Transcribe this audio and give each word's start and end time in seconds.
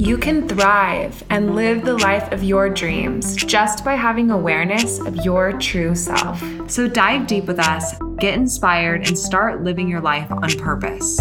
You 0.00 0.16
can 0.16 0.46
thrive 0.46 1.24
and 1.28 1.56
live 1.56 1.84
the 1.84 1.98
life 1.98 2.30
of 2.30 2.44
your 2.44 2.70
dreams 2.70 3.34
just 3.34 3.84
by 3.84 3.96
having 3.96 4.30
awareness 4.30 5.00
of 5.00 5.16
your 5.24 5.58
true 5.58 5.96
self. 5.96 6.40
So 6.70 6.86
dive 6.86 7.26
deep 7.26 7.46
with 7.46 7.58
us, 7.58 7.98
get 8.18 8.34
inspired, 8.34 9.08
and 9.08 9.18
start 9.18 9.64
living 9.64 9.88
your 9.88 10.00
life 10.00 10.30
on 10.30 10.50
purpose. 10.50 11.20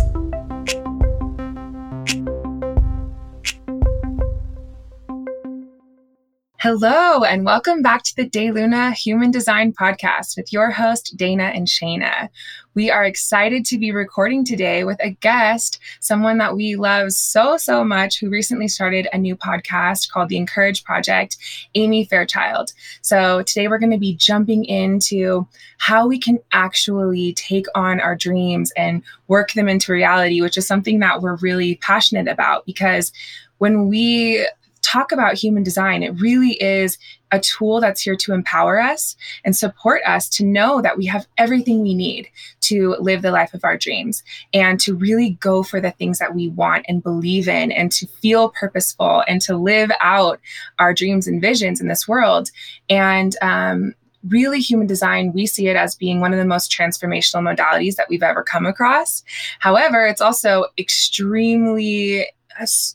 Hello, 6.60 7.24
and 7.24 7.46
welcome 7.46 7.82
back 7.82 8.04
to 8.04 8.16
the 8.16 8.30
De 8.30 8.52
Luna 8.52 8.92
Human 8.92 9.32
Design 9.32 9.74
Podcast 9.74 10.38
with 10.38 10.54
your 10.54 10.70
host, 10.70 11.14
Dana 11.16 11.46
and 11.46 11.66
Shayna. 11.66 12.30
We 12.78 12.92
are 12.92 13.06
excited 13.06 13.66
to 13.66 13.80
be 13.80 13.92
recording 13.92 14.46
today 14.46 14.84
with 14.84 15.04
a 15.04 15.10
guest, 15.10 15.80
someone 16.00 16.38
that 16.38 16.56
we 16.56 16.76
love 16.76 17.12
so, 17.12 17.58
so 17.58 17.84
much, 17.84 18.20
who 18.20 18.30
recently 18.30 18.68
started 18.68 19.08
a 19.12 19.18
new 19.18 19.36
podcast 19.36 20.12
called 20.12 20.30
The 20.30 20.38
Encourage 20.38 20.84
Project, 20.84 21.38
Amy 21.74 22.06
Fairchild. 22.06 22.74
So 23.02 23.42
today 23.42 23.68
we're 23.68 23.80
going 23.80 23.94
to 23.94 23.98
be 23.98 24.14
jumping 24.14 24.64
into 24.66 25.48
how 25.80 26.06
we 26.06 26.20
can 26.20 26.38
actually 26.52 27.34
take 27.34 27.66
on 27.74 28.00
our 28.00 28.16
dreams 28.16 28.72
and 28.78 29.02
work 29.28 29.54
them 29.54 29.68
into 29.68 29.92
reality, 29.92 30.40
which 30.42 30.56
is 30.56 30.68
something 30.68 31.00
that 31.00 31.24
we're 31.24 31.38
really 31.38 31.78
passionate 31.78 32.28
about 32.28 32.64
because 32.68 33.12
when 33.58 33.88
we 33.88 34.48
talk 34.88 35.12
about 35.12 35.36
human 35.36 35.64
design, 35.64 36.02
it 36.02 36.20
really 36.20 36.52
is 36.62 36.98
a 37.32 37.40
tool 37.40 37.82
that's 37.82 38.02
here 38.02 38.16
to 38.16 38.34
empower 38.34 38.80
us 38.80 39.18
and 39.44 39.56
support 39.56 40.02
us 40.06 40.30
to 40.30 40.46
know 40.46 40.82
that 40.82 40.98
we 40.98 41.06
have 41.06 41.28
everything 41.38 41.82
we 41.82 41.94
need 41.94 42.30
to 42.62 42.96
live 43.00 43.22
the 43.22 43.32
life 43.32 43.54
of 43.54 43.66
our 43.66 43.78
dreams 43.78 44.24
and 44.54 44.80
to 44.80 44.96
really 44.96 45.32
go 45.42 45.62
for 45.62 45.82
the 45.82 45.92
things 45.92 46.20
that 46.20 46.34
we 46.34 46.48
want 46.50 46.86
and 46.88 47.04
believe 47.04 47.50
in 47.50 47.72
and 47.72 47.92
to 47.92 48.08
feel 48.22 48.50
purposeful 48.50 49.24
and 49.28 49.42
to 49.42 49.58
live 49.58 49.92
out 50.00 50.40
our 50.80 50.94
dreams 50.94 51.28
and 51.28 51.42
visions 51.42 51.82
in 51.82 51.88
this 51.88 52.08
world. 52.08 52.50
And, 52.90 53.36
um, 53.42 53.94
really 54.28 54.60
human 54.60 54.88
design 54.88 55.32
we 55.32 55.46
see 55.46 55.68
it 55.68 55.76
as 55.76 55.96
being 55.96 56.20
one 56.20 56.34
of 56.34 56.40
the 56.40 56.44
most 56.44 56.72
transformational 56.72 57.42
modalities 57.42 57.96
that 57.96 58.08
we've 58.10 58.24
ever 58.24 58.44
come 58.44 58.66
across 58.66 59.24
however 59.60 60.06
it's 60.06 60.20
also 60.20 60.66
extremely 60.78 62.26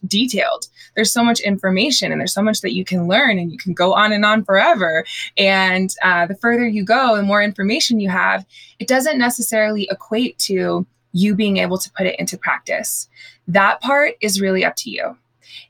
detailed. 0.06 0.66
There's 0.94 1.12
so 1.12 1.24
much 1.24 1.40
information 1.40 2.12
and 2.12 2.20
there's 2.20 2.34
so 2.34 2.42
much 2.42 2.60
that 2.60 2.74
you 2.74 2.84
can 2.84 3.08
learn 3.08 3.38
and 3.38 3.50
you 3.50 3.58
can 3.58 3.72
go 3.72 3.94
on 3.94 4.12
and 4.12 4.24
on 4.24 4.44
forever. 4.44 5.04
And 5.36 5.94
uh, 6.02 6.26
the 6.26 6.36
further 6.36 6.66
you 6.66 6.84
go, 6.84 7.16
the 7.16 7.22
more 7.22 7.42
information 7.42 8.00
you 8.00 8.08
have, 8.08 8.44
it 8.78 8.88
doesn't 8.88 9.18
necessarily 9.18 9.88
equate 9.90 10.38
to 10.40 10.86
you 11.12 11.34
being 11.34 11.58
able 11.58 11.78
to 11.78 11.90
put 11.92 12.06
it 12.06 12.18
into 12.18 12.38
practice. 12.38 13.08
That 13.46 13.80
part 13.80 14.14
is 14.20 14.40
really 14.40 14.64
up 14.64 14.76
to 14.76 14.90
you. 14.90 15.16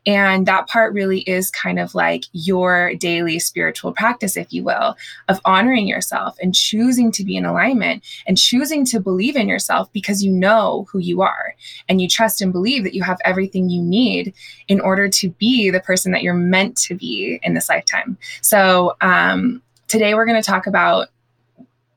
And 0.07 0.47
that 0.47 0.69
part 0.69 0.93
really 0.93 1.21
is 1.21 1.51
kind 1.51 1.79
of 1.79 1.95
like 1.95 2.25
your 2.33 2.95
daily 2.95 3.39
spiritual 3.39 3.93
practice, 3.93 4.37
if 4.37 4.53
you 4.53 4.65
will, 4.65 4.97
of 5.29 5.41
honoring 5.45 5.87
yourself 5.87 6.37
and 6.41 6.55
choosing 6.55 7.13
to 7.13 7.25
be 7.25 7.37
in 7.37 7.45
alignment 7.45 8.05
and 8.27 8.39
choosing 8.39 8.85
to 8.87 9.01
believe 9.01 9.37
in 9.37 9.49
yourself 9.49 9.93
because 9.93 10.23
you 10.23 10.33
know 10.33 10.87
who 10.91 10.99
you 10.99 11.23
are 11.23 11.55
and 11.89 12.01
you 12.01 12.09
trust 12.09 12.41
and 12.41 12.53
believe 12.53 12.85
that 12.85 12.95
you 12.95 13.03
have 13.03 13.19
everything 13.25 13.69
you 13.69 13.83
need 13.83 14.35
in 14.69 14.81
order 14.81 15.09
to 15.09 15.31
be 15.31 15.71
the 15.71 15.81
person 15.81 16.13
that 16.13 16.23
you're 16.23 16.35
meant 16.35 16.77
to 16.77 16.95
be 16.95 17.41
in 17.43 17.55
this 17.55 17.69
lifetime. 17.69 18.17
So, 18.41 18.97
um, 19.01 19.63
today 19.89 20.15
we're 20.15 20.25
going 20.25 20.41
to 20.41 20.51
talk 20.51 20.67
about 20.67 21.09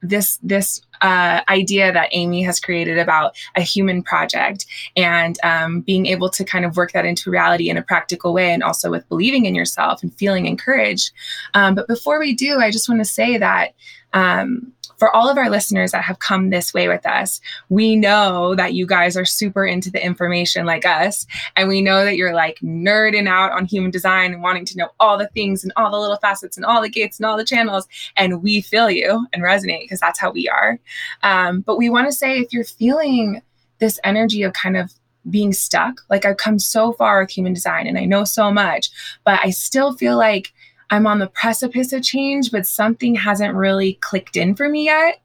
this 0.01 0.37
this 0.43 0.81
uh, 1.01 1.41
idea 1.49 1.91
that 1.91 2.09
Amy 2.11 2.43
has 2.43 2.59
created 2.59 2.97
about 2.97 3.35
a 3.55 3.61
human 3.61 4.01
project 4.01 4.65
and 4.95 5.37
um, 5.43 5.81
being 5.81 6.05
able 6.05 6.29
to 6.29 6.43
kind 6.43 6.65
of 6.65 6.77
work 6.77 6.91
that 6.93 7.05
into 7.05 7.29
reality 7.29 7.69
in 7.69 7.77
a 7.77 7.81
practical 7.81 8.33
way 8.33 8.51
and 8.51 8.63
also 8.63 8.89
with 8.89 9.07
believing 9.09 9.45
in 9.45 9.55
yourself 9.55 10.01
and 10.01 10.13
feeling 10.15 10.45
encouraged. 10.45 11.11
Um, 11.53 11.75
but 11.75 11.87
before 11.87 12.19
we 12.19 12.33
do, 12.33 12.59
I 12.59 12.71
just 12.71 12.87
want 12.87 13.01
to 13.01 13.05
say 13.05 13.37
that 13.37 13.73
um, 14.13 14.71
for 15.05 15.15
all 15.15 15.29
of 15.29 15.37
our 15.37 15.51
listeners 15.51 15.91
that 15.91 16.03
have 16.03 16.17
come 16.17 16.49
this 16.49 16.73
way 16.73 16.87
with 16.87 17.05
us, 17.05 17.39
we 17.69 17.95
know 17.95 18.55
that 18.55 18.73
you 18.73 18.87
guys 18.87 19.15
are 19.15 19.23
super 19.23 19.63
into 19.63 19.91
the 19.91 20.03
information 20.03 20.65
like 20.65 20.83
us. 20.83 21.27
And 21.55 21.69
we 21.69 21.79
know 21.79 22.03
that 22.05 22.15
you're 22.15 22.33
like 22.33 22.57
nerding 22.63 23.27
out 23.27 23.51
on 23.51 23.65
human 23.65 23.91
design 23.91 24.33
and 24.33 24.41
wanting 24.41 24.65
to 24.65 24.77
know 24.77 24.89
all 24.99 25.19
the 25.19 25.27
things 25.27 25.63
and 25.63 25.71
all 25.75 25.91
the 25.91 25.99
little 25.99 26.17
facets 26.17 26.57
and 26.57 26.65
all 26.65 26.81
the 26.81 26.89
gates 26.89 27.19
and 27.19 27.25
all 27.27 27.37
the 27.37 27.45
channels. 27.45 27.87
And 28.17 28.41
we 28.41 28.61
feel 28.61 28.89
you 28.89 29.27
and 29.31 29.43
resonate 29.43 29.81
because 29.81 29.99
that's 29.99 30.17
how 30.19 30.31
we 30.31 30.49
are. 30.49 30.79
Um, 31.21 31.61
but 31.61 31.77
we 31.77 31.87
want 31.87 32.07
to 32.07 32.11
say 32.11 32.39
if 32.39 32.51
you're 32.51 32.63
feeling 32.63 33.43
this 33.77 33.99
energy 34.03 34.41
of 34.41 34.53
kind 34.53 34.75
of 34.75 34.91
being 35.29 35.53
stuck, 35.53 36.01
like 36.09 36.25
I've 36.25 36.37
come 36.37 36.57
so 36.57 36.93
far 36.93 37.21
with 37.21 37.29
human 37.29 37.53
design 37.53 37.85
and 37.85 37.99
I 37.99 38.05
know 38.05 38.23
so 38.23 38.51
much, 38.51 38.89
but 39.23 39.39
I 39.43 39.51
still 39.51 39.93
feel 39.93 40.17
like 40.17 40.51
I'm 40.89 41.07
on 41.07 41.19
the 41.19 41.27
precipice 41.27 41.93
of 41.93 42.03
change, 42.03 42.51
but 42.51 42.65
something 42.65 43.15
hasn't 43.15 43.55
really 43.55 43.93
clicked 44.01 44.37
in 44.37 44.55
for 44.55 44.69
me 44.69 44.85
yet, 44.85 45.21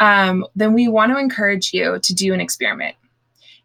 um, 0.00 0.44
then 0.54 0.72
we 0.74 0.88
want 0.88 1.12
to 1.12 1.18
encourage 1.18 1.72
you 1.72 1.98
to 2.02 2.14
do 2.14 2.34
an 2.34 2.40
experiment 2.40 2.96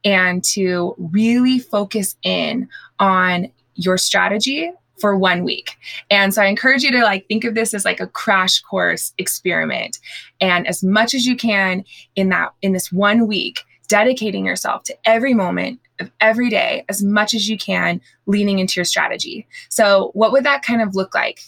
and 0.04 0.44
to 0.44 0.96
really 0.98 1.60
focus 1.60 2.16
in 2.24 2.68
on 3.00 3.52
your 3.76 3.98
strategy 3.98 4.72
for 5.00 5.18
one 5.18 5.44
week. 5.44 5.78
And 6.10 6.34
so 6.34 6.42
I 6.42 6.46
encourage 6.46 6.84
you 6.84 6.92
to 6.92 7.04
like 7.04 7.28
think 7.28 7.44
of 7.44 7.56
this 7.56 7.74
as 7.74 7.86
like 7.86 8.00
a 8.00 8.08
crash 8.08 8.60
course 8.60 9.14
experiment. 9.18 10.00
And 10.40 10.68
as 10.68 10.84
much 10.84 11.14
as 11.14 11.26
you 11.26 11.36
can 11.36 11.84
in 12.16 12.30
that 12.30 12.54
in 12.62 12.74
this 12.74 12.92
one 12.92 13.28
week, 13.28 13.62
dedicating 13.92 14.46
yourself 14.46 14.84
to 14.84 14.96
every 15.04 15.34
moment 15.34 15.82
of 16.00 16.10
every 16.22 16.50
day 16.50 16.86
as 16.88 17.04
much 17.04 17.34
as 17.34 17.50
you 17.50 17.58
can, 17.58 18.00
leaning 18.26 18.60
into 18.60 18.80
your 18.80 18.86
strategy. 18.86 19.46
So, 19.68 20.12
what 20.14 20.32
would 20.32 20.46
that 20.46 20.64
kind 20.64 20.82
of 20.82 20.96
look 20.96 21.14
like 21.14 21.42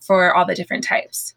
for 0.00 0.34
all 0.34 0.44
the 0.44 0.54
different 0.54 0.84
types? 0.84 1.34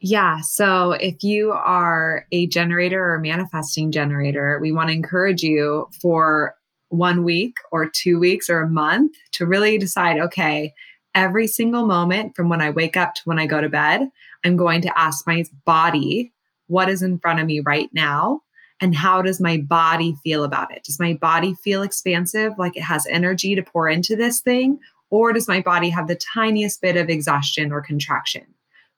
Yeah. 0.00 0.40
So 0.40 0.92
if 0.92 1.22
you 1.22 1.52
are 1.52 2.26
a 2.32 2.48
generator 2.48 3.14
or 3.14 3.20
manifesting 3.20 3.92
generator, 3.92 4.58
we 4.60 4.72
want 4.72 4.88
to 4.88 4.94
encourage 4.94 5.42
you 5.42 5.88
for 6.02 6.54
one 6.88 7.24
week 7.24 7.54
or 7.70 7.88
two 7.88 8.18
weeks 8.18 8.50
or 8.50 8.60
a 8.60 8.68
month 8.68 9.16
to 9.32 9.46
really 9.46 9.78
decide 9.78 10.18
okay, 10.18 10.74
every 11.14 11.46
single 11.46 11.86
moment 11.86 12.34
from 12.34 12.48
when 12.48 12.60
I 12.60 12.70
wake 12.70 12.96
up 12.96 13.14
to 13.14 13.22
when 13.24 13.38
I 13.38 13.46
go 13.46 13.60
to 13.60 13.68
bed, 13.68 14.08
I'm 14.44 14.56
going 14.56 14.82
to 14.82 14.98
ask 14.98 15.26
my 15.26 15.44
body 15.64 16.32
what 16.66 16.88
is 16.88 17.02
in 17.02 17.18
front 17.20 17.40
of 17.40 17.46
me 17.46 17.60
right 17.60 17.88
now 17.92 18.42
and 18.80 18.94
how 18.94 19.22
does 19.22 19.40
my 19.40 19.56
body 19.58 20.16
feel 20.22 20.44
about 20.44 20.74
it? 20.74 20.84
Does 20.84 21.00
my 21.00 21.14
body 21.14 21.54
feel 21.54 21.82
expansive, 21.82 22.52
like 22.58 22.76
it 22.76 22.82
has 22.82 23.06
energy 23.06 23.54
to 23.54 23.62
pour 23.62 23.88
into 23.88 24.16
this 24.16 24.40
thing? 24.40 24.78
Or 25.08 25.32
does 25.32 25.48
my 25.48 25.60
body 25.60 25.88
have 25.90 26.08
the 26.08 26.20
tiniest 26.34 26.82
bit 26.82 26.96
of 26.96 27.08
exhaustion 27.08 27.72
or 27.72 27.80
contraction? 27.80 28.44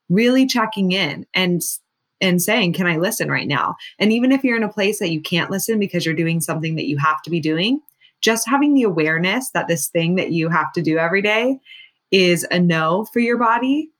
Really 0.09 0.45
checking 0.45 0.91
in 0.91 1.25
and 1.33 1.61
and 2.21 2.41
saying, 2.41 2.73
Can 2.73 2.87
I 2.87 2.97
listen 2.97 3.29
right 3.29 3.47
now? 3.47 3.75
And 3.97 4.11
even 4.11 4.31
if 4.31 4.43
you're 4.43 4.57
in 4.57 4.63
a 4.63 4.73
place 4.73 4.99
that 4.99 5.11
you 5.11 5.21
can't 5.21 5.51
listen 5.51 5.79
because 5.79 6.05
you're 6.05 6.15
doing 6.15 6.41
something 6.41 6.75
that 6.75 6.87
you 6.87 6.97
have 6.97 7.21
to 7.21 7.29
be 7.29 7.39
doing, 7.39 7.79
just 8.21 8.49
having 8.49 8.73
the 8.73 8.83
awareness 8.83 9.51
that 9.51 9.67
this 9.67 9.87
thing 9.87 10.15
that 10.15 10.31
you 10.31 10.49
have 10.49 10.73
to 10.73 10.81
do 10.81 10.97
every 10.97 11.21
day 11.21 11.59
is 12.11 12.45
a 12.51 12.59
no 12.59 13.05
for 13.13 13.19
your 13.19 13.37
body, 13.37 13.91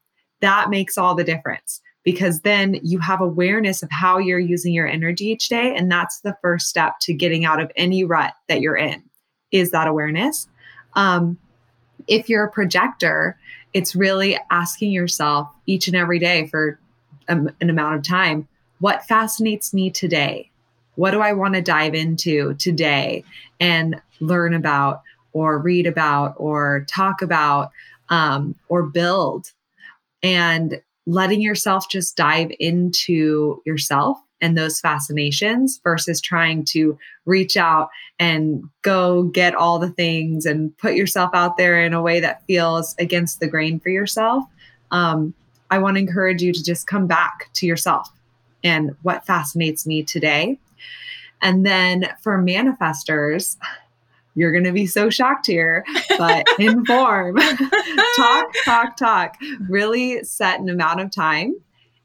that 0.41 0.69
makes 0.69 0.97
all 0.97 1.15
the 1.15 1.23
difference 1.23 1.81
because 2.03 2.41
then 2.41 2.79
you 2.83 2.99
have 2.99 3.21
awareness 3.21 3.83
of 3.83 3.89
how 3.91 4.17
you're 4.17 4.39
using 4.39 4.73
your 4.73 4.87
energy 4.87 5.25
each 5.25 5.49
day 5.49 5.75
and 5.75 5.91
that's 5.91 6.21
the 6.21 6.35
first 6.41 6.67
step 6.67 6.95
to 7.01 7.13
getting 7.13 7.45
out 7.45 7.61
of 7.61 7.71
any 7.75 8.03
rut 8.03 8.33
that 8.47 8.61
you're 8.61 8.77
in 8.77 9.03
is 9.51 9.71
that 9.71 9.87
awareness. 9.87 10.47
Um, 10.93 11.37
if 12.07 12.29
you're 12.29 12.45
a 12.45 12.51
projector 12.51 13.37
it's 13.73 13.95
really 13.95 14.39
asking 14.49 14.91
yourself 14.91 15.47
each 15.67 15.87
and 15.87 15.95
every 15.95 16.17
day 16.17 16.47
for 16.47 16.79
um, 17.27 17.51
an 17.61 17.69
amount 17.69 17.95
of 17.95 18.03
time 18.03 18.47
what 18.79 19.03
fascinates 19.05 19.73
me 19.73 19.89
today? 19.89 20.49
What 20.95 21.11
do 21.11 21.21
i 21.21 21.33
want 21.33 21.53
to 21.53 21.61
dive 21.61 21.93
into 21.93 22.55
today 22.55 23.23
and 23.59 24.01
learn 24.19 24.53
about 24.53 25.03
or 25.31 25.59
read 25.59 25.85
about 25.85 26.33
or 26.37 26.85
talk 26.89 27.21
about 27.21 27.71
um, 28.09 28.55
or 28.67 28.83
build? 28.83 29.51
And 30.23 30.81
letting 31.09 31.41
yourself 31.41 31.89
just 31.89 32.15
dive 32.15 32.51
into 32.59 33.61
yourself 33.65 34.19
and 34.41 34.55
those 34.57 34.79
fascinations 34.79 35.81
versus 35.83 36.21
trying 36.21 36.63
to 36.63 36.97
reach 37.25 37.57
out 37.57 37.89
and 38.19 38.63
go 38.83 39.23
get 39.23 39.55
all 39.55 39.79
the 39.79 39.89
things 39.89 40.45
and 40.45 40.77
put 40.77 40.93
yourself 40.93 41.31
out 41.33 41.57
there 41.57 41.83
in 41.83 41.93
a 41.93 42.01
way 42.01 42.19
that 42.19 42.45
feels 42.45 42.95
against 42.99 43.39
the 43.39 43.47
grain 43.47 43.79
for 43.79 43.89
yourself. 43.89 44.43
Um, 44.91 45.33
I 45.71 45.79
want 45.79 45.95
to 45.95 46.01
encourage 46.01 46.43
you 46.43 46.53
to 46.53 46.63
just 46.63 46.85
come 46.85 47.07
back 47.07 47.49
to 47.53 47.65
yourself 47.65 48.09
and 48.63 48.95
what 49.01 49.25
fascinates 49.25 49.87
me 49.87 50.03
today. 50.03 50.59
And 51.41 51.65
then 51.65 52.07
for 52.21 52.37
manifestors, 52.37 53.57
you're 54.39 54.51
going 54.51 54.63
to 54.63 54.71
be 54.71 54.85
so 54.85 55.09
shocked 55.09 55.47
here, 55.47 55.83
but 56.17 56.45
inform, 56.59 57.35
talk, 58.15 58.53
talk, 58.63 58.97
talk. 58.97 59.35
Really 59.67 60.23
set 60.23 60.59
an 60.59 60.69
amount 60.69 61.01
of 61.01 61.11
time 61.11 61.55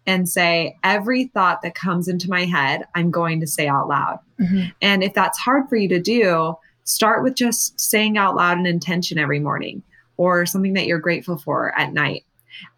and 0.07 0.29
say, 0.29 0.77
every 0.83 1.27
thought 1.27 1.63
that 1.63 1.75
comes 1.75 2.09
into 2.09 2.29
my 2.29 2.45
head, 2.45 2.87
I'm 2.95 3.11
going 3.11 3.41
to 3.41 3.47
say 3.47 3.69
out 3.69 3.89
loud. 3.89 4.19
Mm-hmm. 4.41 4.71
And 4.83 5.03
if 5.03 5.15
that's 5.15 5.39
hard 5.39 5.69
for 5.69 5.77
you 5.77 5.89
to 5.89 6.01
do, 6.01 6.57
start 6.83 7.23
with 7.23 7.37
just 7.37 7.79
saying 7.79 8.19
out 8.19 8.35
loud 8.35 8.59
an 8.59 8.67
intention 8.67 9.17
every 9.19 9.39
morning 9.39 9.83
or 10.17 10.45
something 10.45 10.75
that 10.75 10.87
you're 10.87 10.99
grateful 10.99 11.39
for 11.39 11.77
at 11.79 11.93
night 11.93 12.25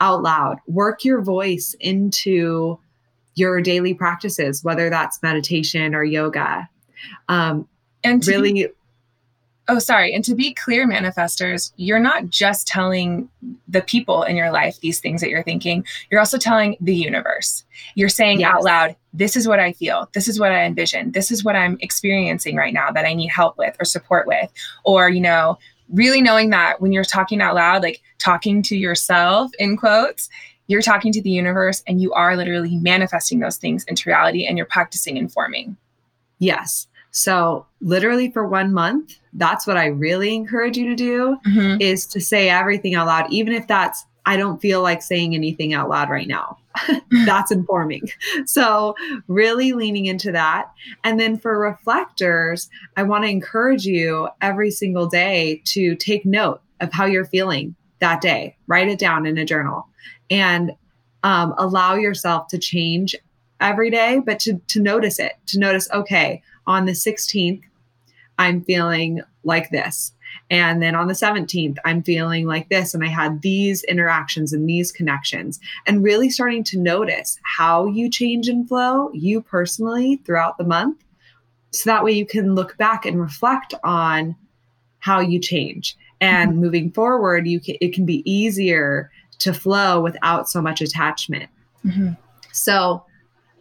out 0.01 0.23
loud. 0.23 0.59
Work 0.67 1.05
your 1.05 1.23
voice 1.23 1.75
into 1.81 2.79
your 3.35 3.61
daily 3.61 3.95
practices, 3.95 4.65
whether 4.65 4.89
that's 4.91 5.23
meditation 5.23 5.95
or 5.95 6.05
yoga. 6.05 6.69
Um, 7.29 7.69
and 8.03 8.27
really. 8.27 8.69
Oh, 9.69 9.81
sorry. 9.81 10.15
And 10.15 10.25
to 10.25 10.37
be 10.37 10.55
clear, 10.55 10.87
manifestors, 10.87 11.73
you're 11.77 11.99
not 11.99 12.29
just 12.29 12.69
telling 12.69 13.29
the 13.67 13.83
people 13.83 14.23
in 14.23 14.37
your 14.37 14.53
life 14.53 14.79
these 14.81 15.01
things 15.01 15.21
that 15.21 15.29
you're 15.29 15.43
thinking, 15.43 15.85
you're 16.09 16.21
also 16.21 16.39
telling 16.39 16.77
the 16.81 16.95
universe. 16.95 17.65
You're 17.97 18.09
saying 18.09 18.41
yes. 18.41 18.55
out 18.55 18.63
loud, 18.63 18.97
this 19.13 19.35
is 19.35 19.49
what 19.49 19.59
I 19.59 19.73
feel. 19.73 20.09
This 20.13 20.29
is 20.29 20.39
what 20.39 20.53
I 20.53 20.63
envision. 20.63 21.11
This 21.11 21.33
is 21.33 21.43
what 21.43 21.57
I'm 21.57 21.79
experiencing 21.81 22.55
right 22.55 22.73
now 22.73 22.93
that 22.93 23.07
I 23.07 23.15
need 23.15 23.29
help 23.29 23.59
with 23.59 23.77
or 23.81 23.85
support 23.85 24.29
with. 24.29 24.53
Or, 24.85 25.09
you 25.09 25.21
know, 25.21 25.59
really 25.93 26.23
knowing 26.23 26.51
that 26.51 26.81
when 26.81 26.93
you're 26.93 27.05
talking 27.05 27.41
out 27.41 27.57
loud, 27.57 27.83
like 27.83 28.03
talking 28.19 28.63
to 28.63 28.77
yourself 28.77 29.51
in 29.59 29.77
quotes, 29.77 30.29
you're 30.69 30.83
talking 30.83 31.13
to 31.13 31.23
the 31.23 31.31
universe 31.31 31.83
and 31.89 32.01
you 32.01 32.13
are 32.13 32.37
literally 32.37 32.77
manifesting 32.77 33.41
those 33.41 33.57
things 33.57 33.85
into 33.85 34.09
reality 34.09 34.47
and 34.47 34.57
you're 34.57 34.67
practicing 34.67 35.17
informing. 35.17 35.77
Yes. 36.39 36.87
So, 37.17 37.65
literally 37.81 38.31
for 38.31 38.47
one 38.47 38.75
month, 38.75 39.19
that's 39.33 39.67
what 39.67 39.79
I 39.79 39.87
really 39.87 40.35
encourage 40.35 40.77
you 40.77 40.87
to 40.91 40.95
do 40.95 41.39
mm-hmm. 41.47 41.81
is 41.81 42.05
to 42.09 42.21
say 42.21 42.51
everything 42.51 42.95
out 42.95 43.07
loud, 43.07 43.33
even 43.33 43.55
if 43.55 43.67
that's, 43.67 44.05
I 44.27 44.37
don't 44.37 44.61
feel 44.61 44.83
like 44.83 45.01
saying 45.01 45.35
anything 45.35 45.73
out 45.73 45.89
loud 45.89 46.11
right 46.11 46.29
now. 46.29 46.59
that's 47.25 47.51
informing. 47.51 48.03
So, 48.45 48.95
really 49.29 49.73
leaning 49.73 50.05
into 50.05 50.31
that. 50.33 50.71
And 51.05 51.19
then 51.19 51.39
for 51.39 51.59
reflectors, 51.59 52.69
I 52.99 53.03
want 53.05 53.25
to 53.25 53.31
encourage 53.31 53.87
you 53.87 54.29
every 54.43 54.71
single 54.71 55.07
day 55.07 55.63
to 55.69 55.97
take 55.97 56.27
note 56.27 56.61
of 56.81 56.93
how 56.93 57.07
you're 57.07 57.25
feeling 57.25 57.75
that 58.01 58.21
day, 58.21 58.59
write 58.67 58.89
it 58.89 58.99
down 58.99 59.25
in 59.25 59.39
a 59.39 59.45
journal 59.47 59.89
and 60.29 60.73
um, 61.23 61.55
allow 61.57 61.95
yourself 61.95 62.49
to 62.49 62.59
change 62.59 63.17
every 63.59 63.89
day, 63.89 64.21
but 64.25 64.39
to, 64.41 64.61
to 64.69 64.83
notice 64.83 65.19
it, 65.19 65.33
to 65.47 65.59
notice, 65.59 65.91
okay, 65.93 66.43
on 66.67 66.87
the 66.87 66.93
16th, 66.93 67.63
I'm 68.39 68.63
feeling 68.63 69.23
like 69.45 69.71
this. 69.71 70.13
And 70.51 70.83
then 70.83 70.95
on 70.95 71.09
the 71.09 71.15
17th, 71.15 71.79
I'm 71.85 72.03
feeling 72.03 72.47
like 72.47 72.69
this. 72.69 72.95
And 72.95 73.03
I 73.03 73.09
had 73.09 73.43
these 73.43 73.83
interactions 73.85 74.53
and 74.53 74.69
these 74.69 74.93
connections, 74.93 75.59
and 75.87 76.05
really 76.05 76.31
starting 76.31 76.63
to 76.65 76.79
notice 76.79 77.39
how 77.43 77.87
you 77.87 78.09
change 78.11 78.49
and 78.49 78.69
flow, 78.69 79.11
you 79.13 79.41
personally, 79.41 80.21
throughout 80.25 80.59
the 80.59 80.65
month. 80.65 81.03
So 81.71 81.91
that 81.91 82.05
way 82.05 82.13
you 82.13 82.27
can 82.27 82.55
look 82.55 82.77
back 82.77 83.05
and 83.05 83.21
reflect 83.21 83.75
on 83.83 84.37
how 84.99 85.21
you 85.21 85.41
change. 85.41 85.97
And 86.21 86.53
mm-hmm. 86.53 86.61
moving 86.61 86.91
forward, 86.93 87.47
you 87.47 87.61
can, 87.61 87.77
it 87.81 87.93
can 87.93 88.07
be 88.07 88.29
easier 88.31 89.11
to 89.39 89.53
flow 89.53 90.01
without 90.01 90.49
so 90.49 90.63
much 90.63 90.81
attachment. 90.81 91.51
Mm-hmm. 91.85 92.13
So, 92.53 93.05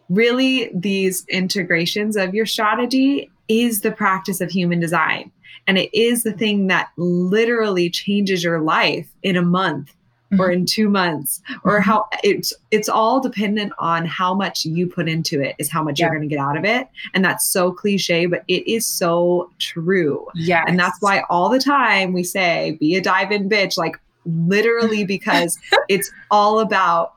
really, 0.08 0.70
these 0.74 1.24
integrations 1.28 2.16
of 2.16 2.34
your 2.34 2.46
strategy 2.46 3.30
is 3.48 3.80
the 3.80 3.92
practice 3.92 4.40
of 4.40 4.50
human 4.50 4.80
design. 4.80 5.30
And 5.66 5.78
it 5.78 5.92
is 5.96 6.22
the 6.22 6.32
thing 6.32 6.68
that 6.68 6.90
literally 6.96 7.90
changes 7.90 8.44
your 8.44 8.60
life 8.60 9.08
in 9.22 9.36
a 9.36 9.42
month 9.42 9.96
mm-hmm. 10.32 10.40
or 10.40 10.50
in 10.50 10.66
two 10.66 10.88
months 10.88 11.40
or 11.64 11.74
mm-hmm. 11.74 11.82
how 11.82 12.08
it's 12.22 12.52
it's 12.70 12.88
all 12.88 13.20
dependent 13.20 13.72
on 13.78 14.04
how 14.04 14.34
much 14.34 14.64
you 14.64 14.86
put 14.86 15.08
into 15.08 15.40
it 15.40 15.54
is 15.58 15.70
how 15.70 15.82
much 15.82 15.98
yeah. 15.98 16.06
you're 16.06 16.14
going 16.14 16.28
to 16.28 16.34
get 16.34 16.40
out 16.40 16.56
of 16.56 16.64
it 16.64 16.88
and 17.14 17.24
that's 17.24 17.48
so 17.48 17.72
cliche 17.72 18.26
but 18.26 18.44
it 18.48 18.66
is 18.66 18.86
so 18.86 19.50
true 19.58 20.26
yeah 20.34 20.64
and 20.66 20.78
that's 20.78 21.00
why 21.00 21.22
all 21.30 21.48
the 21.48 21.58
time 21.58 22.12
we 22.12 22.22
say 22.22 22.76
be 22.80 22.96
a 22.96 23.00
dive 23.00 23.30
in 23.30 23.48
bitch 23.48 23.76
like 23.76 23.98
literally 24.24 25.04
because 25.16 25.58
it's 25.88 26.10
all 26.30 26.60
about 26.60 27.14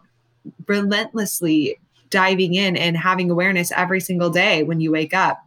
relentlessly 0.67 1.79
diving 2.09 2.53
in 2.53 2.75
and 2.75 2.97
having 2.97 3.29
awareness 3.29 3.71
every 3.71 3.99
single 3.99 4.29
day 4.29 4.63
when 4.63 4.79
you 4.79 4.91
wake 4.91 5.13
up. 5.13 5.39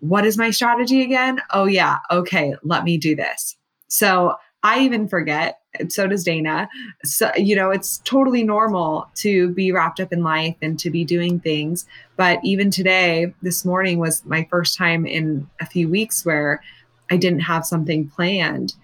What 0.00 0.26
is 0.26 0.36
my 0.36 0.50
strategy 0.50 1.02
again? 1.02 1.40
Oh, 1.50 1.64
yeah. 1.64 1.98
Okay, 2.10 2.54
let 2.62 2.84
me 2.84 2.98
do 2.98 3.16
this. 3.16 3.56
So 3.88 4.36
I 4.62 4.80
even 4.80 5.08
forget, 5.08 5.60
so 5.88 6.06
does 6.06 6.24
Dana. 6.24 6.68
So, 7.04 7.30
you 7.36 7.54
know, 7.54 7.70
it's 7.70 7.98
totally 8.04 8.42
normal 8.42 9.08
to 9.16 9.48
be 9.50 9.72
wrapped 9.72 10.00
up 10.00 10.12
in 10.12 10.22
life 10.22 10.56
and 10.62 10.78
to 10.80 10.90
be 10.90 11.04
doing 11.04 11.40
things. 11.40 11.86
But 12.16 12.38
even 12.44 12.70
today, 12.70 13.34
this 13.42 13.64
morning 13.64 13.98
was 13.98 14.24
my 14.24 14.46
first 14.50 14.76
time 14.76 15.04
in 15.04 15.48
a 15.60 15.66
few 15.66 15.88
weeks 15.88 16.24
where 16.24 16.62
I 17.10 17.16
didn't 17.16 17.40
have 17.40 17.66
something 17.66 18.08
planned. 18.08 18.74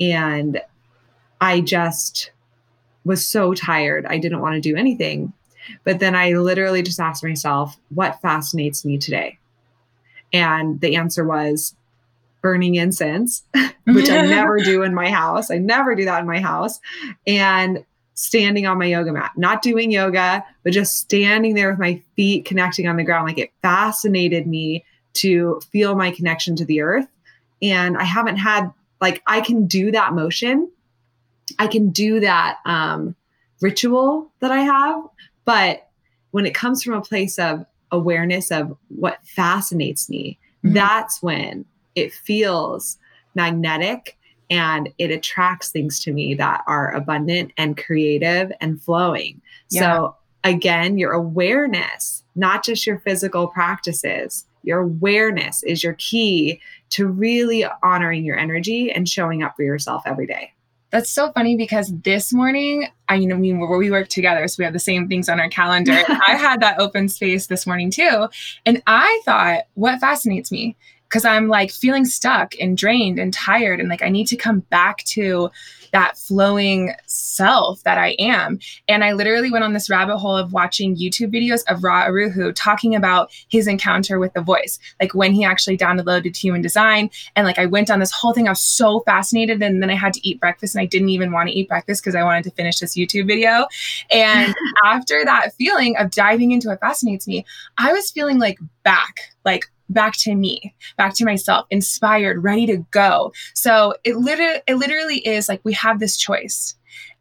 And 0.00 0.60
I 1.40 1.60
just 1.60 2.32
was 3.04 3.26
so 3.26 3.54
tired. 3.54 4.06
I 4.06 4.18
didn't 4.18 4.40
want 4.40 4.54
to 4.54 4.60
do 4.60 4.76
anything. 4.76 5.32
But 5.84 6.00
then 6.00 6.14
I 6.14 6.32
literally 6.32 6.82
just 6.82 7.00
asked 7.00 7.24
myself, 7.24 7.78
what 7.90 8.20
fascinates 8.20 8.84
me 8.84 8.98
today? 8.98 9.38
And 10.32 10.80
the 10.80 10.96
answer 10.96 11.24
was 11.24 11.74
burning 12.42 12.74
incense, 12.74 13.42
which 13.86 14.10
I 14.10 14.22
never 14.22 14.58
do 14.58 14.82
in 14.82 14.94
my 14.94 15.10
house. 15.10 15.50
I 15.50 15.58
never 15.58 15.94
do 15.94 16.04
that 16.04 16.20
in 16.20 16.26
my 16.26 16.40
house. 16.40 16.80
And 17.26 17.84
standing 18.14 18.66
on 18.66 18.78
my 18.78 18.86
yoga 18.86 19.12
mat, 19.12 19.30
not 19.36 19.62
doing 19.62 19.90
yoga, 19.90 20.44
but 20.64 20.72
just 20.72 20.98
standing 20.98 21.54
there 21.54 21.70
with 21.70 21.78
my 21.78 22.02
feet 22.16 22.44
connecting 22.44 22.88
on 22.88 22.96
the 22.96 23.04
ground. 23.04 23.26
Like 23.26 23.38
it 23.38 23.52
fascinated 23.62 24.46
me 24.46 24.84
to 25.14 25.60
feel 25.70 25.94
my 25.94 26.10
connection 26.10 26.56
to 26.56 26.64
the 26.64 26.80
earth. 26.80 27.08
And 27.62 27.96
I 27.96 28.04
haven't 28.04 28.36
had, 28.36 28.70
like, 29.00 29.22
I 29.26 29.40
can 29.40 29.66
do 29.66 29.90
that 29.92 30.12
motion 30.12 30.70
I 31.58 31.66
can 31.66 31.90
do 31.90 32.20
that 32.20 32.58
um, 32.64 33.14
ritual 33.60 34.30
that 34.40 34.50
I 34.50 34.60
have. 34.60 35.02
But 35.48 35.88
when 36.32 36.44
it 36.44 36.54
comes 36.54 36.82
from 36.82 36.92
a 36.92 37.00
place 37.00 37.38
of 37.38 37.64
awareness 37.90 38.50
of 38.50 38.76
what 38.88 39.26
fascinates 39.26 40.10
me, 40.10 40.38
mm-hmm. 40.62 40.74
that's 40.74 41.22
when 41.22 41.64
it 41.94 42.12
feels 42.12 42.98
magnetic 43.34 44.18
and 44.50 44.90
it 44.98 45.10
attracts 45.10 45.70
things 45.70 46.00
to 46.00 46.12
me 46.12 46.34
that 46.34 46.62
are 46.66 46.92
abundant 46.92 47.52
and 47.56 47.78
creative 47.78 48.52
and 48.60 48.82
flowing. 48.82 49.40
Yeah. 49.70 49.80
So, 49.80 50.16
again, 50.44 50.98
your 50.98 51.12
awareness, 51.12 52.24
not 52.34 52.62
just 52.62 52.86
your 52.86 52.98
physical 52.98 53.48
practices, 53.48 54.44
your 54.64 54.80
awareness 54.80 55.62
is 55.62 55.82
your 55.82 55.94
key 55.94 56.60
to 56.90 57.06
really 57.06 57.64
honoring 57.82 58.22
your 58.22 58.36
energy 58.36 58.92
and 58.92 59.08
showing 59.08 59.42
up 59.42 59.56
for 59.56 59.62
yourself 59.62 60.02
every 60.04 60.26
day. 60.26 60.52
That's 60.90 61.10
so 61.10 61.32
funny 61.32 61.56
because 61.56 61.92
this 62.02 62.32
morning, 62.32 62.88
I 63.08 63.16
you 63.16 63.26
know, 63.26 63.34
I 63.34 63.38
mean, 63.38 63.60
we 63.60 63.90
work 63.90 64.08
together, 64.08 64.48
so 64.48 64.56
we 64.58 64.64
have 64.64 64.72
the 64.72 64.78
same 64.78 65.08
things 65.08 65.28
on 65.28 65.38
our 65.38 65.48
calendar. 65.48 65.92
I 66.08 66.36
had 66.36 66.60
that 66.60 66.80
open 66.80 67.08
space 67.08 67.46
this 67.46 67.66
morning 67.66 67.90
too. 67.90 68.28
And 68.64 68.82
I 68.86 69.20
thought, 69.24 69.64
what 69.74 70.00
fascinates 70.00 70.50
me 70.50 70.76
because 71.08 71.24
I'm 71.24 71.48
like 71.48 71.70
feeling 71.70 72.04
stuck 72.04 72.54
and 72.60 72.76
drained 72.76 73.18
and 73.18 73.32
tired 73.32 73.80
and 73.80 73.88
like 73.88 74.02
I 74.02 74.10
need 74.10 74.26
to 74.26 74.36
come 74.36 74.60
back 74.60 74.98
to 75.04 75.50
that 75.92 76.16
flowing 76.16 76.94
self 77.06 77.82
that 77.84 77.98
I 77.98 78.16
am. 78.18 78.58
And 78.88 79.04
I 79.04 79.12
literally 79.12 79.50
went 79.50 79.64
on 79.64 79.72
this 79.72 79.90
rabbit 79.90 80.18
hole 80.18 80.36
of 80.36 80.52
watching 80.52 80.96
YouTube 80.96 81.32
videos 81.32 81.62
of 81.68 81.84
Ra 81.84 82.06
Uru 82.06 82.30
Hu 82.30 82.52
talking 82.52 82.94
about 82.94 83.30
his 83.48 83.66
encounter 83.66 84.18
with 84.18 84.32
the 84.34 84.40
voice, 84.40 84.78
like 85.00 85.14
when 85.14 85.32
he 85.32 85.44
actually 85.44 85.78
downloaded 85.78 86.36
human 86.36 86.62
design. 86.62 87.10
And 87.36 87.46
like 87.46 87.58
I 87.58 87.66
went 87.66 87.90
on 87.90 88.00
this 88.00 88.12
whole 88.12 88.32
thing. 88.32 88.48
I 88.48 88.52
was 88.52 88.62
so 88.62 89.00
fascinated. 89.00 89.62
And 89.62 89.82
then 89.82 89.90
I 89.90 89.94
had 89.94 90.12
to 90.14 90.28
eat 90.28 90.40
breakfast 90.40 90.74
and 90.74 90.82
I 90.82 90.86
didn't 90.86 91.10
even 91.10 91.32
want 91.32 91.48
to 91.48 91.54
eat 91.54 91.68
breakfast 91.68 92.02
because 92.02 92.14
I 92.14 92.22
wanted 92.22 92.44
to 92.44 92.50
finish 92.50 92.78
this 92.78 92.96
YouTube 92.96 93.26
video. 93.26 93.66
And 94.10 94.54
after 94.84 95.24
that 95.24 95.54
feeling 95.54 95.96
of 95.96 96.10
diving 96.10 96.52
into 96.52 96.68
what 96.68 96.80
fascinates 96.80 97.26
me, 97.26 97.44
I 97.78 97.92
was 97.92 98.10
feeling 98.10 98.38
like 98.38 98.58
back, 98.82 99.16
like 99.44 99.70
back 99.88 100.16
to 100.18 100.34
me, 100.34 100.74
back 100.96 101.14
to 101.14 101.24
myself, 101.24 101.66
inspired, 101.70 102.42
ready 102.42 102.66
to 102.66 102.78
go. 102.90 103.32
So 103.54 103.94
it 104.04 104.16
literally, 104.16 104.60
it 104.66 104.76
literally 104.76 105.18
is 105.26 105.48
like 105.48 105.60
we 105.64 105.72
have 105.74 106.00
this 106.00 106.16
choice. 106.16 106.74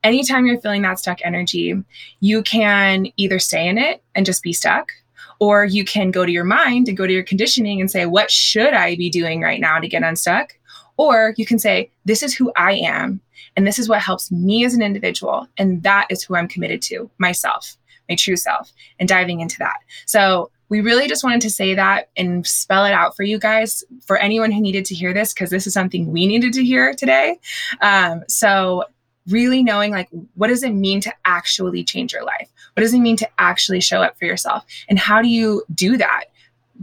Anytime 0.04 0.46
you're 0.46 0.62
feeling 0.62 0.84
that 0.84 1.00
stuck 1.00 1.20
energy, 1.24 1.76
you 2.20 2.44
can 2.44 3.08
either 3.18 3.40
stay 3.40 3.68
in 3.68 3.78
it 3.78 4.04
and 4.16 4.26
just 4.26 4.44
be 4.44 4.54
stuck, 4.54 4.92
or 5.40 5.66
you 5.66 5.84
can 5.84 6.12
go 6.12 6.26
to 6.26 6.32
your 6.32 6.44
mind 6.44 6.88
and 6.88 6.98
go 6.98 7.08
to 7.08 7.14
your 7.14 7.24
conditioning 7.24 7.82
and 7.82 7.90
say, 7.92 8.06
What 8.06 8.32
should 8.32 8.74
I 8.74 8.96
be 8.96 9.10
doing 9.10 9.42
right 9.42 9.60
now 9.60 9.80
to 9.80 9.88
get 9.88 10.04
unstuck? 10.04 10.58
Or 10.98 11.34
you 11.38 11.46
can 11.46 11.60
say, 11.60 11.92
This 12.06 12.24
is 12.24 12.34
who 12.34 12.52
I 12.56 12.74
am. 12.74 13.22
And 13.56 13.66
this 13.66 13.80
is 13.80 13.90
what 13.90 14.02
helps 14.02 14.32
me 14.32 14.66
as 14.66 14.76
an 14.76 14.84
individual. 14.84 15.48
And 15.58 15.82
that 15.82 16.08
is 16.12 16.22
who 16.24 16.36
I'm 16.36 16.48
committed 16.48 16.82
to 16.84 17.10
myself 17.18 17.76
my 18.10 18.16
true 18.16 18.36
self, 18.36 18.72
and 19.00 19.10
diving 19.10 19.42
into 19.42 19.58
that. 19.60 19.78
So 20.06 20.50
we 20.70 20.82
really 20.82 21.08
just 21.08 21.24
wanted 21.24 21.42
to 21.42 21.50
say 21.50 21.74
that 21.76 22.10
and 22.18 22.46
spell 22.46 22.86
it 22.86 22.94
out 22.94 23.16
for 23.16 23.24
you 23.24 23.40
guys, 23.40 23.84
for 24.06 24.18
anyone 24.18 24.52
who 24.52 24.62
needed 24.62 24.86
to 24.86 24.96
hear 24.96 25.14
this, 25.14 25.34
because 25.34 25.50
this 25.50 25.68
is 25.68 25.74
something 25.74 26.12
we 26.12 26.28
needed 26.28 26.54
to 26.54 26.64
hear 26.64 26.94
today. 26.94 27.40
Um, 27.82 28.24
so 28.28 28.84
really 29.28 29.62
knowing 29.62 29.92
like 29.92 30.08
what 30.36 30.48
does 30.48 30.64
it 30.64 30.72
mean 30.72 31.02
to 31.02 31.14
actually 31.26 31.84
change 31.84 32.14
your 32.14 32.24
life 32.24 32.50
what 32.76 32.82
does 32.82 32.94
it 32.94 33.00
mean 33.00 33.18
to 33.18 33.28
actually 33.38 33.82
show 33.82 34.02
up 34.02 34.18
for 34.18 34.24
yourself 34.24 34.64
and 34.88 34.98
how 34.98 35.22
do 35.22 35.28
you 35.28 35.64
do 35.76 35.98
that 35.98 36.28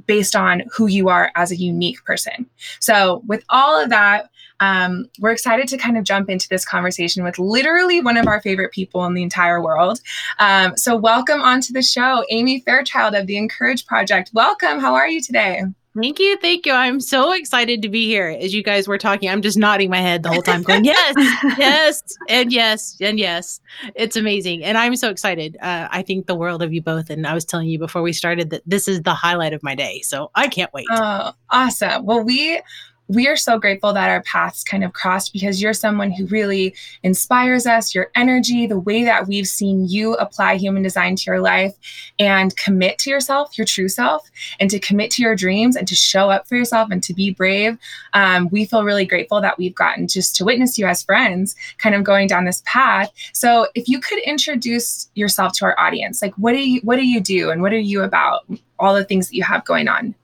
based 0.06 0.36
on 0.36 0.62
who 0.72 0.86
you 0.86 1.08
are 1.08 1.30
as 1.34 1.50
a 1.50 1.56
unique 1.56 2.04
person. 2.04 2.46
So, 2.80 3.22
with 3.26 3.44
all 3.48 3.82
of 3.82 3.90
that, 3.90 4.30
um, 4.60 5.06
we're 5.18 5.32
excited 5.32 5.68
to 5.68 5.76
kind 5.76 5.98
of 5.98 6.04
jump 6.04 6.30
into 6.30 6.48
this 6.48 6.64
conversation 6.64 7.24
with 7.24 7.38
literally 7.38 8.00
one 8.00 8.16
of 8.16 8.26
our 8.26 8.40
favorite 8.40 8.72
people 8.72 9.04
in 9.04 9.14
the 9.14 9.22
entire 9.22 9.62
world. 9.62 10.00
Um, 10.38 10.76
so, 10.76 10.96
welcome 10.96 11.40
onto 11.40 11.72
the 11.72 11.82
show, 11.82 12.24
Amy 12.30 12.60
Fairchild 12.60 13.14
of 13.14 13.26
the 13.26 13.36
Encourage 13.36 13.86
Project. 13.86 14.30
Welcome. 14.32 14.80
How 14.80 14.94
are 14.94 15.08
you 15.08 15.20
today? 15.20 15.62
Thank 16.00 16.18
you. 16.18 16.36
Thank 16.38 16.66
you. 16.66 16.72
I'm 16.72 17.00
so 17.00 17.32
excited 17.32 17.80
to 17.82 17.88
be 17.88 18.06
here. 18.06 18.36
As 18.40 18.52
you 18.52 18.64
guys 18.64 18.88
were 18.88 18.98
talking, 18.98 19.28
I'm 19.28 19.42
just 19.42 19.56
nodding 19.56 19.90
my 19.90 20.00
head 20.00 20.24
the 20.24 20.28
whole 20.28 20.42
time, 20.42 20.62
going, 20.64 20.84
yes, 20.84 21.14
yes, 21.56 22.02
and 22.28 22.52
yes, 22.52 22.96
and 23.00 23.16
yes. 23.16 23.60
It's 23.94 24.16
amazing. 24.16 24.64
And 24.64 24.76
I'm 24.76 24.96
so 24.96 25.08
excited. 25.08 25.56
Uh, 25.62 25.86
I 25.88 26.02
think 26.02 26.26
the 26.26 26.34
world 26.34 26.62
of 26.62 26.72
you 26.72 26.82
both. 26.82 27.10
And 27.10 27.28
I 27.28 27.32
was 27.32 27.44
telling 27.44 27.68
you 27.68 27.78
before 27.78 28.02
we 28.02 28.12
started 28.12 28.50
that 28.50 28.62
this 28.66 28.88
is 28.88 29.02
the 29.02 29.14
highlight 29.14 29.52
of 29.52 29.62
my 29.62 29.76
day. 29.76 30.00
So 30.00 30.32
I 30.34 30.48
can't 30.48 30.72
wait. 30.72 30.86
Oh, 30.90 31.32
awesome. 31.50 32.04
Well, 32.04 32.24
we 32.24 32.60
we 33.08 33.28
are 33.28 33.36
so 33.36 33.58
grateful 33.58 33.92
that 33.92 34.08
our 34.08 34.22
paths 34.22 34.64
kind 34.64 34.82
of 34.82 34.92
crossed 34.92 35.32
because 35.32 35.60
you're 35.60 35.74
someone 35.74 36.10
who 36.10 36.26
really 36.26 36.74
inspires 37.02 37.66
us, 37.66 37.94
your 37.94 38.10
energy, 38.14 38.66
the 38.66 38.78
way 38.78 39.04
that 39.04 39.26
we've 39.26 39.46
seen 39.46 39.86
you 39.86 40.14
apply 40.14 40.56
human 40.56 40.82
design 40.82 41.14
to 41.16 41.24
your 41.26 41.40
life 41.40 41.74
and 42.18 42.56
commit 42.56 42.98
to 42.98 43.10
yourself, 43.10 43.58
your 43.58 43.66
true 43.66 43.88
self, 43.88 44.30
and 44.58 44.70
to 44.70 44.78
commit 44.78 45.10
to 45.10 45.22
your 45.22 45.36
dreams 45.36 45.76
and 45.76 45.86
to 45.86 45.94
show 45.94 46.30
up 46.30 46.48
for 46.48 46.56
yourself 46.56 46.88
and 46.90 47.02
to 47.02 47.12
be 47.12 47.30
brave. 47.30 47.76
Um, 48.14 48.48
we 48.50 48.64
feel 48.64 48.84
really 48.84 49.04
grateful 49.04 49.40
that 49.40 49.58
we've 49.58 49.74
gotten 49.74 50.08
just 50.08 50.34
to 50.36 50.44
witness 50.44 50.78
you 50.78 50.86
as 50.86 51.02
friends 51.02 51.54
kind 51.78 51.94
of 51.94 52.04
going 52.04 52.26
down 52.26 52.46
this 52.46 52.62
path. 52.64 53.10
So 53.34 53.66
if 53.74 53.86
you 53.88 54.00
could 54.00 54.20
introduce 54.20 55.10
yourself 55.14 55.52
to 55.54 55.66
our 55.66 55.78
audience, 55.78 56.22
like 56.22 56.34
what 56.34 56.52
do 56.52 56.58
you 56.58 56.80
what 56.80 56.96
do 56.96 57.06
you 57.06 57.20
do 57.20 57.50
and 57.50 57.60
what 57.60 57.72
are 57.72 57.78
you 57.78 58.02
about? 58.02 58.46
All 58.78 58.94
the 58.94 59.04
things 59.04 59.28
that 59.28 59.36
you 59.36 59.44
have 59.44 59.64
going 59.64 59.88
on. 59.88 60.14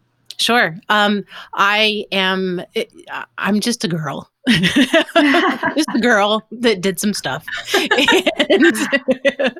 Sure. 0.40 0.74
Um, 0.88 1.24
I 1.52 2.06
am. 2.10 2.62
Eh, 2.74 2.84
I'm 3.36 3.60
just 3.60 3.84
a 3.84 3.88
girl. 3.88 4.30
just 4.48 5.88
a 5.94 6.00
girl 6.00 6.46
that 6.50 6.80
did 6.80 6.98
some 6.98 7.12
stuff, 7.12 7.44
and, 8.48 9.54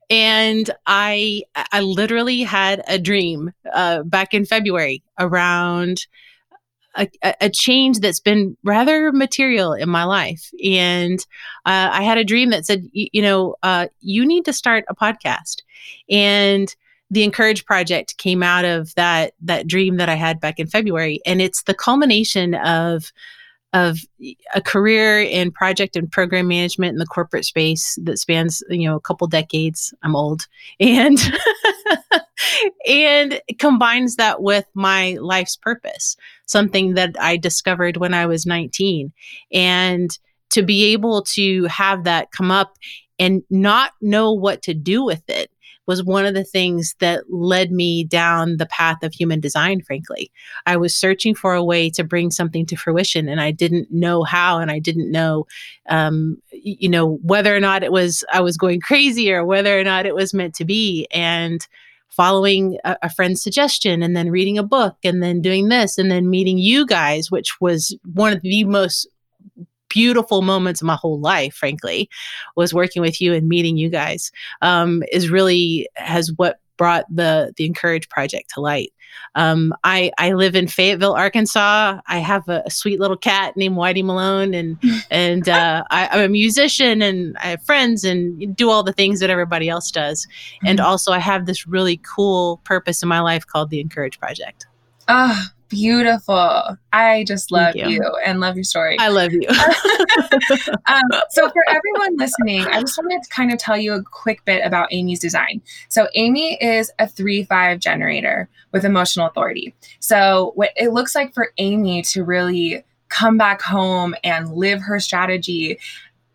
and 0.10 0.70
I 0.86 1.42
I 1.70 1.80
literally 1.80 2.42
had 2.42 2.82
a 2.88 2.98
dream 2.98 3.52
uh, 3.74 4.04
back 4.04 4.32
in 4.32 4.46
February 4.46 5.02
around 5.18 6.06
a, 6.96 7.08
a, 7.42 7.50
change 7.50 7.98
that's 7.98 8.20
been 8.20 8.56
rather 8.64 9.12
material 9.12 9.74
in 9.74 9.90
my 9.90 10.04
life. 10.04 10.50
And 10.64 11.20
uh, 11.66 11.90
I 11.92 12.02
had 12.02 12.16
a 12.16 12.24
dream 12.24 12.48
that 12.50 12.64
said, 12.64 12.88
you, 12.92 13.08
you 13.12 13.20
know, 13.20 13.56
uh, 13.62 13.88
you 14.00 14.24
need 14.24 14.46
to 14.46 14.54
start 14.54 14.86
a 14.88 14.94
podcast. 14.94 15.56
And 16.08 16.74
the 17.10 17.24
encourage 17.24 17.64
project 17.64 18.18
came 18.18 18.42
out 18.42 18.64
of 18.64 18.94
that 18.94 19.34
that 19.40 19.66
dream 19.66 19.96
that 19.96 20.08
i 20.08 20.14
had 20.14 20.40
back 20.40 20.58
in 20.58 20.66
february. 20.66 21.20
And 21.26 21.40
it's 21.40 21.62
the 21.62 21.74
culmination 21.74 22.54
of 22.54 23.12
of 23.72 23.98
a 24.54 24.62
career 24.62 25.20
in 25.20 25.50
project 25.50 25.96
and 25.96 26.10
program 26.10 26.48
management 26.48 26.92
in 26.92 26.98
the 26.98 27.06
corporate 27.06 27.44
space 27.44 27.98
that 28.02 28.18
spans 28.18 28.62
you 28.70 28.88
know 28.88 28.96
a 28.96 29.00
couple 29.00 29.26
decades. 29.26 29.92
I'm 30.02 30.16
old. 30.16 30.46
And 30.80 31.18
and 32.88 33.40
combines 33.58 34.16
that 34.16 34.42
with 34.42 34.66
my 34.74 35.16
life's 35.20 35.56
purpose 35.56 36.16
something 36.44 36.94
that 36.94 37.14
i 37.20 37.36
discovered 37.36 37.96
when 37.96 38.12
i 38.12 38.26
was 38.26 38.44
19 38.44 39.12
and 39.52 40.18
to 40.50 40.62
be 40.62 40.92
able 40.92 41.22
to 41.22 41.64
have 41.64 42.04
that 42.04 42.30
come 42.32 42.50
up 42.50 42.76
and 43.18 43.42
not 43.48 43.92
know 44.02 44.32
what 44.32 44.62
to 44.62 44.74
do 44.74 45.02
with 45.02 45.22
it 45.28 45.50
was 45.86 46.02
one 46.02 46.26
of 46.26 46.34
the 46.34 46.44
things 46.44 46.94
that 47.00 47.24
led 47.30 47.70
me 47.70 48.04
down 48.04 48.56
the 48.56 48.66
path 48.66 49.02
of 49.02 49.12
human 49.12 49.40
design, 49.40 49.82
frankly. 49.82 50.30
I 50.66 50.76
was 50.76 50.96
searching 50.96 51.34
for 51.34 51.54
a 51.54 51.64
way 51.64 51.90
to 51.90 52.04
bring 52.04 52.30
something 52.30 52.66
to 52.66 52.76
fruition 52.76 53.28
and 53.28 53.40
I 53.40 53.50
didn't 53.50 53.90
know 53.90 54.24
how 54.24 54.58
and 54.58 54.70
I 54.70 54.78
didn't 54.78 55.10
know 55.10 55.46
um, 55.88 56.38
you 56.52 56.88
know, 56.88 57.18
whether 57.22 57.54
or 57.54 57.60
not 57.60 57.82
it 57.82 57.92
was 57.92 58.24
I 58.32 58.40
was 58.40 58.56
going 58.56 58.80
crazy 58.80 59.32
or 59.32 59.44
whether 59.44 59.78
or 59.78 59.84
not 59.84 60.06
it 60.06 60.14
was 60.14 60.34
meant 60.34 60.54
to 60.56 60.64
be. 60.64 61.06
And 61.10 61.66
following 62.08 62.78
a, 62.84 62.96
a, 63.02 63.10
friend's 63.10 63.42
suggestion 63.42 64.02
and 64.02 64.16
then 64.16 64.30
reading 64.30 64.56
a 64.56 64.62
book 64.62 64.96
and 65.04 65.22
then 65.22 65.42
doing 65.42 65.68
this 65.68 65.98
and 65.98 66.10
then 66.10 66.30
meeting 66.30 66.56
you 66.56 66.86
guys, 66.86 67.30
which 67.30 67.60
was 67.60 67.94
one 68.14 68.32
of 68.32 68.40
the 68.40 68.64
most 68.64 69.06
beautiful 69.96 70.42
moments 70.42 70.82
of 70.82 70.86
my 70.86 70.94
whole 70.94 71.18
life, 71.18 71.54
frankly, 71.54 72.10
was 72.54 72.74
working 72.74 73.00
with 73.00 73.18
you 73.18 73.32
and 73.32 73.48
meeting 73.48 73.78
you 73.78 73.88
guys. 73.88 74.30
Um, 74.60 75.02
is 75.10 75.30
really 75.30 75.88
has 75.94 76.30
what 76.36 76.60
brought 76.76 77.06
the 77.08 77.54
the 77.56 77.64
Encourage 77.64 78.10
project 78.10 78.50
to 78.54 78.60
light. 78.60 78.92
Um, 79.34 79.72
I 79.84 80.10
I 80.18 80.34
live 80.34 80.54
in 80.54 80.66
Fayetteville, 80.66 81.14
Arkansas. 81.14 81.98
I 82.06 82.18
have 82.18 82.46
a, 82.50 82.62
a 82.66 82.70
sweet 82.70 83.00
little 83.00 83.16
cat 83.16 83.56
named 83.56 83.78
Whitey 83.78 84.04
Malone, 84.04 84.52
and 84.52 84.76
and 85.10 85.48
uh, 85.48 85.82
I, 85.90 86.14
am 86.18 86.24
a 86.26 86.28
musician, 86.28 87.00
and 87.00 87.34
I 87.38 87.46
have 87.46 87.62
friends, 87.62 88.04
and 88.04 88.54
do 88.54 88.68
all 88.68 88.82
the 88.82 88.92
things 88.92 89.20
that 89.20 89.30
everybody 89.30 89.70
else 89.70 89.90
does. 89.90 90.26
Mm-hmm. 90.26 90.66
And 90.66 90.80
also, 90.80 91.10
I 91.10 91.20
have 91.20 91.46
this 91.46 91.66
really 91.66 92.02
cool 92.14 92.58
purpose 92.64 93.02
in 93.02 93.08
my 93.08 93.20
life 93.20 93.46
called 93.46 93.70
the 93.70 93.80
Encourage 93.80 94.20
Project. 94.20 94.66
Ah, 95.08 95.50
Beautiful. 95.68 96.76
I 96.92 97.24
just 97.26 97.50
love 97.50 97.74
you. 97.74 97.88
you. 97.88 98.16
and 98.24 98.40
love 98.40 98.56
your 98.56 98.64
story. 98.64 98.96
I 98.98 99.08
love 99.08 99.32
you. 99.32 99.42
um, 100.86 101.20
so, 101.30 101.48
for 101.48 101.64
everyone 101.68 102.16
listening, 102.16 102.62
I 102.66 102.80
just 102.80 102.96
wanted 102.98 103.22
to 103.22 103.28
kind 103.30 103.52
of 103.52 103.58
tell 103.58 103.76
you 103.76 103.94
a 103.94 104.02
quick 104.02 104.44
bit 104.44 104.64
about 104.64 104.88
Amy's 104.92 105.20
design. 105.20 105.60
So, 105.88 106.08
Amy 106.14 106.54
is 106.62 106.92
a 106.98 107.08
3 107.08 107.44
5 107.44 107.80
generator 107.80 108.48
with 108.72 108.84
emotional 108.84 109.26
authority. 109.26 109.74
So, 109.98 110.52
what 110.54 110.70
it 110.76 110.92
looks 110.92 111.14
like 111.14 111.34
for 111.34 111.52
Amy 111.58 112.02
to 112.02 112.22
really 112.22 112.84
come 113.08 113.36
back 113.38 113.62
home 113.62 114.14
and 114.24 114.54
live 114.54 114.80
her 114.80 114.98
strategy 114.98 115.78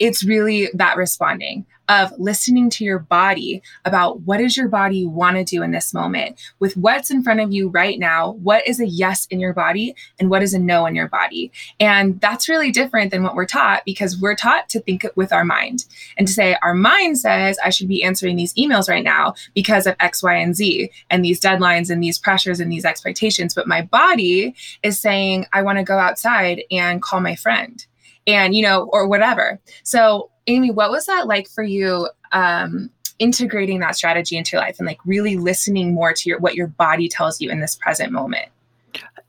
it's 0.01 0.23
really 0.23 0.67
that 0.73 0.97
responding 0.97 1.63
of 1.91 2.13
listening 2.17 2.69
to 2.69 2.85
your 2.85 2.99
body 2.99 3.61
about 3.83 4.21
what 4.21 4.37
does 4.37 4.55
your 4.55 4.69
body 4.69 5.05
want 5.05 5.35
to 5.35 5.43
do 5.43 5.61
in 5.61 5.71
this 5.71 5.93
moment. 5.93 6.39
With 6.59 6.77
what's 6.77 7.11
in 7.11 7.21
front 7.21 7.41
of 7.41 7.51
you 7.51 7.67
right 7.67 7.99
now 7.99 8.31
what 8.31 8.65
is 8.65 8.79
a 8.79 8.87
yes 8.87 9.25
in 9.25 9.41
your 9.41 9.53
body 9.53 9.93
and 10.17 10.29
what 10.29 10.41
is 10.41 10.53
a 10.53 10.59
no 10.59 10.85
in 10.85 10.95
your 10.95 11.09
body. 11.09 11.51
And 11.81 12.19
that's 12.21 12.47
really 12.47 12.71
different 12.71 13.11
than 13.11 13.23
what 13.23 13.35
we're 13.35 13.45
taught 13.45 13.83
because 13.83 14.17
we're 14.17 14.35
taught 14.35 14.69
to 14.69 14.79
think 14.79 15.05
with 15.15 15.33
our 15.33 15.43
mind 15.43 15.83
and 16.17 16.27
to 16.27 16.33
say 16.33 16.55
our 16.61 16.73
mind 16.73 17.17
says 17.17 17.57
i 17.63 17.69
should 17.69 17.87
be 17.87 18.03
answering 18.03 18.37
these 18.37 18.53
emails 18.53 18.87
right 18.87 19.03
now 19.03 19.33
because 19.53 19.85
of 19.85 19.95
x 19.99 20.23
y 20.23 20.35
and 20.35 20.55
z 20.55 20.89
and 21.09 21.25
these 21.25 21.41
deadlines 21.41 21.89
and 21.89 22.01
these 22.01 22.17
pressures 22.17 22.59
and 22.59 22.71
these 22.71 22.85
expectations. 22.85 23.53
But 23.53 23.67
my 23.67 23.81
body 23.81 24.55
is 24.81 24.97
saying 24.97 25.45
i 25.51 25.61
want 25.61 25.77
to 25.77 25.83
go 25.83 25.97
outside 25.97 26.63
and 26.71 27.01
call 27.01 27.19
my 27.19 27.35
friend 27.35 27.85
and 28.27 28.55
you 28.55 28.63
know 28.63 28.89
or 28.93 29.07
whatever. 29.07 29.59
So 29.83 30.30
amy 30.47 30.71
what 30.71 30.91
was 30.91 31.05
that 31.05 31.27
like 31.27 31.47
for 31.49 31.63
you 31.63 32.07
um 32.31 32.89
integrating 33.19 33.79
that 33.79 33.95
strategy 33.95 34.35
into 34.35 34.55
your 34.55 34.61
life 34.61 34.77
and 34.79 34.87
like 34.87 34.99
really 35.05 35.37
listening 35.37 35.93
more 35.93 36.13
to 36.13 36.29
your 36.29 36.39
what 36.39 36.55
your 36.55 36.67
body 36.67 37.07
tells 37.07 37.39
you 37.39 37.49
in 37.49 37.59
this 37.59 37.75
present 37.75 38.11
moment 38.11 38.47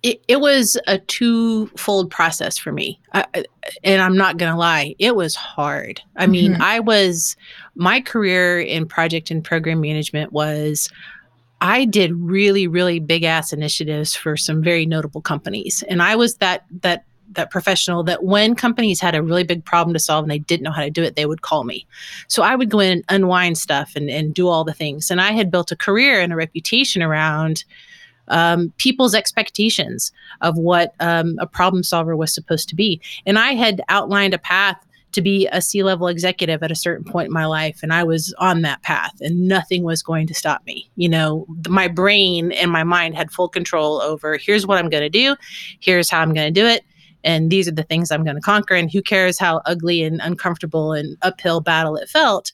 it, 0.03 0.21
it 0.27 0.41
was 0.41 0.77
a 0.89 0.99
twofold 0.99 2.11
process 2.11 2.59
for 2.59 2.73
me 2.73 3.01
I, 3.13 3.27
and 3.85 4.01
i'm 4.01 4.17
not 4.17 4.39
gonna 4.39 4.57
lie 4.57 4.95
it 4.99 5.15
was 5.15 5.35
hard 5.35 6.01
i 6.17 6.27
mean 6.27 6.55
mm-hmm. 6.55 6.63
i 6.63 6.81
was 6.81 7.37
my 7.75 8.01
career 8.01 8.61
in 8.61 8.87
project 8.87 9.31
and 9.31 9.45
program 9.45 9.81
management 9.81 10.33
was 10.33 10.89
I 11.63 11.85
did 11.85 12.13
really, 12.17 12.67
really 12.67 12.99
big 12.99 13.23
ass 13.23 13.53
initiatives 13.53 14.17
for 14.17 14.37
some 14.37 14.65
very 14.65 14.85
notable 14.85 15.21
companies. 15.21 15.85
And 15.89 16.03
I 16.03 16.17
was 16.17 16.35
that 16.39 16.65
that 16.81 17.05
that 17.35 17.51
professional 17.51 18.03
that 18.05 18.25
when 18.25 18.55
companies 18.55 19.01
had 19.01 19.15
a 19.15 19.23
really 19.23 19.45
big 19.45 19.65
problem 19.65 19.95
to 19.95 20.01
solve 20.01 20.25
and 20.25 20.31
they 20.31 20.39
didn't 20.39 20.63
know 20.63 20.73
how 20.73 20.83
to 20.83 20.91
do 20.91 21.03
it, 21.03 21.17
they 21.17 21.27
would 21.27 21.43
call 21.43 21.65
me. 21.65 21.87
So 22.29 22.43
I 22.43 22.55
would 22.55 22.71
go 22.71 22.81
in 22.81 22.93
and 22.93 23.05
unwind 23.09 23.59
stuff 23.59 23.93
and, 23.97 24.11
and 24.11 24.35
do 24.35 24.49
all 24.49 24.65
the 24.65 24.73
things. 24.73 25.11
And 25.11 25.21
I 25.21 25.33
had 25.33 25.51
built 25.51 25.73
a 25.73 25.77
career 25.77 26.21
and 26.21 26.33
a 26.33 26.37
reputation 26.37 27.03
around 27.03 27.65
um, 28.29 28.73
people's 28.79 29.15
expectations 29.15 30.13
of 30.41 30.57
what 30.57 30.95
um, 31.01 31.37
a 31.39 31.47
problem 31.47 31.83
solver 31.83 32.17
was 32.17 32.35
supposed 32.35 32.69
to 32.69 32.75
be. 32.75 33.01
And 33.27 33.39
I 33.39 33.55
had 33.55 33.83
outlined 33.89 34.35
a 34.35 34.39
path 34.39 34.77
to 35.13 35.21
be 35.21 35.47
a 35.49 35.61
C 35.61 35.83
level 35.83 36.09
executive 36.09 36.63
at 36.63 36.71
a 36.71 36.77
certain 36.77 37.05
point 37.05 37.27
in 37.27 37.33
my 37.33 37.45
life. 37.45 37.81
And 37.83 37.93
I 37.93 38.03
was 38.03 38.35
on 38.39 38.63
that 38.63 38.83
path 38.83 39.13
and 39.21 39.47
nothing 39.47 39.83
was 39.83 40.03
going 40.03 40.27
to 40.27 40.35
stop 40.35 40.65
me. 40.65 40.91
You 40.97 41.09
know, 41.09 41.47
my 41.69 41.87
brain 41.87 42.51
and 42.53 42.71
my 42.71 42.83
mind 42.83 43.15
had 43.15 43.31
full 43.31 43.49
control 43.49 44.01
over 44.01 44.39
here's 44.39 44.67
what 44.67 44.79
I'm 44.79 44.89
going 44.89 45.03
to 45.03 45.11
do, 45.11 45.37
here's 45.81 46.09
how 46.09 46.21
I'm 46.21 46.33
going 46.33 46.53
to 46.53 46.61
do 46.61 46.67
it 46.67 46.85
and 47.25 47.51
these 47.51 47.69
are 47.69 47.73
the 47.73 47.83
things 47.83 48.11
I'm 48.11 48.25
going 48.25 48.37
to 48.37 48.43
conquer. 48.43 48.75
And 48.75 48.91
who 48.91 49.03
cares 49.03 49.39
how 49.39 49.61
ugly 49.67 50.03
and 50.03 50.21
uncomfortable 50.23 50.93
and 50.93 51.17
uphill 51.23 51.61
battle 51.61 51.97
it 51.97 52.09
felt? 52.09 52.53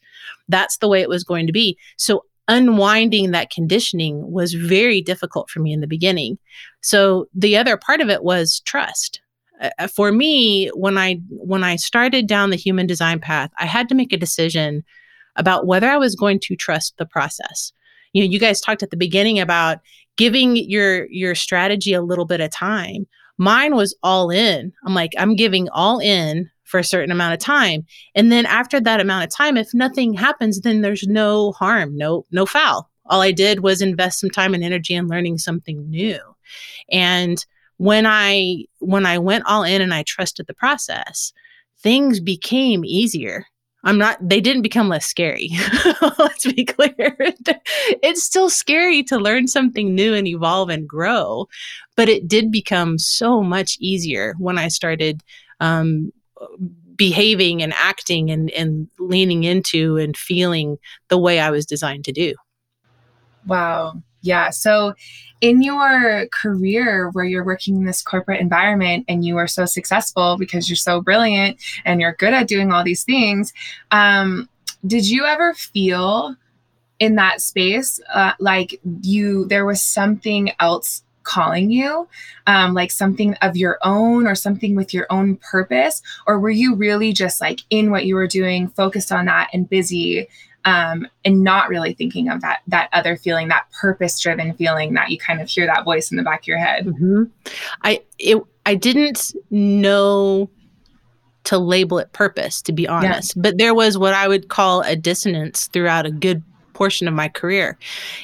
That's 0.49 0.79
the 0.79 0.89
way 0.89 1.01
it 1.01 1.09
was 1.09 1.25
going 1.25 1.47
to 1.47 1.53
be. 1.53 1.79
So 1.97 2.25
unwinding 2.49 3.31
that 3.31 3.51
conditioning 3.51 4.31
was 4.33 4.55
very 4.55 5.01
difficult 5.01 5.51
for 5.51 5.61
me 5.61 5.73
in 5.73 5.81
the 5.81 5.87
beginning. 5.87 6.39
So 6.81 7.27
the 7.35 7.57
other 7.57 7.77
part 7.77 8.01
of 8.01 8.09
it 8.09 8.25
was 8.25 8.61
trust. 8.61 9.21
Uh, 9.61 9.89
for 9.89 10.13
me, 10.13 10.69
when 10.69 10.97
I 10.97 11.21
when 11.31 11.65
I 11.65 11.77
started 11.77 12.27
down 12.27 12.51
the 12.51 12.57
human 12.57 12.87
design 12.87 13.21
path, 13.21 13.51
I 13.59 13.67
had 13.67 13.89
to 13.89 13.95
make 13.95 14.13
a 14.13 14.19
decision 14.19 14.85
about 15.37 15.67
whether 15.67 15.89
I 15.89 15.97
was 15.97 16.15
going 16.15 16.41
to 16.41 16.57
trust 16.57 16.97
the 16.97 17.07
process. 17.07 17.73
You 18.13 18.23
know, 18.23 18.31
you 18.31 18.39
guys 18.39 18.61
talked 18.61 18.83
at 18.83 18.91
the 18.91 18.97
beginning 18.97 19.39
about 19.41 19.79
giving 20.17 20.57
your 20.57 21.07
your 21.11 21.35
strategy 21.35 21.93
a 21.93 22.03
little 22.03 22.25
bit 22.25 22.41
of 22.41 22.51
time. 22.51 23.07
Mine 23.39 23.77
was 23.77 23.97
all 24.03 24.31
in. 24.31 24.73
I'm 24.85 24.95
like, 24.95 25.13
I'm 25.17 25.37
giving 25.37 25.69
all 25.71 25.99
in 26.01 26.51
for 26.65 26.79
a 26.79 26.85
certain 26.85 27.11
amount 27.11 27.33
of 27.33 27.41
time. 27.41 27.87
And 28.15 28.31
then 28.31 28.45
after 28.45 28.81
that 28.81 29.01
amount 29.01 29.25
of 29.25 29.31
time, 29.35 29.57
if 29.57 29.73
nothing 29.73 30.13
happens, 30.13 30.61
then 30.61 30.83
there's 30.83 31.07
no 31.07 31.53
harm, 31.53 31.97
no, 31.97 32.27
no 32.31 32.45
foul. 32.45 32.91
All 33.07 33.23
I 33.23 33.33
did 33.33 33.61
was 33.61 33.81
invest 33.81 34.21
some 34.21 34.31
time 34.31 34.53
and 34.53 34.63
energy 34.63 34.95
in 34.95 35.09
learning 35.09 35.39
something 35.39 35.89
new. 35.89 36.19
And 36.91 37.45
when 37.79 38.07
I 38.07 38.65
when 38.81 39.07
I 39.07 39.19
went 39.19 39.47
all 39.47 39.63
in 39.63 39.81
and 39.81 39.95
I 39.95 40.03
trusted 40.03 40.47
the 40.47 40.55
process, 40.55 41.33
things 41.81 42.21
became 42.21 42.85
easier. 42.85 43.47
I'm 43.85 43.97
not 43.97 44.19
they 44.21 44.41
didn't 44.41 44.63
become 44.63 44.89
less 44.89 45.07
scary. 45.07 45.51
Let's 46.19 46.53
be 46.53 46.65
clear. 46.65 47.17
it's 48.03 48.25
still 48.25 48.51
scary 48.51 49.03
to 49.05 49.17
learn 49.17 49.47
something 49.47 49.95
new 49.95 50.13
and 50.15 50.27
evolve 50.27 50.69
and 50.69 50.89
grow, 50.89 51.49
but 51.99 52.09
it 52.09 52.29
did 52.29 52.53
become 52.53 52.97
so 52.97 53.43
much 53.43 53.77
easier 53.81 54.37
when 54.39 54.57
I 54.57 54.69
started 54.69 55.21
um, 55.59 56.13
behaving 56.95 57.61
and 57.61 57.73
acting 57.73 58.31
and, 58.31 58.53
and 58.53 58.89
leaning 59.01 59.43
into 59.43 59.97
and 59.97 60.17
feeling 60.17 60.79
the 61.09 61.19
way 61.19 61.41
I 61.41 61.51
was 61.51 61.67
designed 61.67 62.05
to 62.05 62.13
do. 62.13 62.35
Wow. 63.49 64.01
Yeah. 64.23 64.51
So, 64.51 64.95
in 65.41 65.61
your 65.61 66.29
career 66.33 67.11
where 67.15 67.25
you're 67.25 67.45
working 67.45 67.75
in 67.77 67.85
this 67.85 68.01
corporate 68.01 68.41
environment 68.41 69.05
and 69.09 69.25
you 69.25 69.37
are 69.37 69.49
so 69.49 69.65
successful 69.65 70.37
because 70.39 70.69
you're 70.69 70.77
so 70.77 71.01
brilliant 71.01 71.61
and 71.85 72.01
you're 72.01 72.15
good 72.15 72.33
at 72.33 72.47
doing 72.47 72.71
all 72.71 72.85
these 72.85 73.03
things, 73.03 73.53
um, 73.91 74.49
did 74.87 75.09
you 75.09 75.25
ever 75.25 75.53
feel 75.53 76.37
in 77.01 77.17
that 77.17 77.41
space 77.41 78.01
uh, 78.15 78.35
like 78.39 78.81
you 79.03 79.47
there 79.47 79.67
was 79.67 79.83
something 79.83 80.53
else 80.61 81.03
calling 81.29 81.71
you, 81.71 82.09
um, 82.47 82.73
like 82.73 82.91
something 82.91 83.35
of 83.43 83.57
your 83.57 83.79
own 83.83 84.27
or 84.27 84.35
something 84.35 84.75
with 84.75 84.95
your 84.95 85.07
own 85.11 85.37
purpose? 85.37 86.03
Or 86.27 86.41
were 86.41 86.51
you 86.51 86.75
really 86.75 87.13
just 87.13 87.41
like 87.41 87.61
in 87.71 87.91
what 87.91 88.07
you 88.07 88.15
were 88.15 88.27
doing, 88.27 88.69
focused 88.69 89.13
on 89.13 89.27
that 89.27 89.51
and 89.53 89.69
busy 89.69 90.27
um, 90.65 91.07
and 91.25 91.45
not 91.45 91.69
really 91.69 91.93
thinking 91.93 92.29
of 92.29 92.41
that 92.41 92.61
that 92.67 92.89
other 92.93 93.17
feeling, 93.17 93.49
that 93.49 93.71
purpose 93.71 94.19
driven 94.19 94.55
feeling 94.55 94.95
that 94.95 95.11
you 95.11 95.19
kind 95.19 95.41
of 95.41 95.49
hear 95.49 95.67
that 95.67 95.85
voice 95.85 96.11
in 96.11 96.17
the 96.17 96.23
back 96.23 96.41
of 96.41 96.47
your 96.47 96.59
head? 96.59 96.87
Mm-hmm. 96.87 97.25
I 97.83 98.03
it 98.19 98.43
I 98.67 98.75
didn't 98.75 99.35
know 99.51 100.51
to 101.45 101.59
label 101.59 101.99
it 101.99 102.13
purpose, 102.13 102.61
to 102.63 102.73
be 102.73 102.87
honest. 102.87 103.35
Yeah. 103.35 103.43
But 103.43 103.59
there 103.59 103.75
was 103.75 103.97
what 103.97 104.13
I 104.13 104.29
would 104.29 104.49
call 104.49 104.83
a 104.83 104.95
dissonance 104.97 105.67
throughout 105.69 106.05
a 106.05 106.11
good 106.11 106.43
portion 106.79 107.09
of 107.09 107.15
my 107.15 107.29
career. 107.29 107.77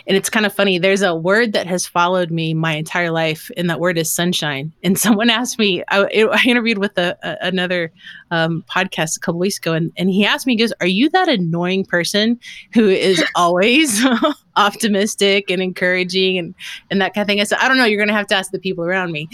And 0.07 0.17
it's 0.17 0.31
kind 0.31 0.47
of 0.47 0.55
funny. 0.55 0.79
There's 0.79 1.03
a 1.03 1.13
word 1.13 1.53
that 1.55 1.67
has 1.67 1.89
followed 1.89 2.31
me 2.31 2.55
my 2.55 2.77
entire 2.77 3.11
life, 3.11 3.51
and 3.57 3.69
that 3.69 3.81
word 3.81 3.99
is 3.99 4.11
sunshine. 4.11 4.73
And 4.85 4.99
someone 4.99 5.31
asked 5.31 5.59
me, 5.59 5.83
I, 5.89 6.05
I 6.31 6.43
interviewed 6.47 6.79
with 6.79 6.97
a, 6.99 7.17
a, 7.23 7.49
another 7.49 7.91
um, 8.31 8.63
podcast 8.71 9.17
a 9.17 9.21
couple 9.21 9.41
weeks 9.41 9.57
ago, 9.57 9.73
and, 9.73 9.91
and 9.97 10.09
he 10.09 10.25
asked 10.25 10.47
me, 10.47 10.53
he 10.53 10.59
goes, 10.59 10.73
Are 10.81 10.87
you 10.87 11.09
that 11.11 11.29
annoying 11.29 11.85
person 11.85 12.39
who 12.75 12.89
is 12.89 13.25
always 13.35 14.05
optimistic 14.57 15.51
and 15.51 15.61
encouraging 15.61 16.39
and, 16.39 16.55
and 16.91 17.01
that 17.01 17.15
kind 17.15 17.23
of 17.23 17.27
thing? 17.27 17.41
I 17.41 17.45
said, 17.45 17.59
I 17.59 17.67
don't 17.67 17.79
know. 17.79 17.87
You're 17.87 17.99
going 17.99 18.09
to 18.09 18.15
have 18.15 18.29
to 18.29 18.37
ask 18.37 18.53
the 18.53 18.61
people 18.61 18.85
around 18.85 19.11
me, 19.11 19.29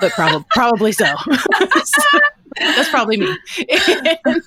but 0.00 0.10
probably, 0.12 0.44
probably 0.50 0.92
so. 0.92 1.14
That's 2.58 2.88
probably 2.88 3.16
me. 3.16 3.36
and, 4.24 4.42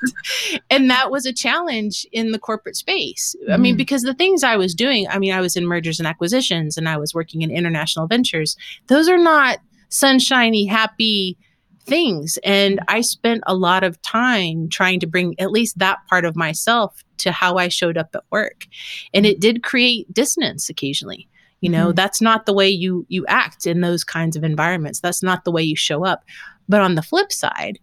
and, 0.69 0.89
that 0.89 1.11
was 1.11 1.25
a 1.25 1.33
challenge 1.33 2.07
in 2.11 2.31
the 2.31 2.39
corporate 2.39 2.75
space. 2.75 3.35
I 3.51 3.57
mean, 3.57 3.75
mm. 3.75 3.77
because 3.77 4.03
the 4.03 4.13
things 4.13 4.43
I 4.43 4.57
was 4.57 4.73
doing, 4.73 5.07
I 5.07 5.19
mean, 5.19 5.33
I 5.33 5.41
was 5.41 5.55
in 5.55 5.65
mergers 5.65 5.99
and 5.99 6.07
acquisitions 6.07 6.77
and 6.77 6.89
I 6.89 6.97
was 6.97 7.13
working 7.13 7.41
in 7.41 7.51
international 7.51 8.07
ventures. 8.07 8.55
Those 8.87 9.07
are 9.09 9.17
not 9.17 9.59
sunshiny, 9.89 10.65
happy 10.65 11.37
things. 11.81 12.37
And 12.43 12.79
I 12.87 13.01
spent 13.01 13.43
a 13.47 13.55
lot 13.55 13.83
of 13.83 14.01
time 14.01 14.69
trying 14.69 14.99
to 15.01 15.07
bring 15.07 15.35
at 15.39 15.51
least 15.51 15.79
that 15.79 15.99
part 16.07 16.25
of 16.25 16.35
myself 16.35 17.03
to 17.17 17.31
how 17.31 17.57
I 17.57 17.67
showed 17.67 17.97
up 17.97 18.15
at 18.15 18.23
work. 18.31 18.65
And 19.13 19.25
it 19.25 19.39
did 19.39 19.63
create 19.63 20.11
dissonance 20.13 20.69
occasionally 20.69 21.27
you 21.61 21.69
know 21.69 21.87
mm-hmm. 21.87 21.95
that's 21.95 22.21
not 22.21 22.45
the 22.45 22.53
way 22.53 22.69
you 22.69 23.05
you 23.09 23.25
act 23.27 23.67
in 23.67 23.81
those 23.81 24.03
kinds 24.03 24.35
of 24.35 24.43
environments 24.43 24.99
that's 24.99 25.23
not 25.23 25.43
the 25.43 25.51
way 25.51 25.61
you 25.61 25.75
show 25.75 26.05
up 26.05 26.23
but 26.67 26.81
on 26.81 26.95
the 26.95 27.01
flip 27.01 27.31
side 27.31 27.79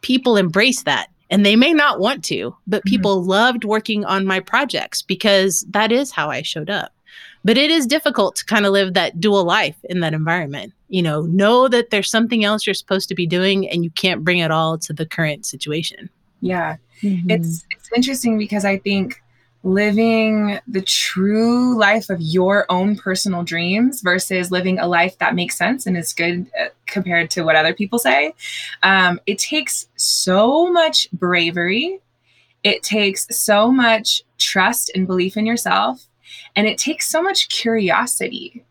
people 0.00 0.36
embrace 0.36 0.82
that 0.84 1.08
and 1.30 1.46
they 1.46 1.56
may 1.56 1.72
not 1.72 2.00
want 2.00 2.24
to, 2.24 2.56
but 2.66 2.80
mm-hmm. 2.80 2.90
people 2.90 3.20
mm-hmm. 3.20 3.30
loved 3.30 3.64
working 3.64 4.04
on 4.04 4.26
my 4.26 4.40
projects 4.40 5.02
because 5.02 5.64
that 5.70 5.92
is 5.92 6.10
how 6.10 6.28
I 6.30 6.42
showed 6.42 6.70
up. 6.70 6.92
But 7.42 7.56
it 7.56 7.70
is 7.70 7.86
difficult 7.86 8.36
to 8.36 8.44
kind 8.44 8.66
of 8.66 8.72
live 8.72 8.94
that 8.94 9.18
dual 9.18 9.44
life 9.44 9.76
in 9.84 10.00
that 10.00 10.12
environment. 10.12 10.74
You 10.88 11.02
know, 11.02 11.22
know 11.22 11.68
that 11.68 11.90
there's 11.90 12.10
something 12.10 12.44
else 12.44 12.66
you're 12.66 12.74
supposed 12.74 13.08
to 13.08 13.14
be 13.14 13.26
doing 13.26 13.68
and 13.68 13.82
you 13.82 13.90
can't 13.90 14.24
bring 14.24 14.38
it 14.38 14.50
all 14.50 14.76
to 14.78 14.92
the 14.92 15.06
current 15.06 15.46
situation. 15.46 16.10
Yeah. 16.42 16.76
Mm-hmm. 17.02 17.30
It's 17.30 17.64
it's 17.70 17.88
interesting 17.94 18.36
because 18.36 18.64
I 18.64 18.78
think 18.78 19.22
living 19.62 20.58
the 20.66 20.80
true 20.80 21.78
life 21.78 22.08
of 22.08 22.20
your 22.20 22.64
own 22.70 22.96
personal 22.96 23.42
dreams 23.42 24.00
versus 24.00 24.50
living 24.50 24.78
a 24.78 24.86
life 24.86 25.18
that 25.18 25.34
makes 25.34 25.56
sense 25.56 25.86
and 25.86 25.96
is 25.96 26.12
good 26.12 26.50
uh, 26.58 26.66
compared 26.86 27.30
to 27.30 27.42
what 27.42 27.56
other 27.56 27.74
people 27.74 27.98
say. 27.98 28.32
Um, 28.82 29.20
it 29.26 29.38
takes 29.38 29.86
so 29.96 30.72
much 30.72 31.10
bravery. 31.12 32.00
It 32.64 32.82
takes 32.82 33.26
so 33.36 33.70
much 33.70 34.22
trust 34.38 34.90
and 34.94 35.06
belief 35.06 35.36
in 35.36 35.44
yourself. 35.44 36.06
And 36.56 36.66
it 36.66 36.78
takes 36.78 37.08
so 37.08 37.22
much 37.22 37.48
curiosity. 37.48 38.64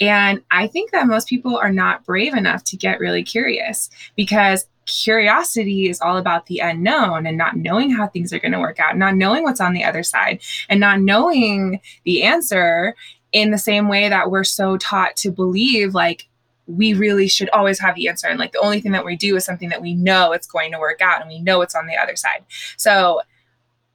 And 0.00 0.42
I 0.50 0.66
think 0.66 0.90
that 0.90 1.06
most 1.06 1.28
people 1.28 1.56
are 1.56 1.72
not 1.72 2.04
brave 2.04 2.34
enough 2.34 2.64
to 2.64 2.76
get 2.76 3.00
really 3.00 3.22
curious 3.22 3.88
because 4.16 4.66
curiosity 4.86 5.88
is 5.88 6.00
all 6.00 6.16
about 6.16 6.46
the 6.46 6.58
unknown 6.58 7.26
and 7.26 7.36
not 7.36 7.56
knowing 7.56 7.90
how 7.90 8.06
things 8.06 8.32
are 8.32 8.38
going 8.38 8.52
to 8.52 8.60
work 8.60 8.80
out, 8.80 8.96
not 8.96 9.16
knowing 9.16 9.42
what's 9.42 9.60
on 9.60 9.72
the 9.72 9.84
other 9.84 10.02
side, 10.02 10.40
and 10.68 10.80
not 10.80 11.00
knowing 11.00 11.80
the 12.04 12.22
answer 12.22 12.94
in 13.32 13.50
the 13.50 13.58
same 13.58 13.88
way 13.88 14.08
that 14.08 14.30
we're 14.30 14.44
so 14.44 14.76
taught 14.76 15.16
to 15.16 15.30
believe 15.30 15.94
like 15.94 16.28
we 16.66 16.94
really 16.94 17.28
should 17.28 17.50
always 17.50 17.78
have 17.78 17.94
the 17.94 18.08
answer 18.08 18.26
and 18.26 18.38
like 18.38 18.52
the 18.52 18.60
only 18.60 18.80
thing 18.80 18.92
that 18.92 19.04
we 19.04 19.16
do 19.16 19.36
is 19.36 19.44
something 19.44 19.68
that 19.68 19.82
we 19.82 19.94
know 19.94 20.32
it's 20.32 20.46
going 20.46 20.72
to 20.72 20.78
work 20.78 21.00
out 21.02 21.20
and 21.20 21.28
we 21.28 21.40
know 21.40 21.60
it's 21.60 21.74
on 21.74 21.86
the 21.86 21.96
other 21.96 22.16
side. 22.16 22.42
So 22.76 23.20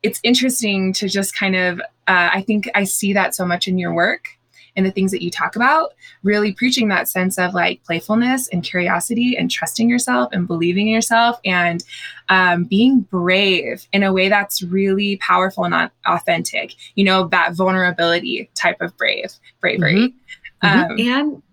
it's 0.03 0.19
interesting 0.23 0.93
to 0.93 1.09
just 1.09 1.35
kind 1.35 1.55
of 1.55 1.79
uh, 2.07 2.29
i 2.31 2.41
think 2.41 2.69
i 2.75 2.83
see 2.83 3.13
that 3.13 3.35
so 3.35 3.45
much 3.45 3.67
in 3.67 3.77
your 3.77 3.93
work 3.93 4.38
and 4.79 4.87
the 4.87 4.91
things 4.91 5.11
that 5.11 5.21
you 5.21 5.29
talk 5.29 5.55
about, 5.55 5.93
really 6.23 6.53
preaching 6.53 6.87
that 6.87 7.07
sense 7.07 7.37
of 7.37 7.53
like 7.53 7.83
playfulness 7.83 8.47
and 8.47 8.63
curiosity 8.63 9.37
and 9.37 9.51
trusting 9.51 9.89
yourself 9.89 10.29
and 10.31 10.47
believing 10.47 10.87
in 10.87 10.93
yourself 10.93 11.39
and 11.45 11.83
um, 12.29 12.63
being 12.63 13.01
brave 13.01 13.85
in 13.91 14.03
a 14.03 14.13
way 14.13 14.29
that's 14.29 14.63
really 14.63 15.17
powerful 15.17 15.65
and 15.65 15.91
authentic. 16.07 16.75
You 16.95 17.03
know, 17.03 17.27
that 17.27 17.53
vulnerability 17.53 18.49
type 18.55 18.81
of 18.81 18.95
brave 18.97 19.33
bravery. 19.59 20.15
Mm-hmm. 20.63 20.67
Um, 20.67 20.97
mm-hmm. 20.97 21.09
and 21.09 21.43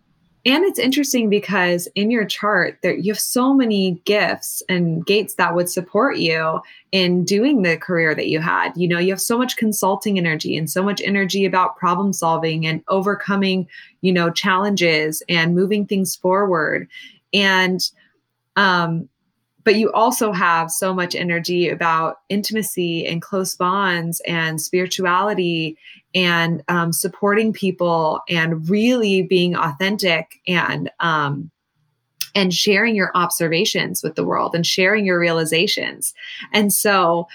and 0.47 0.65
it's 0.65 0.79
interesting 0.79 1.29
because 1.29 1.89
in 1.97 2.11
your 2.11 2.25
chart 2.25 2.79
there 2.83 2.95
you 2.95 3.13
have 3.13 3.21
so 3.21 3.53
many 3.53 4.01
gifts 4.05 4.63
and 4.69 5.05
gates 5.05 5.35
that 5.35 5.55
would 5.57 5.69
support 5.69 6.19
you 6.19 6.61
in 6.93 7.25
doing 7.25 7.63
the 7.63 7.77
career 7.77 8.15
that 8.15 8.29
you 8.29 8.39
had. 8.41 8.73
You 8.77 8.87
know 8.89 8.99
you 8.99 9.11
have 9.11 9.21
so 9.21 9.37
much 9.37 9.57
consulting 9.57 10.19
energy 10.19 10.57
and 10.57 10.71
so 10.71 10.83
much 10.83 11.03
energy 11.05 11.45
about 11.45 11.77
problem 11.77 12.13
solving 12.13 12.65
and 12.65 12.83
overcoming 12.89 13.69
you 14.01 14.13
know 14.13 14.31
challenges 14.31 15.23
and 15.29 15.55
moving 15.55 15.85
things 15.85 16.15
forward. 16.15 16.89
And 17.35 17.81
um 18.55 19.09
but 19.65 19.75
you 19.75 19.91
also 19.91 20.31
have 20.31 20.71
so 20.71 20.95
much 20.95 21.17
energy 21.17 21.69
about 21.69 22.21
intimacy 22.29 23.05
and 23.05 23.21
close 23.21 23.57
bonds 23.57 24.21
and 24.21 24.61
spirituality 24.61 25.77
and 26.17 26.65
um, 26.67 26.93
supporting 26.93 27.53
people 27.53 28.21
and 28.29 28.69
really 28.69 29.23
being 29.23 29.55
authentic 29.55 30.41
and 30.49 30.91
um, 30.99 31.51
and 32.35 32.53
sharing 32.53 32.97
your 32.97 33.13
observations 33.15 34.03
with 34.03 34.17
the 34.17 34.25
world 34.25 34.55
and 34.55 34.67
sharing 34.67 35.07
your 35.07 35.21
realizations. 35.21 36.13
And 36.53 36.73
so 36.73 37.29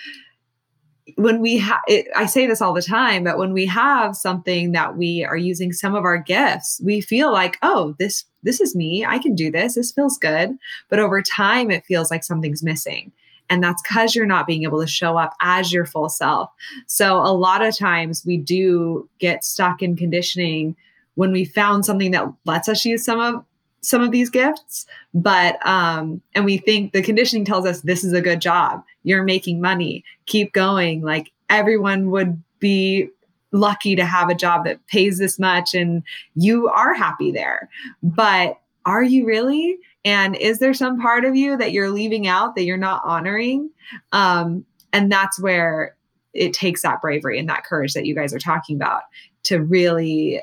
when 1.16 1.42
we 1.42 1.58
have 1.58 1.82
i 2.16 2.26
say 2.26 2.46
this 2.48 2.62
all 2.62 2.74
the 2.74 2.82
time 2.82 3.26
but 3.26 3.38
when 3.38 3.52
we 3.52 3.66
have 3.66 4.16
something 4.16 4.72
that 4.72 4.96
we 4.96 5.26
are 5.26 5.36
using 5.36 5.74
some 5.74 5.94
of 5.94 6.06
our 6.06 6.18
gifts 6.18 6.80
we 6.86 7.02
feel 7.02 7.34
like 7.34 7.58
oh 7.64 7.94
this 8.00 8.24
this 8.44 8.62
is 8.62 8.76
me. 8.76 9.06
I 9.06 9.20
can 9.20 9.36
do 9.36 9.52
this. 9.52 9.76
This 9.76 9.92
feels 9.92 10.18
good. 10.18 10.58
But 10.90 11.00
over 11.00 11.22
time 11.22 11.72
it 11.72 11.86
feels 11.86 12.12
like 12.12 12.24
something's 12.24 12.64
missing 12.64 13.12
And 13.52 13.62
that's 13.62 13.82
because 13.82 14.16
you're 14.16 14.26
not 14.26 14.48
being 14.48 14.64
able 14.64 14.80
to 14.80 14.88
show 14.88 15.18
up 15.18 15.36
as 15.42 15.74
your 15.74 15.86
full 15.86 16.08
self. 16.08 16.50
So 16.88 17.18
a 17.18 17.36
lot 17.36 17.62
of 17.62 17.78
times 17.78 18.26
we 18.26 18.38
do 18.38 19.10
get 19.20 19.44
stuck 19.44 19.84
in 19.84 19.98
conditioning 19.98 20.78
when 21.16 21.34
we 21.34 21.44
found 21.44 21.86
something 21.86 22.12
that 22.12 22.32
lets 22.46 22.70
us 22.70 22.86
use 22.86 23.04
some 23.04 23.20
of 23.20 23.44
some 23.82 24.02
of 24.02 24.12
these 24.12 24.30
gifts. 24.30 24.86
But 25.14 25.64
um 25.68 26.22
and 26.34 26.46
we 26.46 26.60
think 26.60 26.94
the 26.94 27.02
conditioning 27.02 27.44
tells 27.44 27.66
us 27.66 27.82
this 27.82 28.06
is 28.06 28.14
a 28.14 28.22
good 28.22 28.40
job. 28.40 28.86
You're 29.04 29.24
making 29.24 29.60
money. 29.60 30.06
Keep 30.28 30.54
going. 30.54 31.02
Like 31.02 31.34
everyone 31.50 32.10
would 32.10 32.42
be 32.62 33.10
lucky 33.52 33.98
to 33.98 34.06
have 34.06 34.30
a 34.30 34.36
job 34.36 34.64
that 34.64 34.88
pays 34.88 35.18
this 35.18 35.38
much 35.38 35.74
and 35.74 36.04
you 36.36 36.70
are 36.70 36.94
happy 36.94 37.34
there. 37.34 37.68
But 38.02 38.62
are 38.86 39.04
you 39.04 39.26
really 39.26 39.78
and 40.04 40.36
is 40.36 40.60
there 40.60 40.74
some 40.74 41.00
part 41.00 41.26
of 41.26 41.36
you 41.36 41.58
that 41.58 41.72
you're 41.72 41.92
leaving 41.92 42.28
out 42.28 42.56
that 42.56 42.64
you're 42.64 42.78
not 42.78 43.02
honoring 43.06 43.70
um 44.12 44.66
and 44.94 45.12
that's 45.12 45.40
where 45.40 45.96
it 46.34 46.54
takes 46.54 46.82
that 46.82 47.02
bravery 47.02 47.38
and 47.38 47.50
that 47.50 47.66
courage 47.66 47.94
that 47.94 48.06
you 48.06 48.16
guys 48.16 48.34
are 48.34 48.40
talking 48.40 48.76
about 48.76 49.04
to 49.44 49.62
really 49.62 50.42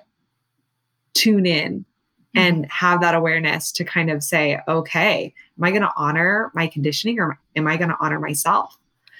tune 1.15 1.47
in 1.47 1.85
and 2.35 2.57
mm-hmm. 2.57 2.71
have 2.71 3.01
that 3.01 3.15
awareness 3.15 3.73
to 3.73 3.85
kind 3.85 4.11
of 4.11 4.23
say, 4.23 4.61
okay, 4.69 5.33
am 5.59 5.65
I 5.65 5.71
going 5.71 5.83
to 5.83 5.93
honor 5.97 6.51
my 6.55 6.67
conditioning 6.67 7.19
or 7.19 7.39
am 7.57 7.67
I 7.67 7.77
going 7.77 7.91
to 7.91 7.97
honor 8.01 8.21
myself? 8.21 8.79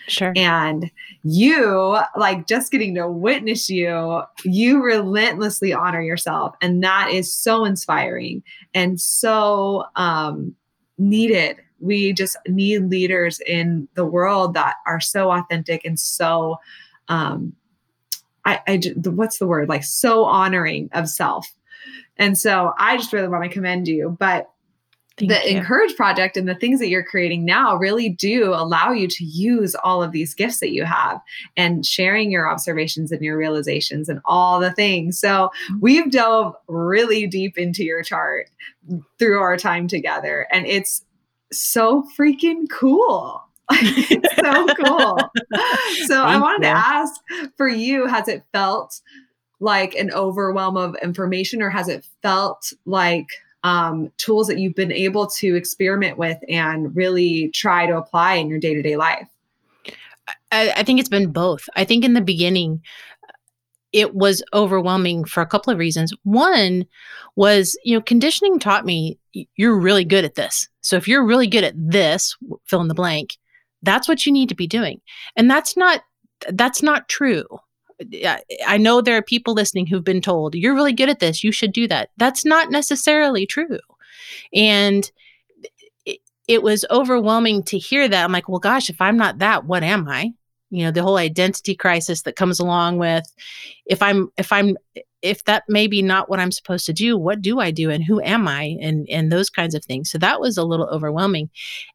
Sure. 0.09 0.33
And 0.37 0.91
you, 1.23 1.99
like 2.17 2.47
just 2.47 2.73
getting 2.73 2.95
to 2.97 3.09
witness 3.09 3.71
you, 3.71 4.23
you 4.45 4.83
relentlessly 4.83 5.73
honor 5.73 6.01
yourself. 6.01 6.57
And 6.61 6.83
that 6.83 7.11
is 7.11 7.35
so 7.35 7.65
inspiring 7.65 8.43
and 8.75 9.01
so 9.01 9.85
um, 9.97 10.55
needed. 10.99 11.59
We 11.81 12.13
just 12.13 12.37
need 12.49 12.91
leaders 12.91 13.41
in 13.47 13.89
the 13.95 14.05
world 14.05 14.55
that 14.55 14.77
are 14.87 15.01
so 15.01 15.31
authentic 15.31 15.85
and 15.85 15.99
so, 15.99 16.57
um, 17.09 17.55
I, 18.45 18.61
I, 18.67 18.81
what's 19.05 19.39
the 19.39 19.47
word? 19.47 19.69
Like 19.69 19.85
so 19.85 20.25
honoring 20.25 20.89
of 20.93 21.09
self 21.09 21.53
and 22.19 22.37
so 22.37 22.73
I 22.79 22.97
just 22.97 23.13
really 23.13 23.29
want 23.29 23.45
to 23.45 23.51
commend 23.51 23.87
you. 23.89 24.17
But 24.19 24.51
Thank 25.19 25.31
the 25.31 25.51
you. 25.51 25.59
Encourage 25.59 25.97
Project 25.97 26.37
and 26.37 26.49
the 26.49 26.55
things 26.55 26.81
that 26.81 26.89
you're 26.89 27.05
creating 27.05 27.45
now 27.45 27.77
really 27.77 28.09
do 28.09 28.55
allow 28.55 28.93
you 28.93 29.09
to 29.09 29.25
use 29.25 29.75
all 29.77 30.03
of 30.03 30.13
these 30.13 30.35
gifts 30.35 30.61
that 30.61 30.71
you 30.71 30.85
have 30.85 31.21
and 31.57 31.85
sharing 31.85 32.31
your 32.31 32.49
observations 32.49 33.13
and 33.13 33.23
your 33.23 33.37
realizations 33.37 34.09
and 34.09 34.21
all 34.25 34.61
the 34.61 34.73
things. 34.73 35.19
So 35.19 35.29
mm-hmm. 35.29 35.81
we've 35.81 36.11
dove 36.11 36.55
really 36.69 37.27
deep 37.27 37.59
into 37.59 37.85
your 37.85 38.03
chart 38.03 38.49
through 39.19 39.41
our 39.41 39.57
time 39.57 39.89
together, 39.89 40.47
and 40.51 40.67
it's 40.67 41.05
so 41.53 42.05
freaking 42.19 42.69
cool. 42.71 43.43
it's 43.71 44.37
so 44.37 44.67
cool. 44.83 45.19
so 46.07 46.15
Thank 46.15 46.29
I 46.29 46.41
wanted 46.41 46.67
you. 46.67 46.73
to 46.73 46.79
ask 46.79 47.21
for 47.57 47.69
you, 47.69 48.07
has 48.07 48.29
it 48.29 48.43
felt 48.53 49.01
like 49.61 49.95
an 49.95 50.11
overwhelm 50.13 50.77
of 50.77 50.97
information 51.03 51.63
or 51.63 51.71
has 51.71 51.89
it 51.89 52.07
felt 52.23 52.73
like 52.87 53.27
um, 53.65 54.13
tools 54.17 54.47
that 54.47 54.59
you've 54.59 54.75
been 54.75 54.93
able 54.93 55.27
to 55.27 55.57
experiment 55.57 56.19
with 56.19 56.39
and 56.49 56.95
really 56.95 57.49
try 57.49 57.87
to 57.87 57.97
apply 57.97 58.35
in 58.35 58.49
your 58.49 58.59
day-to-day 58.59 58.97
life? 58.97 59.29
I, 60.53 60.71
I 60.77 60.83
think 60.83 61.01
it's 61.01 61.09
been 61.09 61.33
both. 61.33 61.69
I 61.77 61.85
think 61.85 62.05
in 62.05 62.15
the 62.15 62.21
beginning 62.21 62.83
it 63.95 64.15
was 64.15 64.43
overwhelming 64.53 65.25
for 65.25 65.41
a 65.41 65.47
couple 65.47 65.73
of 65.73 65.79
reasons. 65.79 66.13
One 66.23 66.87
was 67.37 67.79
you 67.85 67.97
know 67.97 68.03
conditioning 68.03 68.59
taught 68.59 68.85
me 68.85 69.19
you're 69.57 69.79
really 69.79 70.05
good 70.05 70.25
at 70.25 70.35
this. 70.35 70.69
So 70.83 70.97
if 70.97 71.09
you're 71.09 71.25
really 71.25 71.47
good 71.47 71.65
at 71.65 71.75
this 71.77 72.37
fill 72.67 72.83
in 72.83 72.89
the 72.89 72.95
blank 72.95 73.39
that's 73.83 74.09
what 74.09 74.27
you 74.27 74.33
need 74.33 74.49
to 74.49 74.55
be 74.55 74.67
doing. 74.67 75.01
And 75.37 75.51
that's 75.51 75.77
not 75.77 76.03
that's 76.51 76.83
not 76.83 77.09
true 77.09 77.45
I 78.67 78.77
know 78.79 79.01
there 79.01 79.17
are 79.17 79.23
people 79.23 79.55
listening 79.55 79.87
who've 79.87 80.05
been 80.05 80.21
told, 80.21 80.55
you're 80.55 80.75
really 80.75 80.93
good 80.93 81.09
at 81.09 81.19
this, 81.19 81.43
you 81.43 81.53
should 81.53 81.73
do 81.73 81.89
that. 81.89 82.11
That's 82.17 82.45
not 82.45 82.71
necessarily 82.71 83.47
true. 83.47 83.79
And 84.55 85.11
it, 86.07 86.21
it 86.47 86.63
was 86.63 86.85
overwhelming 86.91 87.65
to 87.65 87.79
hear 87.79 88.09
that. 88.09 88.25
I'm 88.25 88.33
like, 88.33 88.49
well, 88.49 88.61
gosh, 88.61 88.89
if 88.89 89.01
I'm 89.01 89.17
not 89.17 89.39
that, 89.39 89.65
what 89.65 89.83
am 89.83 90.09
I? 90.09 90.33
You 90.71 90.85
know, 90.85 90.91
the 90.91 91.03
whole 91.03 91.17
identity 91.17 91.75
crisis 91.75 92.23
that 92.23 92.37
comes 92.37 92.61
along 92.61 92.99
with 92.99 93.25
if 93.87 94.03
I'm, 94.03 94.31
if 94.37 94.53
I'm, 94.53 94.77
if 95.23 95.45
that 95.45 95.65
may 95.69 95.87
be 95.87 96.03
not 96.03 96.29
what 96.29 96.39
I'm 96.39 96.53
supposed 96.53 96.87
to 96.87 96.93
do, 96.93 97.19
what 97.19 97.43
do 97.43 97.59
I 97.59 97.71
do 97.71 97.91
and 97.91 98.05
who 98.05 98.21
am 98.21 98.47
I 98.47 98.77
and 98.81 99.09
and 99.09 99.33
those 99.33 99.51
kinds 99.51 99.75
of 99.75 99.85
things. 99.85 100.11
So 100.11 100.19
that 100.19 100.41
was 100.41 100.57
a 100.57 100.65
little 100.65 100.87
overwhelming. 100.87 101.51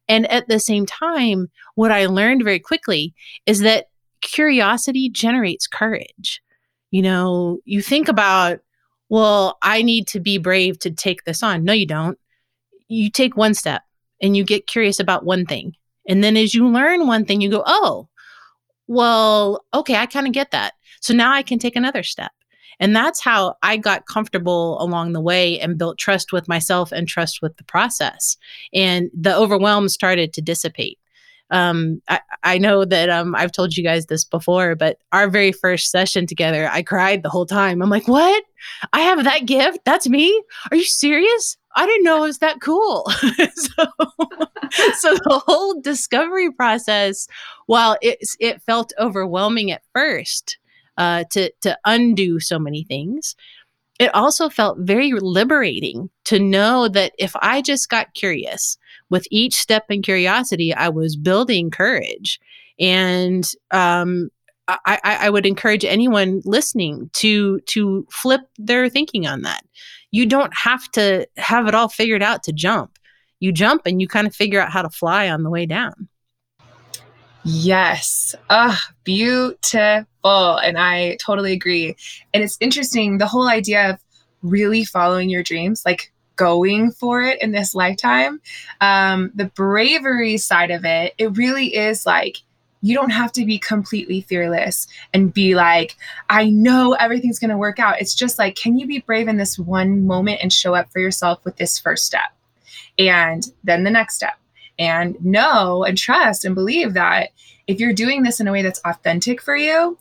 And 0.10 0.30
at 0.30 0.48
the 0.48 0.60
same 0.60 0.86
time, 0.86 1.50
what 1.76 1.92
I 1.92 2.08
learned 2.08 2.44
very 2.44 2.60
quickly 2.60 3.14
is 3.46 3.62
that 3.62 3.88
curiosity 4.34 5.10
generates 5.10 5.68
courage. 5.68 6.42
You 6.90 7.04
know, 7.04 7.60
you 7.66 7.82
think 7.82 8.08
about, 8.08 8.60
well, 9.10 9.58
I 9.62 9.84
need 9.84 10.08
to 10.08 10.20
be 10.20 10.40
brave 10.40 10.80
to 10.80 10.92
take 10.92 11.24
this 11.24 11.44
on. 11.44 11.64
No, 11.64 11.72
you 11.72 11.86
don't. 11.86 12.18
You 12.88 13.12
take 13.12 13.38
one 13.38 13.54
step 13.54 13.84
and 14.22 14.36
you 14.36 14.44
get 14.44 14.68
curious 14.68 15.00
about 15.00 15.24
one 15.24 15.46
thing. 15.46 15.74
And 16.08 16.24
then 16.24 16.36
as 16.36 16.54
you 16.54 16.68
learn 16.68 17.08
one 17.08 17.26
thing, 17.26 17.42
you 17.42 17.50
go, 17.50 17.64
oh, 17.66 18.10
well, 18.88 19.64
okay, 19.74 19.96
I 19.96 20.08
kind 20.08 20.28
of 20.28 20.34
get 20.34 20.52
that. 20.52 20.74
So 21.00 21.14
now 21.14 21.32
I 21.32 21.44
can 21.44 21.60
take 21.60 21.76
another 21.76 22.04
step. 22.04 22.32
And 22.80 22.96
that's 22.96 23.22
how 23.22 23.56
I 23.62 23.78
got 23.78 24.08
comfortable 24.08 24.82
along 24.82 25.14
the 25.14 25.22
way 25.22 25.60
and 25.60 25.78
built 25.78 26.00
trust 26.00 26.34
with 26.34 26.48
myself 26.48 26.92
and 26.92 27.08
trust 27.08 27.42
with 27.42 27.56
the 27.58 27.64
process. 27.64 28.36
And 28.74 29.12
the 29.14 29.36
overwhelm 29.36 29.90
started 29.90 30.34
to 30.34 30.42
dissipate 30.42 30.98
um, 31.54 32.02
I, 32.10 32.20
I 32.42 32.58
know 32.58 32.84
that 32.84 33.10
um, 33.10 33.36
I've 33.36 33.52
told 33.52 33.78
you 33.78 33.84
guys 33.84 34.08
this 34.08 34.26
before, 34.26 34.76
but 34.76 34.98
our 35.12 35.30
very 35.30 35.52
first 35.52 35.92
session 35.92 36.26
together, 36.26 36.68
I 36.72 36.82
cried 36.82 37.22
the 37.22 37.30
whole 37.30 37.46
time. 37.46 37.80
I'm 37.82 37.92
like, 37.92 38.08
what? 38.08 38.44
I 38.92 39.02
have 39.02 39.24
that 39.24 39.46
gift? 39.46 39.78
That's 39.86 40.10
me? 40.10 40.44
Are 40.72 40.78
you 40.78 40.84
serious? 40.84 41.56
I 41.76 41.86
didn't 41.86 42.06
know 42.06 42.24
it 42.24 42.28
was 42.28 42.40
that 42.40 42.60
cool. 42.60 43.08
so, 43.54 43.86
so 44.98 45.14
the 45.14 45.42
whole 45.46 45.80
discovery 45.80 46.52
process, 46.52 47.28
while 47.68 47.98
it 48.02 48.18
it 48.40 48.62
felt 48.64 48.92
overwhelming 49.00 49.70
at 49.70 49.84
first 49.94 50.58
uh, 50.98 51.24
to 51.32 51.52
to 51.62 51.78
undo 51.86 52.40
so 52.40 52.58
many 52.58 52.84
things, 52.84 53.36
it 54.00 54.14
also 54.16 54.50
felt 54.50 54.80
very 54.80 55.12
liberating 55.14 56.10
to 56.26 56.40
know 56.40 56.88
that 56.88 57.14
if 57.20 57.36
I 57.42 57.62
just 57.62 57.90
got 57.90 58.14
curious 58.16 58.78
with 59.14 59.28
each 59.30 59.54
step 59.54 59.86
in 59.92 60.02
curiosity, 60.02 60.74
I 60.74 60.90
was 60.90 61.16
building 61.16 61.70
courage. 61.70 62.40
And 62.80 63.48
um, 63.70 64.32
I, 64.68 64.98
I, 65.04 65.30
would 65.30 65.46
encourage 65.46 65.86
anyone 65.86 66.42
listening 66.46 67.12
to 67.14 67.60
to 67.60 68.08
flip 68.10 68.42
their 68.58 68.90
thinking 68.90 69.28
on 69.28 69.44
that. 69.44 69.62
You 70.10 70.26
don't 70.26 70.52
have 70.56 70.90
to 70.94 71.28
have 71.38 71.68
it 71.68 71.76
all 71.76 71.90
figured 71.90 72.24
out 72.24 72.42
to 72.44 72.52
jump. 72.52 72.98
You 73.40 73.52
jump 73.52 73.84
and 73.86 74.02
you 74.02 74.08
kind 74.08 74.26
of 74.26 74.36
figure 74.36 74.60
out 74.60 74.72
how 74.72 74.82
to 74.82 74.90
fly 74.90 75.30
on 75.30 75.44
the 75.44 75.52
way 75.52 75.68
down. 75.68 76.10
Yes. 77.46 78.34
Ah, 78.50 78.82
beautiful. 79.04 80.58
And 80.58 80.80
I 80.80 81.18
totally 81.24 81.54
agree. 81.54 81.96
And 82.34 82.44
it's 82.44 82.58
interesting 82.60 83.20
the 83.20 83.28
whole 83.28 83.48
idea 83.48 83.92
of 83.92 84.00
really 84.42 84.86
following 84.86 85.30
your 85.30 85.44
dreams, 85.44 85.84
like 85.86 86.13
going 86.36 86.92
for 86.92 87.22
it 87.22 87.42
in 87.42 87.52
this 87.52 87.76
lifetime. 87.76 88.42
Um, 88.82 89.32
the 89.36 89.46
bravery 89.46 90.38
side 90.38 90.72
of 90.72 90.86
it, 90.86 91.14
it 91.18 91.38
really 91.38 91.76
is 91.76 92.06
like 92.06 92.38
you 92.84 92.94
don't 92.94 93.12
have 93.12 93.32
to 93.32 93.46
be 93.46 93.58
completely 93.58 94.22
fearless 94.22 94.88
and 95.14 95.34
be 95.34 95.56
like, 95.56 95.96
I 96.30 96.50
know 96.50 96.94
everything's 96.94 97.40
going 97.40 97.50
to 97.50 97.58
work 97.58 97.80
out. 97.80 98.02
It's 98.02 98.14
just 98.14 98.38
like, 98.38 98.56
can 98.56 98.78
you 98.78 98.86
be 98.86 99.00
brave 99.00 99.30
in 99.30 99.38
this 99.38 99.58
one 99.58 100.06
moment 100.06 100.40
and 100.42 100.52
show 100.52 100.76
up 100.76 100.92
for 100.92 101.00
yourself 101.00 101.44
with 101.46 101.56
this 101.56 101.80
first 101.80 102.06
step? 102.06 102.34
And 103.00 103.50
then 103.64 103.86
the 103.86 103.90
next 103.90 104.16
step. 104.16 104.34
And 104.78 105.16
know 105.24 105.86
and 105.86 105.98
trust 105.98 106.44
and 106.44 106.56
believe 106.56 106.94
that 106.94 107.30
if 107.68 107.80
you're 107.80 107.94
doing 107.94 108.24
this 108.24 108.42
in 108.42 108.50
a 108.50 108.52
way 108.52 108.62
that's 108.62 108.82
authentic 108.84 109.42
for 109.42 109.56
you, 109.56 109.98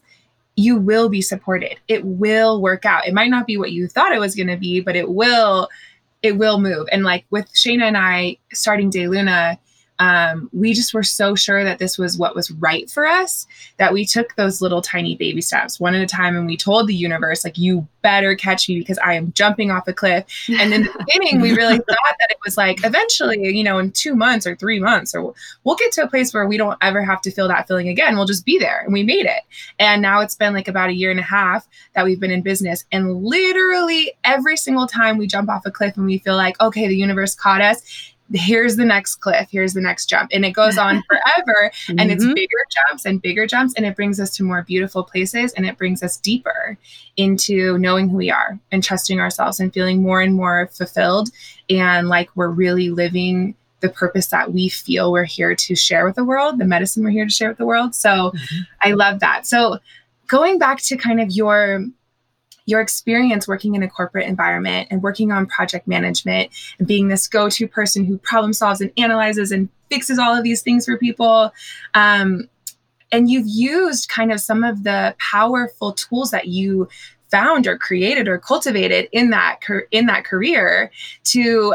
you 0.56 0.76
will 0.76 1.08
be 1.08 1.22
supported. 1.22 1.76
It 1.86 2.04
will 2.04 2.60
work 2.60 2.84
out. 2.84 3.06
It 3.06 3.14
might 3.14 3.30
not 3.30 3.46
be 3.46 3.56
what 3.56 3.70
you 3.70 3.86
thought 3.86 4.12
it 4.12 4.18
was 4.18 4.34
going 4.34 4.48
to 4.48 4.56
be, 4.56 4.80
but 4.80 4.96
it 4.96 5.08
will 5.08 5.68
it 6.22 6.38
will 6.38 6.60
move. 6.60 6.86
And 6.92 7.02
like 7.04 7.24
with 7.30 7.52
Shayna 7.52 7.82
and 7.82 7.96
I 7.96 8.36
starting 8.52 8.90
Day 8.90 9.08
Luna, 9.08 9.58
um, 10.02 10.50
we 10.52 10.72
just 10.72 10.92
were 10.92 11.04
so 11.04 11.36
sure 11.36 11.62
that 11.62 11.78
this 11.78 11.96
was 11.96 12.18
what 12.18 12.34
was 12.34 12.50
right 12.50 12.90
for 12.90 13.06
us 13.06 13.46
that 13.76 13.92
we 13.92 14.04
took 14.04 14.34
those 14.34 14.60
little 14.60 14.82
tiny 14.82 15.14
baby 15.14 15.40
steps 15.40 15.78
one 15.78 15.94
at 15.94 16.02
a 16.02 16.06
time. 16.06 16.36
And 16.36 16.44
we 16.44 16.56
told 16.56 16.88
the 16.88 16.94
universe 16.94 17.44
like 17.44 17.56
you 17.56 17.86
better 18.02 18.34
catch 18.34 18.68
me 18.68 18.80
because 18.80 18.98
i 18.98 19.14
am 19.14 19.32
jumping 19.32 19.70
off 19.70 19.86
a 19.86 19.92
cliff. 19.92 20.24
And 20.48 20.74
in 20.74 20.82
the 20.82 21.04
beginning 21.06 21.40
we 21.40 21.52
really 21.52 21.76
thought 21.76 21.86
that 21.86 22.30
it 22.30 22.38
was 22.44 22.56
like 22.56 22.84
eventually 22.84 23.46
you 23.56 23.62
know 23.62 23.78
in 23.78 23.92
two 23.92 24.16
months 24.16 24.44
or 24.44 24.56
three 24.56 24.80
months 24.80 25.14
or 25.14 25.32
we'll 25.62 25.76
get 25.76 25.92
to 25.92 26.02
a 26.02 26.08
place 26.08 26.34
where 26.34 26.48
we 26.48 26.56
don't 26.56 26.76
ever 26.82 27.04
have 27.04 27.22
to 27.22 27.30
feel 27.30 27.46
that 27.46 27.68
feeling 27.68 27.88
again. 27.88 28.16
We'll 28.16 28.26
just 28.26 28.44
be 28.44 28.58
there. 28.58 28.80
And 28.80 28.92
we 28.92 29.04
made 29.04 29.26
it. 29.26 29.42
And 29.78 30.02
now 30.02 30.20
it's 30.20 30.34
been 30.34 30.52
like 30.52 30.66
about 30.66 30.90
a 30.90 30.94
year 30.94 31.12
and 31.12 31.20
a 31.20 31.22
half 31.22 31.68
that 31.94 32.04
we've 32.04 32.18
been 32.18 32.32
in 32.32 32.42
business. 32.42 32.84
And 32.90 33.22
literally 33.22 34.12
every 34.24 34.56
single 34.56 34.88
time 34.88 35.16
we 35.16 35.28
jump 35.28 35.48
off 35.48 35.64
a 35.64 35.70
cliff 35.70 35.96
and 35.96 36.06
we 36.06 36.18
feel 36.18 36.34
like 36.34 36.60
okay 36.60 36.88
the 36.88 36.96
universe 36.96 37.36
caught 37.36 37.60
us 37.60 38.11
here's 38.32 38.76
the 38.76 38.84
next 38.84 39.16
cliff, 39.16 39.48
here's 39.50 39.74
the 39.74 39.80
next 39.80 40.06
jump. 40.06 40.30
And 40.32 40.44
it 40.44 40.52
goes 40.52 40.78
on 40.78 41.02
forever. 41.08 41.70
mm-hmm. 41.72 41.98
And 41.98 42.10
it's 42.10 42.24
mm-hmm. 42.24 42.34
bigger 42.34 42.58
jumps 42.88 43.04
and 43.04 43.20
bigger 43.20 43.46
jumps. 43.46 43.74
And 43.74 43.86
it 43.86 43.96
brings 43.96 44.20
us 44.20 44.34
to 44.36 44.42
more 44.42 44.62
beautiful 44.62 45.04
places 45.04 45.52
and 45.52 45.66
it 45.66 45.78
brings 45.78 46.02
us 46.02 46.16
deeper 46.16 46.78
into 47.16 47.78
knowing 47.78 48.08
who 48.08 48.16
we 48.16 48.30
are 48.30 48.58
and 48.70 48.82
trusting 48.82 49.20
ourselves 49.20 49.60
and 49.60 49.72
feeling 49.72 50.02
more 50.02 50.20
and 50.20 50.34
more 50.34 50.68
fulfilled 50.72 51.28
and 51.68 52.08
like 52.08 52.34
we're 52.34 52.48
really 52.48 52.90
living 52.90 53.54
the 53.80 53.88
purpose 53.88 54.28
that 54.28 54.52
we 54.52 54.68
feel 54.68 55.12
we're 55.12 55.24
here 55.24 55.54
to 55.54 55.74
share 55.74 56.04
with 56.04 56.14
the 56.14 56.24
world, 56.24 56.58
the 56.58 56.64
medicine 56.64 57.04
we're 57.04 57.10
here 57.10 57.26
to 57.26 57.30
share 57.30 57.48
with 57.48 57.58
the 57.58 57.66
world. 57.66 57.94
So 57.94 58.08
mm-hmm. 58.08 58.60
I 58.80 58.92
love 58.92 59.20
that. 59.20 59.46
So 59.46 59.78
going 60.28 60.58
back 60.58 60.80
to 60.82 60.96
kind 60.96 61.20
of 61.20 61.30
your 61.32 61.84
your 62.66 62.80
experience 62.80 63.48
working 63.48 63.74
in 63.74 63.82
a 63.82 63.88
corporate 63.88 64.26
environment 64.26 64.88
and 64.90 65.02
working 65.02 65.32
on 65.32 65.46
project 65.46 65.86
management 65.86 66.50
and 66.78 66.86
being 66.86 67.08
this 67.08 67.26
go-to 67.28 67.66
person 67.66 68.04
who 68.04 68.18
problem 68.18 68.52
solves 68.52 68.80
and 68.80 68.92
analyzes 68.96 69.50
and 69.52 69.68
fixes 69.90 70.18
all 70.18 70.34
of 70.34 70.44
these 70.44 70.62
things 70.62 70.84
for 70.84 70.96
people 70.96 71.52
um, 71.94 72.48
and 73.12 73.30
you've 73.30 73.46
used 73.46 74.08
kind 74.08 74.32
of 74.32 74.40
some 74.40 74.64
of 74.64 74.84
the 74.84 75.14
powerful 75.18 75.92
tools 75.92 76.30
that 76.30 76.48
you 76.48 76.88
found 77.30 77.66
or 77.66 77.78
created 77.78 78.26
or 78.26 78.38
cultivated 78.38 79.08
in 79.12 79.30
that 79.30 79.58
in 79.90 80.06
that 80.06 80.24
career 80.24 80.90
to 81.24 81.74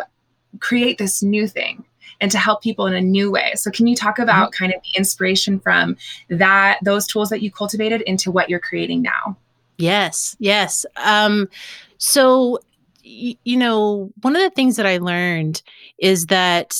create 0.59 0.97
this 0.97 1.21
new 1.21 1.47
thing 1.47 1.85
and 2.19 2.31
to 2.31 2.37
help 2.37 2.63
people 2.63 2.87
in 2.87 2.95
a 2.95 3.01
new 3.01 3.31
way. 3.31 3.53
So 3.55 3.69
can 3.69 3.85
you 3.85 3.95
talk 3.95 4.17
about 4.17 4.51
mm-hmm. 4.51 4.63
kind 4.63 4.73
of 4.73 4.81
the 4.81 4.97
inspiration 4.97 5.59
from 5.59 5.97
that 6.29 6.79
those 6.83 7.05
tools 7.05 7.29
that 7.29 7.41
you 7.41 7.51
cultivated 7.51 8.01
into 8.01 8.31
what 8.31 8.49
you're 8.49 8.59
creating 8.59 9.01
now? 9.01 9.37
Yes, 9.77 10.35
yes. 10.39 10.85
Um, 10.95 11.49
so, 11.97 12.59
y- 13.05 13.37
you 13.43 13.57
know, 13.57 14.11
one 14.21 14.35
of 14.35 14.41
the 14.41 14.49
things 14.49 14.75
that 14.77 14.85
I 14.85 14.97
learned 14.97 15.61
is 15.99 16.27
that 16.27 16.75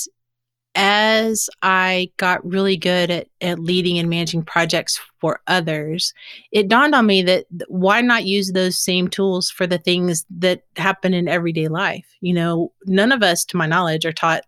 as 0.75 1.49
I 1.63 2.11
got 2.17 2.45
really 2.45 2.77
good 2.77 3.11
at, 3.11 3.27
at 3.41 3.59
leading 3.59 3.99
and 3.99 4.09
managing 4.09 4.43
projects 4.43 4.99
for 5.19 5.41
others, 5.47 6.13
it 6.51 6.69
dawned 6.69 6.95
on 6.95 7.07
me 7.07 7.23
that 7.23 7.45
why 7.67 8.01
not 8.01 8.25
use 8.25 8.51
those 8.53 8.77
same 8.77 9.07
tools 9.09 9.49
for 9.49 9.67
the 9.67 9.79
things 9.79 10.25
that 10.39 10.63
happen 10.77 11.13
in 11.13 11.27
everyday 11.27 11.67
life? 11.67 12.07
You 12.21 12.33
know, 12.35 12.73
none 12.85 13.11
of 13.11 13.23
us, 13.23 13.45
to 13.45 13.57
my 13.57 13.67
knowledge, 13.67 14.05
are 14.05 14.13
taught 14.13 14.43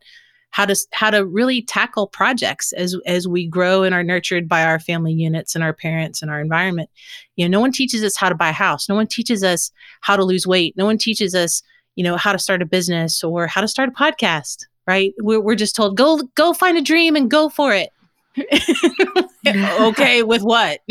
how 0.51 0.65
to 0.65 0.75
how 0.91 1.09
to 1.09 1.25
really 1.25 1.61
tackle 1.61 2.07
projects 2.07 2.73
as 2.73 2.95
as 3.05 3.27
we 3.27 3.47
grow 3.47 3.83
and 3.83 3.93
are 3.93 4.03
nurtured 4.03 4.47
by 4.47 4.63
our 4.63 4.79
family 4.79 5.13
units 5.13 5.55
and 5.55 5.63
our 5.63 5.73
parents 5.73 6.21
and 6.21 6.31
our 6.31 6.41
environment. 6.41 6.89
You 7.35 7.47
know, 7.47 7.57
no 7.57 7.61
one 7.61 7.71
teaches 7.71 8.03
us 8.03 8.17
how 8.17 8.29
to 8.29 8.35
buy 8.35 8.49
a 8.49 8.53
house. 8.53 8.89
No 8.89 8.95
one 8.95 9.07
teaches 9.07 9.43
us 9.43 9.71
how 10.01 10.15
to 10.15 10.23
lose 10.23 10.47
weight. 10.47 10.75
No 10.75 10.85
one 10.85 10.97
teaches 10.97 11.35
us, 11.35 11.61
you 11.95 12.03
know, 12.03 12.17
how 12.17 12.31
to 12.31 12.39
start 12.39 12.61
a 12.61 12.65
business 12.65 13.23
or 13.23 13.47
how 13.47 13.61
to 13.61 13.67
start 13.67 13.89
a 13.89 13.91
podcast. 13.91 14.65
Right? 14.87 15.13
We're 15.19 15.39
we're 15.39 15.55
just 15.55 15.75
told 15.75 15.97
go 15.97 16.21
go 16.35 16.53
find 16.53 16.77
a 16.77 16.81
dream 16.81 17.15
and 17.15 17.29
go 17.29 17.49
for 17.49 17.73
it. 17.73 17.89
okay, 19.81 20.23
with 20.23 20.41
what? 20.41 20.79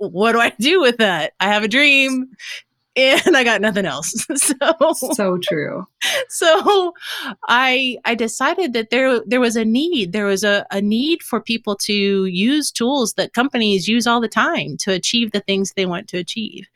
what 0.00 0.32
do 0.32 0.40
I 0.40 0.52
do 0.58 0.80
with 0.80 0.96
that? 0.98 1.32
I 1.40 1.46
have 1.46 1.62
a 1.62 1.68
dream 1.68 2.30
and 2.96 3.36
I 3.36 3.44
got 3.44 3.60
nothing 3.60 3.86
else. 3.86 4.26
so 4.34 4.92
so 5.12 5.38
true. 5.38 5.86
So 6.28 6.92
I 7.48 7.98
I 8.04 8.14
decided 8.14 8.72
that 8.72 8.90
there 8.90 9.20
there 9.26 9.40
was 9.40 9.56
a 9.56 9.64
need. 9.64 10.12
There 10.12 10.26
was 10.26 10.44
a, 10.44 10.66
a 10.70 10.80
need 10.80 11.22
for 11.22 11.40
people 11.40 11.76
to 11.76 12.24
use 12.26 12.70
tools 12.70 13.14
that 13.14 13.32
companies 13.32 13.88
use 13.88 14.06
all 14.06 14.20
the 14.20 14.28
time 14.28 14.76
to 14.78 14.92
achieve 14.92 15.32
the 15.32 15.40
things 15.40 15.72
they 15.72 15.86
want 15.86 16.08
to 16.08 16.18
achieve. 16.18 16.66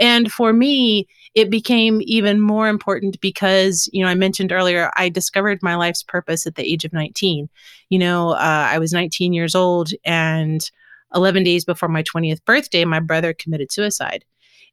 And 0.00 0.32
for 0.32 0.52
me, 0.52 1.06
it 1.34 1.50
became 1.50 2.00
even 2.02 2.40
more 2.40 2.68
important 2.68 3.20
because, 3.20 3.88
you 3.92 4.02
know, 4.02 4.10
I 4.10 4.14
mentioned 4.14 4.52
earlier, 4.52 4.90
I 4.96 5.08
discovered 5.08 5.62
my 5.62 5.76
life's 5.76 6.02
purpose 6.02 6.46
at 6.46 6.56
the 6.56 6.64
age 6.64 6.84
of 6.84 6.92
19. 6.92 7.48
You 7.90 7.98
know, 7.98 8.30
uh, 8.30 8.68
I 8.70 8.78
was 8.78 8.92
19 8.92 9.32
years 9.32 9.54
old, 9.54 9.90
and 10.04 10.68
11 11.14 11.44
days 11.44 11.64
before 11.64 11.88
my 11.88 12.02
20th 12.02 12.44
birthday, 12.44 12.84
my 12.84 13.00
brother 13.00 13.32
committed 13.32 13.70
suicide. 13.70 14.24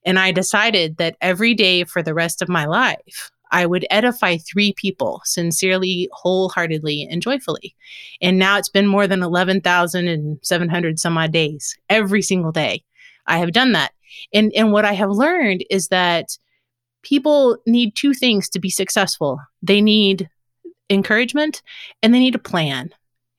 And 0.06 0.18
I 0.20 0.32
decided 0.32 0.98
that 0.98 1.18
every 1.22 1.54
day 1.54 1.84
for 1.84 2.02
the 2.02 2.14
rest 2.14 2.42
of 2.42 2.50
my 2.50 2.66
life, 2.66 3.32
I 3.52 3.66
would 3.66 3.86
edify 3.92 4.38
three 4.38 4.74
people 4.74 5.22
sincerely, 5.26 6.10
wholeheartedly, 6.14 7.08
and 7.10 7.22
joyfully. 7.22 7.76
And 8.22 8.40
now 8.40 8.58
it's 8.58 8.70
been 8.70 8.88
more 8.88 9.08
than 9.08 9.22
11,700 9.22 11.00
some 11.00 11.18
odd 11.18 11.34
days. 11.34 11.78
Every 11.90 12.22
single 12.22 12.52
day, 12.52 12.84
I 13.28 13.38
have 13.40 13.52
done 13.52 13.74
that. 13.74 13.92
And, 14.34 14.52
and 14.56 14.72
what 14.72 14.86
I 14.86 14.94
have 14.94 15.12
learned 15.12 15.66
is 15.70 15.90
that 15.90 16.38
people 17.04 17.58
need 17.66 17.96
two 17.96 18.14
things 18.14 18.50
to 18.50 18.60
be 18.60 18.70
successful 18.70 19.40
they 19.62 19.82
need 19.82 20.30
encouragement 20.90 21.62
and 22.04 22.14
they 22.14 22.20
need 22.20 22.36
a 22.36 22.40
plan 22.40 22.92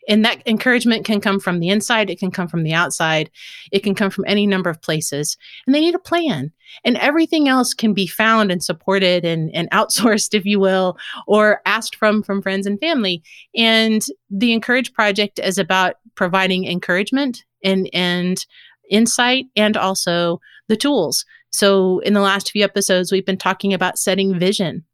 and 0.08 0.24
that 0.24 0.42
encouragement 0.46 1.04
can 1.04 1.20
come 1.20 1.38
from 1.38 1.60
the 1.60 1.68
inside 1.68 2.10
it 2.10 2.18
can 2.18 2.30
come 2.30 2.48
from 2.48 2.64
the 2.64 2.72
outside 2.72 3.30
it 3.70 3.82
can 3.82 3.94
come 3.94 4.10
from 4.10 4.24
any 4.26 4.46
number 4.46 4.70
of 4.70 4.82
places 4.82 5.36
and 5.66 5.74
they 5.74 5.80
need 5.80 5.94
a 5.94 5.98
plan. 5.98 6.52
And 6.84 6.96
everything 6.98 7.48
else 7.48 7.74
can 7.74 7.92
be 7.92 8.06
found 8.06 8.50
and 8.50 8.62
supported 8.62 9.24
and, 9.24 9.50
and 9.54 9.70
outsourced 9.70 10.32
if 10.34 10.44
you 10.44 10.58
will 10.58 10.96
or 11.26 11.60
asked 11.66 11.96
from 11.96 12.22
from 12.22 12.42
friends 12.42 12.66
and 12.66 12.80
family. 12.80 13.22
And 13.54 14.04
the 14.30 14.52
encourage 14.52 14.92
project 14.92 15.38
is 15.38 15.58
about 15.58 15.96
providing 16.14 16.66
encouragement 16.66 17.44
and 17.64 17.88
and 17.92 18.44
insight 18.90 19.46
and 19.56 19.76
also 19.76 20.40
the 20.68 20.76
tools. 20.76 21.24
So 21.50 22.00
in 22.00 22.14
the 22.14 22.20
last 22.20 22.50
few 22.50 22.64
episodes 22.64 23.12
we've 23.12 23.26
been 23.26 23.36
talking 23.36 23.72
about 23.72 23.98
setting 23.98 24.38
vision. 24.38 24.84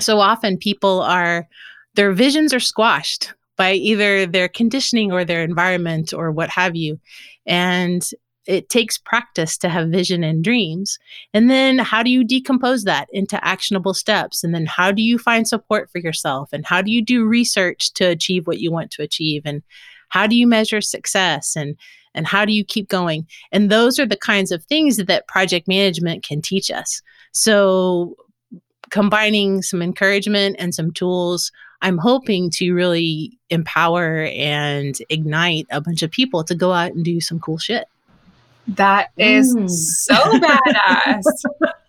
So 0.00 0.20
often 0.20 0.58
people 0.58 1.00
are 1.02 1.48
their 1.94 2.12
visions 2.12 2.54
are 2.54 2.60
squashed 2.60 3.32
by 3.58 3.72
either 3.72 4.24
their 4.24 4.48
conditioning 4.48 5.12
or 5.12 5.24
their 5.24 5.42
environment 5.42 6.14
or 6.14 6.30
what 6.30 6.48
have 6.48 6.76
you. 6.76 6.98
And 7.46 8.08
it 8.46 8.70
takes 8.70 8.96
practice 8.96 9.58
to 9.58 9.68
have 9.68 9.90
vision 9.90 10.24
and 10.24 10.42
dreams. 10.42 10.98
And 11.34 11.50
then 11.50 11.78
how 11.78 12.02
do 12.02 12.08
you 12.08 12.24
decompose 12.24 12.84
that 12.84 13.06
into 13.12 13.44
actionable 13.44 13.92
steps? 13.92 14.42
And 14.42 14.54
then 14.54 14.64
how 14.64 14.90
do 14.90 15.02
you 15.02 15.18
find 15.18 15.46
support 15.46 15.90
for 15.90 15.98
yourself? 15.98 16.48
And 16.52 16.64
how 16.64 16.80
do 16.80 16.90
you 16.90 17.04
do 17.04 17.26
research 17.26 17.92
to 17.94 18.04
achieve 18.06 18.46
what 18.46 18.60
you 18.60 18.72
want 18.72 18.90
to 18.92 19.02
achieve? 19.02 19.42
And 19.44 19.62
how 20.08 20.26
do 20.26 20.34
you 20.34 20.46
measure 20.46 20.80
success? 20.80 21.56
And 21.56 21.76
and 22.14 22.26
how 22.26 22.46
do 22.46 22.52
you 22.52 22.64
keep 22.64 22.88
going? 22.88 23.26
And 23.52 23.70
those 23.70 23.98
are 23.98 24.06
the 24.06 24.16
kinds 24.16 24.50
of 24.50 24.64
things 24.64 24.96
that 24.96 25.28
project 25.28 25.68
management 25.68 26.24
can 26.24 26.40
teach 26.40 26.70
us. 26.70 27.02
So 27.32 28.16
combining 28.90 29.60
some 29.60 29.82
encouragement 29.82 30.56
and 30.58 30.74
some 30.74 30.90
tools 30.90 31.52
I'm 31.80 31.98
hoping 31.98 32.50
to 32.50 32.72
really 32.72 33.38
empower 33.50 34.24
and 34.24 34.96
ignite 35.08 35.66
a 35.70 35.80
bunch 35.80 36.02
of 36.02 36.10
people 36.10 36.44
to 36.44 36.54
go 36.54 36.72
out 36.72 36.92
and 36.92 37.04
do 37.04 37.20
some 37.20 37.38
cool 37.38 37.58
shit. 37.58 37.86
That 38.66 39.10
is 39.16 39.54
mm. 39.54 39.70
so 39.70 40.14
badass. 40.14 41.22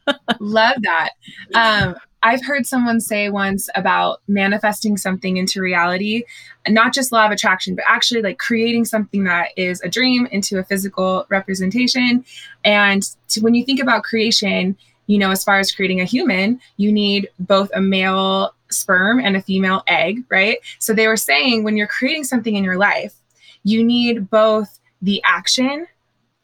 Love 0.39 0.75
that. 0.81 1.09
Um, 1.53 1.95
I've 2.21 2.43
heard 2.43 2.65
someone 2.65 2.99
say 2.99 3.29
once 3.29 3.69
about 3.75 4.21
manifesting 4.27 4.97
something 4.97 5.37
into 5.37 5.61
reality, 5.61 6.23
not 6.67 6.93
just 6.93 7.11
law 7.11 7.25
of 7.25 7.31
attraction, 7.31 7.75
but 7.75 7.85
actually 7.87 8.21
like 8.21 8.37
creating 8.37 8.85
something 8.85 9.23
that 9.23 9.49
is 9.55 9.81
a 9.81 9.89
dream 9.89 10.25
into 10.27 10.59
a 10.59 10.63
physical 10.63 11.25
representation. 11.29 12.25
And 12.65 13.03
to, 13.29 13.41
when 13.41 13.55
you 13.55 13.63
think 13.63 13.79
about 13.79 14.03
creation, 14.03 14.77
you 15.07 15.17
know, 15.17 15.31
as 15.31 15.43
far 15.43 15.59
as 15.59 15.71
creating 15.71 16.01
a 16.01 16.05
human, 16.05 16.59
you 16.77 16.91
need 16.91 17.29
both 17.39 17.71
a 17.73 17.81
male 17.81 18.53
sperm 18.71 19.19
and 19.19 19.35
a 19.35 19.41
female 19.41 19.83
egg, 19.87 20.23
right? 20.29 20.59
So 20.79 20.93
they 20.93 21.07
were 21.07 21.17
saying 21.17 21.63
when 21.63 21.77
you're 21.77 21.87
creating 21.87 22.23
something 22.23 22.55
in 22.55 22.63
your 22.63 22.77
life, 22.77 23.15
you 23.63 23.83
need 23.83 24.29
both 24.29 24.79
the 25.01 25.21
action 25.23 25.87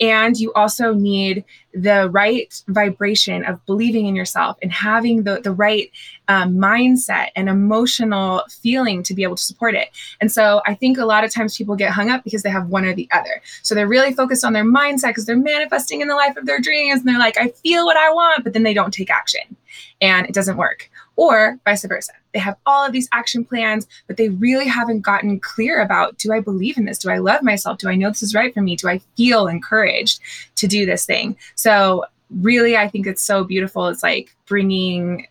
and 0.02 0.38
you 0.38 0.52
also 0.54 0.94
need 0.94 1.46
the 1.74 2.10
right 2.10 2.62
vibration 2.68 3.46
of 3.46 3.66
believing 3.66 4.08
in 4.08 4.16
yourself 4.16 4.58
and 4.62 4.72
having 4.72 5.24
the, 5.24 5.40
the 5.42 5.54
right 5.54 5.90
um, 6.28 6.56
mindset 6.56 7.28
and 7.36 7.48
emotional 7.48 8.44
feeling 8.50 9.04
to 9.04 9.14
be 9.14 9.24
able 9.24 9.38
to 9.38 9.44
support 9.44 9.74
it. 9.74 9.90
And 10.20 10.32
so 10.32 10.62
I 10.66 10.74
think 10.74 10.98
a 10.98 11.06
lot 11.06 11.24
of 11.24 11.32
times 11.32 11.58
people 11.58 11.76
get 11.76 11.92
hung 11.92 12.10
up 12.10 12.24
because 12.24 12.44
they 12.44 12.50
have 12.50 12.68
one 12.68 12.84
or 12.84 12.94
the 12.94 13.08
other. 13.12 13.42
So 13.62 13.74
they're 13.74 13.88
really 13.88 14.14
focused 14.14 14.44
on 14.44 14.54
their 14.54 14.66
mindset 14.66 15.10
because 15.10 15.26
they're 15.26 15.38
manifesting 15.38 16.02
in 16.02 16.08
the 16.10 16.16
life 16.16 16.36
of 16.36 16.46
their 16.46 16.60
dreams 16.60 17.00
and 17.00 17.08
they're 17.08 17.20
like, 17.20 17.38
I 17.38 17.50
feel 17.50 17.86
what 17.86 17.98
I 17.98 18.12
want, 18.12 18.44
but 18.44 18.54
then 18.54 18.64
they 18.64 18.74
don't 18.74 18.94
take 18.94 19.10
action 19.10 19.56
and 20.02 20.28
it 20.28 20.34
doesn't 20.34 20.58
work 20.58 20.90
or 21.16 21.60
vice 21.66 21.86
versa. 21.86 22.14
They 22.34 22.40
have 22.40 22.58
all 22.66 22.86
of 22.86 22.92
these 22.92 23.10
action 23.12 23.46
plans, 23.46 23.88
but 24.08 24.18
they 24.18 24.30
really 24.30 24.68
haven't 24.68 25.02
gotten 25.02 25.40
clear 25.40 25.82
about 25.82 26.18
do 26.18 26.34
I 26.34 26.40
believe 26.40 26.78
in 26.78 26.86
this? 26.86 27.00
Do 27.00 27.10
I 27.10 27.18
love 27.18 27.44
myself? 27.44 27.78
Do 27.78 27.90
I 27.90 27.96
know 27.96 28.10
this 28.10 28.24
is 28.24 28.36
right 28.36 28.54
for 28.54 28.62
me? 28.62 28.76
Do 28.76 28.90
I 28.90 29.00
feel 29.16 29.48
encouraged 29.48 30.20
to 30.56 30.68
do 30.68 30.86
this 30.86 31.06
thing? 31.06 31.38
So, 31.56 32.06
really, 32.30 32.76
I 32.76 32.88
think 32.88 33.08
it's 33.08 33.24
so 33.24 33.44
beautiful. 33.44 33.88
It's 33.88 34.04
like 34.04 34.36
bringing 34.46 35.28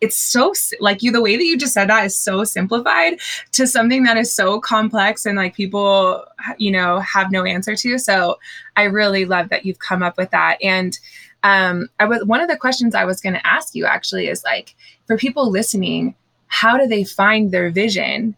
it's 0.00 0.16
so 0.16 0.54
like 0.80 1.02
you 1.02 1.12
the 1.12 1.20
way 1.20 1.36
that 1.36 1.44
you 1.44 1.58
just 1.58 1.74
said 1.74 1.88
that 1.88 2.04
is 2.04 2.18
so 2.18 2.42
simplified 2.44 3.18
to 3.52 3.66
something 3.66 4.02
that 4.04 4.16
is 4.16 4.32
so 4.32 4.58
complex 4.60 5.26
and 5.26 5.36
like 5.36 5.54
people 5.54 6.24
you 6.58 6.70
know 6.70 6.98
have 7.00 7.30
no 7.30 7.44
answer 7.44 7.76
to 7.76 7.98
so 7.98 8.38
i 8.76 8.84
really 8.84 9.24
love 9.24 9.48
that 9.50 9.64
you've 9.64 9.78
come 9.78 10.02
up 10.02 10.16
with 10.16 10.30
that 10.30 10.56
and 10.62 10.98
um, 11.42 11.88
I 11.98 12.04
was 12.04 12.24
one 12.24 12.40
of 12.40 12.48
the 12.48 12.56
questions 12.56 12.94
I 12.94 13.04
was 13.04 13.20
going 13.20 13.34
to 13.34 13.46
ask 13.46 13.74
you 13.74 13.86
actually 13.86 14.28
is 14.28 14.44
like 14.44 14.74
for 15.06 15.16
people 15.16 15.50
listening, 15.50 16.14
how 16.46 16.76
do 16.76 16.86
they 16.86 17.04
find 17.04 17.50
their 17.50 17.70
vision? 17.70 18.36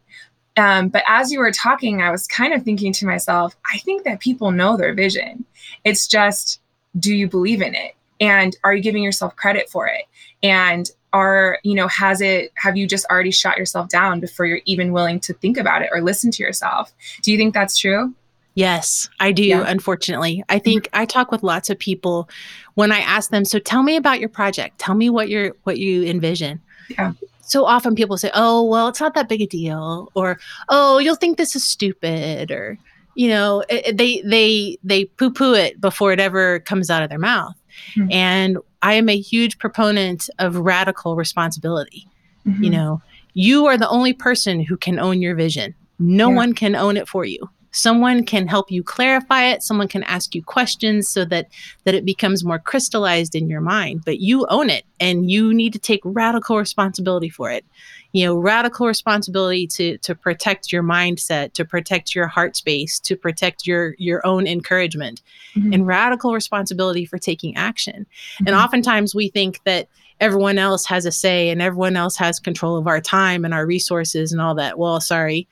Um, 0.56 0.88
but 0.88 1.02
as 1.08 1.32
you 1.32 1.38
were 1.38 1.50
talking, 1.50 2.02
I 2.02 2.10
was 2.10 2.26
kind 2.26 2.52
of 2.52 2.62
thinking 2.62 2.92
to 2.94 3.06
myself, 3.06 3.56
I 3.72 3.78
think 3.78 4.04
that 4.04 4.20
people 4.20 4.50
know 4.50 4.76
their 4.76 4.94
vision. 4.94 5.44
It's 5.84 6.06
just, 6.06 6.60
do 6.98 7.14
you 7.14 7.26
believe 7.28 7.62
in 7.62 7.74
it? 7.74 7.94
And 8.20 8.54
are 8.62 8.74
you 8.74 8.82
giving 8.82 9.02
yourself 9.02 9.34
credit 9.34 9.68
for 9.70 9.86
it? 9.86 10.04
And 10.42 10.90
are, 11.12 11.58
you 11.62 11.74
know, 11.74 11.88
has 11.88 12.20
it, 12.20 12.52
have 12.54 12.76
you 12.76 12.86
just 12.86 13.06
already 13.06 13.30
shot 13.30 13.58
yourself 13.58 13.88
down 13.88 14.20
before 14.20 14.46
you're 14.46 14.60
even 14.66 14.92
willing 14.92 15.20
to 15.20 15.34
think 15.34 15.56
about 15.56 15.82
it 15.82 15.90
or 15.92 16.00
listen 16.00 16.30
to 16.32 16.42
yourself? 16.42 16.92
Do 17.22 17.32
you 17.32 17.38
think 17.38 17.54
that's 17.54 17.76
true? 17.76 18.14
Yes, 18.54 19.08
I 19.18 19.32
do, 19.32 19.44
yeah. 19.44 19.64
unfortunately. 19.66 20.44
I 20.48 20.58
think 20.58 20.84
mm-hmm. 20.84 21.00
I 21.00 21.04
talk 21.06 21.32
with 21.32 21.42
lots 21.42 21.70
of 21.70 21.78
people 21.78 22.28
when 22.74 22.92
I 22.92 22.98
ask 22.98 23.30
them, 23.30 23.44
so 23.44 23.58
tell 23.58 23.82
me 23.82 23.96
about 23.96 24.20
your 24.20 24.28
project. 24.28 24.78
Tell 24.78 24.94
me 24.94 25.08
what 25.08 25.28
you're 25.28 25.52
what 25.64 25.78
you 25.78 26.04
envision. 26.04 26.60
Yeah. 26.90 27.12
So 27.40 27.64
often 27.64 27.94
people 27.94 28.18
say, 28.18 28.30
"Oh, 28.34 28.62
well, 28.62 28.88
it's 28.88 29.00
not 29.00 29.14
that 29.14 29.28
big 29.28 29.40
a 29.40 29.46
deal," 29.46 30.10
or 30.14 30.38
"Oh, 30.68 30.98
you'll 30.98 31.16
think 31.16 31.38
this 31.38 31.56
is 31.56 31.64
stupid," 31.64 32.50
or 32.50 32.78
you 33.14 33.28
know, 33.28 33.64
it, 33.70 33.96
they 33.96 34.20
they 34.22 34.78
they 34.84 35.06
poo-poo 35.06 35.54
it 35.54 35.80
before 35.80 36.12
it 36.12 36.20
ever 36.20 36.60
comes 36.60 36.90
out 36.90 37.02
of 37.02 37.08
their 37.08 37.18
mouth. 37.18 37.56
Mm-hmm. 37.96 38.12
And 38.12 38.58
I 38.82 38.94
am 38.94 39.08
a 39.08 39.18
huge 39.18 39.58
proponent 39.58 40.28
of 40.38 40.56
radical 40.56 41.16
responsibility. 41.16 42.06
Mm-hmm. 42.46 42.64
You 42.64 42.70
know, 42.70 43.02
you 43.32 43.66
are 43.66 43.78
the 43.78 43.88
only 43.88 44.12
person 44.12 44.60
who 44.60 44.76
can 44.76 44.98
own 44.98 45.22
your 45.22 45.34
vision. 45.34 45.74
No 45.98 46.28
yeah. 46.28 46.36
one 46.36 46.52
can 46.52 46.74
own 46.74 46.96
it 46.96 47.08
for 47.08 47.24
you 47.24 47.48
someone 47.72 48.24
can 48.24 48.46
help 48.46 48.70
you 48.70 48.82
clarify 48.82 49.44
it. 49.44 49.62
Someone 49.62 49.88
can 49.88 50.02
ask 50.04 50.35
you 50.35 50.42
questions 50.42 51.08
so 51.08 51.24
that 51.24 51.48
that 51.85 51.94
it 51.94 52.04
becomes 52.04 52.44
more 52.44 52.58
crystallized 52.58 53.35
in 53.35 53.48
your 53.48 53.61
mind 53.61 54.02
but 54.04 54.20
you 54.20 54.46
own 54.48 54.70
it 54.70 54.85
and 55.00 55.30
you 55.30 55.52
need 55.52 55.72
to 55.72 55.78
take 55.78 56.00
radical 56.04 56.58
responsibility 56.58 57.30
for 57.30 57.50
it. 57.50 57.64
You 58.12 58.26
know 58.26 58.37
radical 58.37 58.87
responsibility 58.87 59.66
to 59.68 59.96
to 59.98 60.14
protect 60.14 60.70
your 60.70 60.82
mindset 60.82 61.54
to 61.54 61.64
protect 61.64 62.14
your 62.14 62.26
heart 62.26 62.56
space 62.56 63.00
to 63.00 63.16
protect 63.16 63.66
your 63.66 63.94
your 63.98 64.24
own 64.26 64.46
encouragement 64.46 65.22
mm-hmm. 65.54 65.72
and 65.72 65.87
radical 65.87 66.35
responsibility 66.35 67.06
for 67.06 67.18
taking 67.18 67.56
action. 67.56 68.06
Mm-hmm. 68.35 68.48
and 68.48 68.56
oftentimes 68.56 69.14
we 69.14 69.28
think 69.28 69.61
that 69.64 69.88
everyone 70.20 70.58
else 70.58 70.85
has 70.87 71.06
a 71.06 71.12
say 71.12 71.48
and 71.48 71.62
everyone 71.62 71.96
else 71.96 72.16
has 72.16 72.38
control 72.38 72.76
of 72.76 72.87
our 72.87 73.00
time 73.00 73.44
and 73.44 73.54
our 73.54 73.66
resources 73.66 74.30
and 74.30 74.42
all 74.42 74.54
that. 74.56 74.78
Well 74.78 75.00
sorry 75.00 75.48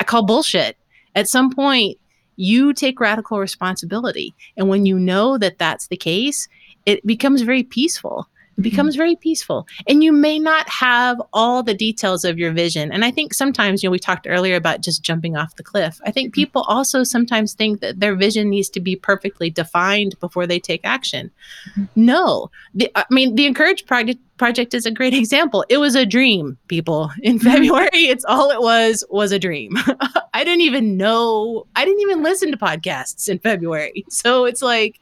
i 0.00 0.04
call 0.04 0.24
bullshit 0.24 0.76
at 1.14 1.28
some 1.28 1.50
point, 1.50 1.98
you 2.36 2.72
take 2.72 3.00
radical 3.00 3.38
responsibility. 3.38 4.34
And 4.56 4.68
when 4.68 4.86
you 4.86 4.98
know 4.98 5.38
that 5.38 5.58
that's 5.58 5.88
the 5.88 5.96
case, 5.96 6.48
it 6.86 7.06
becomes 7.06 7.42
very 7.42 7.62
peaceful. 7.62 8.28
It 8.62 8.68
mm-hmm. 8.68 8.76
becomes 8.76 8.96
very 8.96 9.16
peaceful. 9.16 9.66
And 9.88 10.04
you 10.04 10.12
may 10.12 10.38
not 10.38 10.68
have 10.68 11.20
all 11.32 11.62
the 11.62 11.74
details 11.74 12.24
of 12.24 12.38
your 12.38 12.52
vision. 12.52 12.92
And 12.92 13.04
I 13.04 13.10
think 13.10 13.34
sometimes, 13.34 13.82
you 13.82 13.88
know, 13.88 13.92
we 13.92 13.98
talked 13.98 14.26
earlier 14.28 14.54
about 14.54 14.82
just 14.82 15.02
jumping 15.02 15.36
off 15.36 15.56
the 15.56 15.62
cliff. 15.64 16.00
I 16.06 16.12
think 16.12 16.28
mm-hmm. 16.28 16.40
people 16.40 16.62
also 16.62 17.02
sometimes 17.02 17.54
think 17.54 17.80
that 17.80 17.98
their 17.98 18.14
vision 18.14 18.50
needs 18.50 18.68
to 18.70 18.80
be 18.80 18.94
perfectly 18.94 19.50
defined 19.50 20.18
before 20.20 20.46
they 20.46 20.60
take 20.60 20.80
action. 20.84 21.30
Mm-hmm. 21.70 21.84
No. 21.96 22.50
The, 22.74 22.90
I 22.94 23.04
mean, 23.10 23.34
the 23.34 23.46
Encourage 23.46 23.84
Project 23.84 24.20
project 24.38 24.74
is 24.74 24.86
a 24.86 24.90
great 24.90 25.14
example. 25.22 25.64
It 25.68 25.78
was 25.78 25.94
a 25.94 26.06
dream, 26.06 26.58
people. 26.68 27.10
In 27.22 27.38
February, 27.38 27.88
it's 27.92 28.24
all 28.24 28.50
it 28.50 28.60
was 28.60 29.04
was 29.10 29.32
a 29.32 29.38
dream. 29.38 29.76
I 30.34 30.44
didn't 30.44 30.62
even 30.62 30.96
know, 30.96 31.66
I 31.76 31.84
didn't 31.84 32.00
even 32.00 32.22
listen 32.22 32.50
to 32.50 32.56
podcasts 32.56 33.28
in 33.28 33.38
February. 33.38 34.04
So 34.08 34.44
it's 34.44 34.62
like 34.62 35.00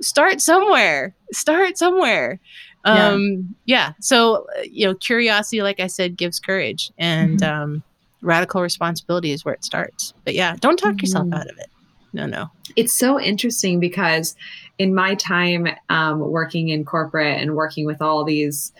start 0.00 0.40
somewhere. 0.40 1.14
Start 1.32 1.78
somewhere 1.78 2.40
um 2.84 3.54
yeah. 3.64 3.86
yeah 3.86 3.92
so 4.00 4.46
you 4.64 4.86
know 4.86 4.94
curiosity 4.94 5.62
like 5.62 5.80
i 5.80 5.86
said 5.86 6.16
gives 6.16 6.40
courage 6.40 6.90
and 6.98 7.40
mm-hmm. 7.40 7.62
um 7.62 7.82
radical 8.22 8.62
responsibility 8.62 9.32
is 9.32 9.44
where 9.44 9.54
it 9.54 9.64
starts 9.64 10.14
but 10.24 10.34
yeah 10.34 10.56
don't 10.60 10.76
talk 10.76 10.92
mm-hmm. 10.92 11.00
yourself 11.00 11.26
out 11.32 11.48
of 11.50 11.58
it 11.58 11.70
no 12.12 12.26
no 12.26 12.50
it's 12.76 12.92
so 12.92 13.20
interesting 13.20 13.80
because 13.80 14.34
in 14.78 14.94
my 14.94 15.14
time 15.14 15.68
um, 15.88 16.20
working 16.20 16.68
in 16.68 16.84
corporate 16.84 17.40
and 17.40 17.54
working 17.54 17.86
with 17.86 18.00
all 18.00 18.24
these 18.24 18.72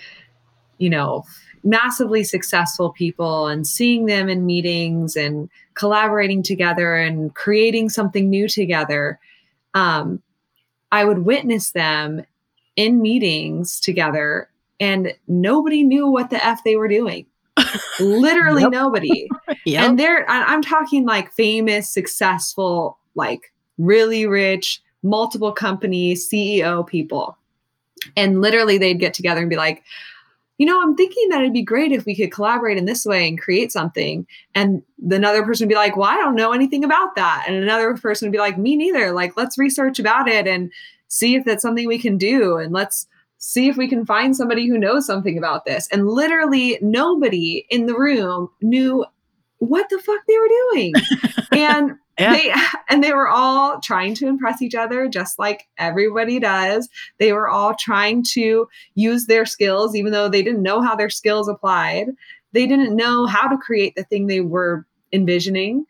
you 0.79 0.91
know 0.91 1.25
massively 1.65 2.25
successful 2.25 2.91
people 2.91 3.47
and 3.47 3.67
seeing 3.67 4.07
them 4.07 4.29
in 4.29 4.45
meetings 4.45 5.15
and 5.15 5.49
collaborating 5.75 6.43
together 6.43 6.97
and 6.97 7.35
creating 7.35 7.89
something 7.89 8.29
new 8.29 8.49
together 8.49 9.19
um, 9.75 10.23
i 10.91 11.05
would 11.05 11.21
witness 11.21 11.71
them 11.73 12.25
in 12.77 13.03
meetings 13.03 13.81
together 13.81 14.49
and 14.81 15.15
nobody 15.29 15.83
knew 15.85 16.09
what 16.09 16.31
the 16.31 16.45
F 16.45 16.65
they 16.65 16.77
were 16.77 16.89
doing. 16.89 17.27
Literally 18.01 18.67
nobody. 18.69 19.29
yep. 19.65 19.85
And 19.85 19.99
they're, 19.99 20.29
I'm 20.29 20.63
talking 20.63 21.07
like 21.07 21.33
famous, 21.33 21.89
successful, 21.89 22.99
like 23.15 23.53
really 23.79 24.27
rich, 24.27 24.83
multiple 25.03 25.53
companies, 25.53 26.29
CEO 26.29 26.87
people. 26.87 27.37
And 28.17 28.41
literally 28.41 28.79
they'd 28.79 28.99
get 28.99 29.15
together 29.15 29.41
and 29.41 29.51
be 29.51 29.57
like, 29.57 29.85
you 30.59 30.67
know, 30.67 30.81
I'm 30.83 30.97
thinking 30.97 31.29
that 31.31 31.41
it'd 31.41 31.53
be 31.53 31.63
great 31.63 31.93
if 31.93 32.05
we 32.05 32.15
could 32.15 32.31
collaborate 32.31 32.77
in 32.77 32.85
this 32.85 33.05
way 33.05 33.27
and 33.27 33.41
create 33.41 33.73
something. 33.73 34.27
And 34.55 34.83
another 35.11 35.45
person 35.45 35.67
would 35.67 35.73
be 35.73 35.77
like, 35.77 35.97
well, 35.97 36.09
I 36.09 36.17
don't 36.17 36.35
know 36.35 36.53
anything 36.53 36.85
about 36.85 37.17
that. 37.17 37.45
And 37.47 37.57
another 37.57 37.97
person 37.97 38.29
would 38.29 38.33
be 38.33 38.39
like, 38.39 38.59
me 38.59 38.77
neither. 38.77 39.13
Like, 39.13 39.37
let's 39.37 39.59
research 39.59 39.99
about 39.99 40.29
it 40.29 40.47
and 40.47 40.71
see 41.13 41.35
if 41.35 41.45
that's 41.45 41.61
something 41.61 41.87
we 41.87 41.99
can 41.99 42.17
do 42.17 42.57
and 42.57 42.73
let's 42.73 43.07
see 43.37 43.69
if 43.69 43.77
we 43.77 43.87
can 43.87 44.07
find 44.07 44.35
somebody 44.35 44.67
who 44.67 44.79
knows 44.79 45.05
something 45.05 45.37
about 45.37 45.67
this. 45.67 45.87
And 45.93 46.09
literally 46.09 46.79
nobody 46.81 47.67
in 47.69 47.85
the 47.85 47.95
room 47.95 48.49
knew 48.63 49.05
what 49.59 49.91
the 49.91 49.99
fuck 49.99 50.21
they 50.27 50.39
were 50.39 50.49
doing. 50.71 50.93
and 51.53 51.93
yeah. 52.19 52.33
they 52.33 52.55
and 52.89 53.05
they 53.05 53.13
were 53.13 53.29
all 53.29 53.79
trying 53.81 54.15
to 54.15 54.27
impress 54.27 54.63
each 54.63 54.75
other 54.75 55.07
just 55.07 55.39
like 55.39 55.69
everybody 55.77 56.41
does. 56.41 56.89
They 57.19 57.35
were 57.35 57.49
all 57.49 57.75
trying 57.79 58.25
to 58.31 58.67
use 58.95 59.27
their 59.27 59.45
skills 59.45 59.95
even 59.95 60.13
though 60.13 60.31
they 60.31 60.43
didn't 60.43 60.63
know 60.63 60.81
how 60.81 60.97
their 60.97 61.11
skills 61.11 61.47
applied. 61.47 62.07
They 62.53 62.67
didn't 62.67 62.97
know 62.97 63.27
how 63.27 63.49
to 63.49 63.59
create 63.59 63.97
the 63.97 64.05
thing 64.05 64.29
they 64.29 64.41
were 64.41 64.87
envisioning 65.13 65.85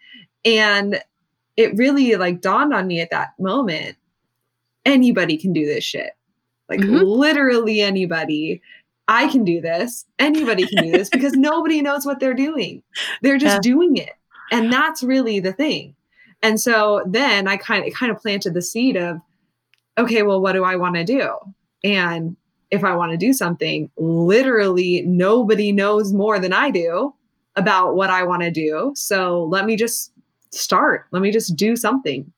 and 0.45 1.01
it 1.57 1.77
really 1.77 2.17
like 2.17 2.41
dawned 2.41 2.75
on 2.75 2.89
me 2.89 3.01
at 3.01 3.11
that 3.11 3.35
moment 3.39 3.97
anybody 4.85 5.37
can 5.37 5.53
do 5.53 5.67
this 5.67 5.85
shit. 5.85 6.13
Like 6.69 6.81
mm-hmm. 6.81 7.05
literally 7.05 7.81
anybody. 7.81 8.63
I 9.09 9.29
can 9.29 9.45
do 9.45 9.61
this. 9.61 10.07
Anybody 10.19 10.67
can 10.67 10.85
do 10.85 10.93
this 10.93 11.09
because 11.13 11.33
nobody 11.35 11.83
knows 11.83 12.07
what 12.07 12.21
they're 12.21 12.35
doing. 12.35 12.83
They're 13.21 13.39
just 13.39 13.57
yeah. 13.57 13.61
doing 13.61 13.97
it. 13.97 14.13
And 14.51 14.73
that's 14.73 15.03
really 15.03 15.41
the 15.41 15.53
thing. 15.53 15.97
And 16.43 16.61
so 16.61 17.03
then 17.07 17.47
I 17.47 17.57
kind 17.57 17.87
of 17.87 17.93
kind 17.95 18.11
of 18.11 18.21
planted 18.21 18.55
the 18.55 18.63
seed 18.63 18.97
of 18.97 19.21
okay, 19.99 20.23
well 20.23 20.41
what 20.41 20.53
do 20.53 20.65
I 20.65 20.77
want 20.77 20.97
to 20.97 21.05
do? 21.05 21.31
And 21.85 22.37
if 22.71 22.85
I 22.85 22.97
want 22.97 23.13
to 23.13 23.19
do 23.19 23.33
something, 23.33 23.91
literally 23.97 25.03
nobody 25.03 25.73
knows 25.73 26.13
more 26.13 26.39
than 26.39 26.53
I 26.53 26.71
do 26.71 27.15
about 27.55 27.95
what 27.95 28.11
I 28.11 28.23
want 28.23 28.43
to 28.43 28.51
do. 28.51 28.93
So 28.95 29.45
let 29.45 29.67
me 29.67 29.77
just 29.77 30.13
start. 30.51 31.07
Let 31.11 31.23
me 31.23 31.31
just 31.31 31.55
do 31.55 31.77
something. 31.77 32.33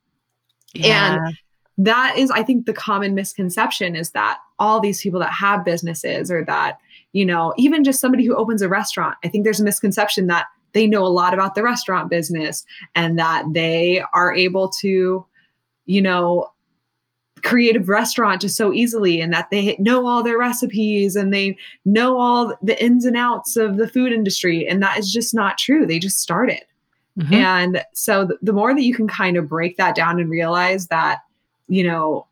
Yeah. 0.74 1.26
And 1.26 1.36
that 1.78 2.16
is 2.16 2.30
i 2.30 2.42
think 2.42 2.66
the 2.66 2.72
common 2.72 3.14
misconception 3.14 3.96
is 3.96 4.10
that 4.10 4.38
all 4.58 4.80
these 4.80 5.00
people 5.00 5.20
that 5.20 5.32
have 5.32 5.64
businesses 5.64 6.30
or 6.30 6.44
that 6.44 6.78
you 7.12 7.24
know 7.24 7.52
even 7.56 7.84
just 7.84 8.00
somebody 8.00 8.24
who 8.24 8.34
opens 8.34 8.62
a 8.62 8.68
restaurant 8.68 9.16
i 9.24 9.28
think 9.28 9.44
there's 9.44 9.60
a 9.60 9.64
misconception 9.64 10.26
that 10.26 10.46
they 10.72 10.86
know 10.86 11.04
a 11.04 11.08
lot 11.08 11.34
about 11.34 11.54
the 11.54 11.62
restaurant 11.62 12.10
business 12.10 12.64
and 12.94 13.18
that 13.18 13.44
they 13.52 14.02
are 14.12 14.34
able 14.34 14.68
to 14.68 15.24
you 15.86 16.02
know 16.02 16.48
create 17.44 17.76
a 17.76 17.80
restaurant 17.80 18.40
just 18.40 18.56
so 18.56 18.72
easily 18.72 19.20
and 19.20 19.32
that 19.32 19.50
they 19.50 19.76
know 19.78 20.06
all 20.06 20.22
their 20.22 20.38
recipes 20.38 21.14
and 21.14 21.32
they 21.32 21.56
know 21.84 22.18
all 22.18 22.56
the 22.62 22.82
ins 22.82 23.04
and 23.04 23.16
outs 23.16 23.56
of 23.56 23.76
the 23.76 23.86
food 23.86 24.12
industry. 24.12 24.66
And 24.66 24.82
that 24.82 24.98
is 24.98 25.12
just 25.12 25.34
not 25.34 25.58
true. 25.58 25.86
They 25.86 25.98
just 25.98 26.18
started. 26.18 26.62
Mm-hmm. 27.16 27.32
and 27.32 27.84
so 27.92 28.28
the 28.42 28.52
more 28.52 28.74
that 28.74 28.82
you 28.82 28.92
can 28.92 29.06
kind 29.06 29.36
of 29.36 29.48
break 29.48 29.76
that 29.76 29.94
down 29.94 30.18
and 30.18 30.28
realize 30.28 30.88
that 30.88 31.20
you 31.68 31.84
know, 31.84 32.26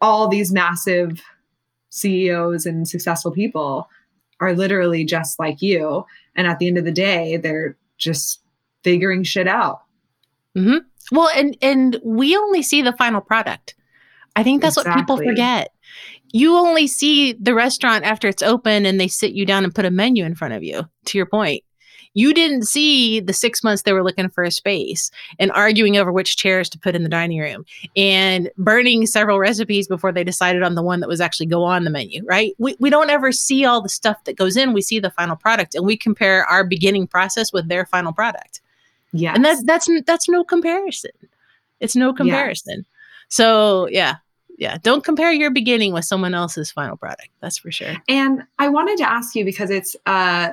all 0.00 0.28
these 0.28 0.52
massive 0.52 1.22
CEOs 1.90 2.66
and 2.66 2.88
successful 2.88 3.30
people 3.30 3.88
are 4.40 4.54
literally 4.54 5.04
just 5.04 5.38
like 5.38 5.60
you. 5.60 6.04
And 6.34 6.46
at 6.46 6.58
the 6.58 6.66
end 6.66 6.78
of 6.78 6.84
the 6.84 6.92
day, 6.92 7.36
they're 7.36 7.76
just 7.98 8.40
figuring 8.82 9.22
shit 9.22 9.46
out. 9.46 9.82
Mm-hmm. 10.56 10.78
Well, 11.12 11.30
and 11.36 11.56
and 11.60 12.00
we 12.04 12.36
only 12.36 12.62
see 12.62 12.82
the 12.82 12.92
final 12.92 13.20
product. 13.20 13.74
I 14.36 14.42
think 14.42 14.62
that's 14.62 14.76
exactly. 14.76 14.90
what 14.90 15.00
people 15.00 15.16
forget. 15.16 15.72
You 16.32 16.56
only 16.56 16.86
see 16.86 17.32
the 17.32 17.54
restaurant 17.54 18.04
after 18.04 18.28
it's 18.28 18.42
open 18.42 18.86
and 18.86 19.00
they 19.00 19.08
sit 19.08 19.32
you 19.32 19.44
down 19.44 19.64
and 19.64 19.74
put 19.74 19.84
a 19.84 19.90
menu 19.90 20.24
in 20.24 20.36
front 20.36 20.54
of 20.54 20.62
you. 20.62 20.88
To 21.06 21.18
your 21.18 21.26
point, 21.26 21.64
You 22.14 22.34
didn't 22.34 22.64
see 22.64 23.20
the 23.20 23.32
six 23.32 23.62
months 23.62 23.82
they 23.82 23.92
were 23.92 24.02
looking 24.02 24.28
for 24.28 24.42
a 24.42 24.50
space 24.50 25.10
and 25.38 25.52
arguing 25.52 25.96
over 25.96 26.10
which 26.10 26.36
chairs 26.36 26.68
to 26.70 26.78
put 26.78 26.96
in 26.96 27.02
the 27.02 27.08
dining 27.08 27.38
room 27.38 27.64
and 27.96 28.50
burning 28.58 29.06
several 29.06 29.38
recipes 29.38 29.86
before 29.86 30.10
they 30.10 30.24
decided 30.24 30.62
on 30.62 30.74
the 30.74 30.82
one 30.82 31.00
that 31.00 31.08
was 31.08 31.20
actually 31.20 31.46
go 31.46 31.62
on 31.62 31.84
the 31.84 31.90
menu, 31.90 32.24
right? 32.26 32.54
We, 32.58 32.76
we 32.80 32.90
don't 32.90 33.10
ever 33.10 33.30
see 33.30 33.64
all 33.64 33.80
the 33.80 33.88
stuff 33.88 34.24
that 34.24 34.36
goes 34.36 34.56
in. 34.56 34.72
We 34.72 34.82
see 34.82 34.98
the 34.98 35.10
final 35.10 35.36
product 35.36 35.74
and 35.74 35.86
we 35.86 35.96
compare 35.96 36.44
our 36.46 36.64
beginning 36.64 37.06
process 37.06 37.52
with 37.52 37.68
their 37.68 37.86
final 37.86 38.12
product. 38.12 38.60
Yeah. 39.12 39.34
And 39.34 39.44
that's 39.44 39.62
that's 39.64 39.88
that's 40.06 40.28
no 40.28 40.44
comparison. 40.44 41.10
It's 41.80 41.96
no 41.96 42.12
comparison. 42.12 42.78
Yes. 42.78 42.86
So 43.28 43.88
yeah, 43.90 44.16
yeah, 44.60 44.76
don't 44.82 45.02
compare 45.02 45.32
your 45.32 45.50
beginning 45.50 45.94
with 45.94 46.04
someone 46.04 46.34
else's 46.34 46.70
final 46.70 46.96
product. 46.96 47.30
That's 47.40 47.56
for 47.56 47.72
sure. 47.72 47.96
And 48.08 48.42
I 48.58 48.68
wanted 48.68 48.98
to 48.98 49.10
ask 49.10 49.34
you 49.34 49.44
because 49.44 49.70
it's 49.70 49.96
uh, 50.04 50.50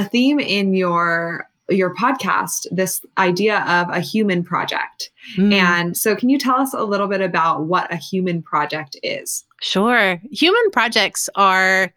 a 0.00 0.04
theme 0.08 0.40
in 0.40 0.74
your 0.74 1.46
your 1.68 1.94
podcast 1.94 2.66
this 2.72 3.00
idea 3.16 3.60
of 3.60 3.88
a 3.90 4.00
human 4.00 4.42
project. 4.42 5.10
Mm. 5.36 5.52
And 5.52 5.96
so 5.96 6.16
can 6.16 6.28
you 6.28 6.38
tell 6.38 6.56
us 6.56 6.74
a 6.74 6.82
little 6.82 7.06
bit 7.06 7.20
about 7.20 7.66
what 7.66 7.92
a 7.92 7.96
human 7.96 8.42
project 8.42 8.96
is? 9.04 9.44
Sure. 9.60 10.20
Human 10.32 10.70
projects 10.72 11.28
are 11.36 11.92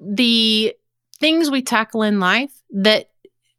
the 0.00 0.74
things 1.20 1.50
we 1.50 1.62
tackle 1.62 2.02
in 2.02 2.18
life 2.18 2.52
that 2.70 3.10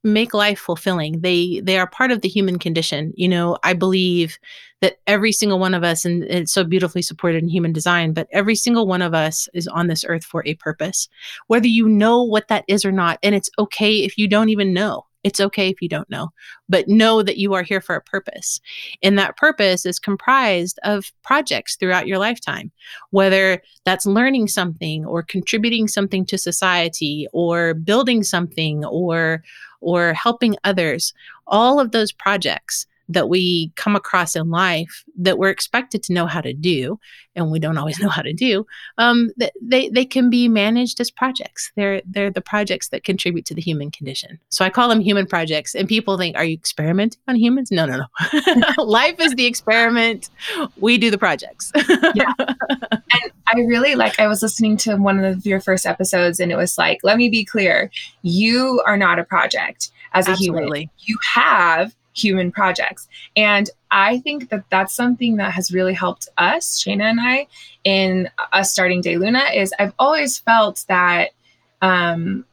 make 0.03 0.33
life 0.33 0.59
fulfilling. 0.59 1.21
They 1.21 1.61
they 1.63 1.77
are 1.77 1.87
part 1.87 2.11
of 2.11 2.21
the 2.21 2.29
human 2.29 2.59
condition. 2.59 3.13
You 3.15 3.27
know, 3.29 3.57
I 3.63 3.73
believe 3.73 4.39
that 4.81 4.97
every 5.07 5.31
single 5.31 5.59
one 5.59 5.73
of 5.73 5.83
us, 5.83 6.05
and 6.05 6.23
it's 6.23 6.53
so 6.53 6.63
beautifully 6.63 7.01
supported 7.01 7.43
in 7.43 7.49
human 7.49 7.73
design, 7.73 8.13
but 8.13 8.27
every 8.31 8.55
single 8.55 8.87
one 8.87 9.01
of 9.01 9.13
us 9.13 9.49
is 9.53 9.67
on 9.67 9.87
this 9.87 10.05
earth 10.07 10.23
for 10.23 10.43
a 10.45 10.55
purpose, 10.55 11.09
whether 11.47 11.67
you 11.67 11.87
know 11.87 12.23
what 12.23 12.47
that 12.47 12.63
is 12.67 12.85
or 12.85 12.91
not. 12.91 13.19
And 13.21 13.35
it's 13.35 13.49
okay 13.59 14.03
if 14.03 14.17
you 14.17 14.27
don't 14.27 14.49
even 14.49 14.73
know. 14.73 15.05
It's 15.23 15.41
okay 15.41 15.67
if 15.67 15.81
you 15.81 15.89
don't 15.89 16.09
know, 16.09 16.29
but 16.69 16.87
know 16.87 17.21
that 17.23 17.37
you 17.37 17.53
are 17.53 17.61
here 17.63 17.81
for 17.81 17.95
a 17.95 18.01
purpose. 18.01 18.61
And 19.03 19.19
that 19.19 19.35
purpose 19.35 19.85
is 19.85 19.99
comprised 19.99 20.79
of 20.83 21.11
projects 21.23 21.75
throughout 21.75 22.07
your 22.07 22.19
lifetime, 22.19 22.71
whether 23.09 23.61
that's 23.83 24.05
learning 24.05 24.47
something 24.47 25.05
or 25.05 25.21
contributing 25.21 25.89
something 25.89 26.25
to 26.27 26.37
society 26.37 27.27
or 27.33 27.73
building 27.73 28.23
something 28.23 28.85
or 28.85 29.43
or 29.81 30.13
helping 30.13 30.55
others. 30.63 31.13
All 31.47 31.79
of 31.79 31.91
those 31.91 32.11
projects 32.11 32.85
that 33.09 33.27
we 33.27 33.71
come 33.75 33.95
across 33.95 34.35
in 34.35 34.49
life 34.49 35.03
that 35.17 35.37
we're 35.37 35.49
expected 35.49 36.03
to 36.03 36.13
know 36.13 36.27
how 36.27 36.39
to 36.39 36.53
do 36.53 36.99
and 37.35 37.51
we 37.51 37.59
don't 37.59 37.77
always 37.77 37.99
know 38.01 38.09
how 38.09 38.21
to 38.21 38.33
do 38.33 38.65
um, 38.97 39.31
they, 39.61 39.89
they 39.89 40.05
can 40.05 40.29
be 40.29 40.47
managed 40.47 40.99
as 40.99 41.09
projects. 41.09 41.71
They're 41.75 42.01
they're 42.05 42.29
the 42.29 42.41
projects 42.41 42.89
that 42.89 43.03
contribute 43.03 43.45
to 43.45 43.53
the 43.53 43.61
human 43.61 43.91
condition. 43.91 44.39
So 44.49 44.63
i 44.63 44.69
call 44.69 44.89
them 44.89 44.99
human 44.99 45.25
projects 45.25 45.75
and 45.75 45.87
people 45.87 46.17
think 46.17 46.35
are 46.35 46.45
you 46.45 46.53
experimenting 46.53 47.19
on 47.27 47.35
humans? 47.35 47.71
No 47.71 47.85
no 47.85 47.97
no. 47.97 48.73
Life 48.83 49.19
is 49.19 49.33
the 49.33 49.45
experiment. 49.45 50.29
We 50.77 50.97
do 50.97 51.09
the 51.09 51.17
projects. 51.17 51.71
Yeah. 52.15 52.31
And 52.39 53.31
i 53.51 53.59
really 53.61 53.95
like 53.95 54.19
i 54.19 54.27
was 54.27 54.43
listening 54.43 54.77
to 54.77 54.95
one 54.95 55.23
of 55.23 55.45
your 55.45 55.59
first 55.59 55.85
episodes 55.85 56.39
and 56.39 56.51
it 56.51 56.55
was 56.55 56.77
like 56.77 56.99
let 57.03 57.17
me 57.17 57.29
be 57.29 57.43
clear. 57.43 57.89
You 58.21 58.81
are 58.85 58.97
not 58.97 59.17
a 59.19 59.23
project 59.23 59.91
as 60.13 60.27
a 60.27 60.31
Absolutely. 60.31 60.79
human 60.79 60.89
you 60.99 61.17
have 61.33 61.95
human 62.19 62.51
projects. 62.51 63.07
And 63.35 63.69
I 63.91 64.19
think 64.19 64.49
that 64.49 64.63
that's 64.69 64.93
something 64.93 65.37
that 65.37 65.51
has 65.53 65.71
really 65.71 65.93
helped 65.93 66.29
us, 66.37 66.83
Shayna 66.83 67.03
and 67.03 67.19
I, 67.19 67.47
in 67.83 68.29
us 68.51 68.71
starting 68.71 69.01
De 69.01 69.17
Luna. 69.17 69.43
Is 69.53 69.73
I've 69.79 69.93
always 69.97 70.39
felt 70.39 70.85
that 70.87 71.31
um, 71.81 72.45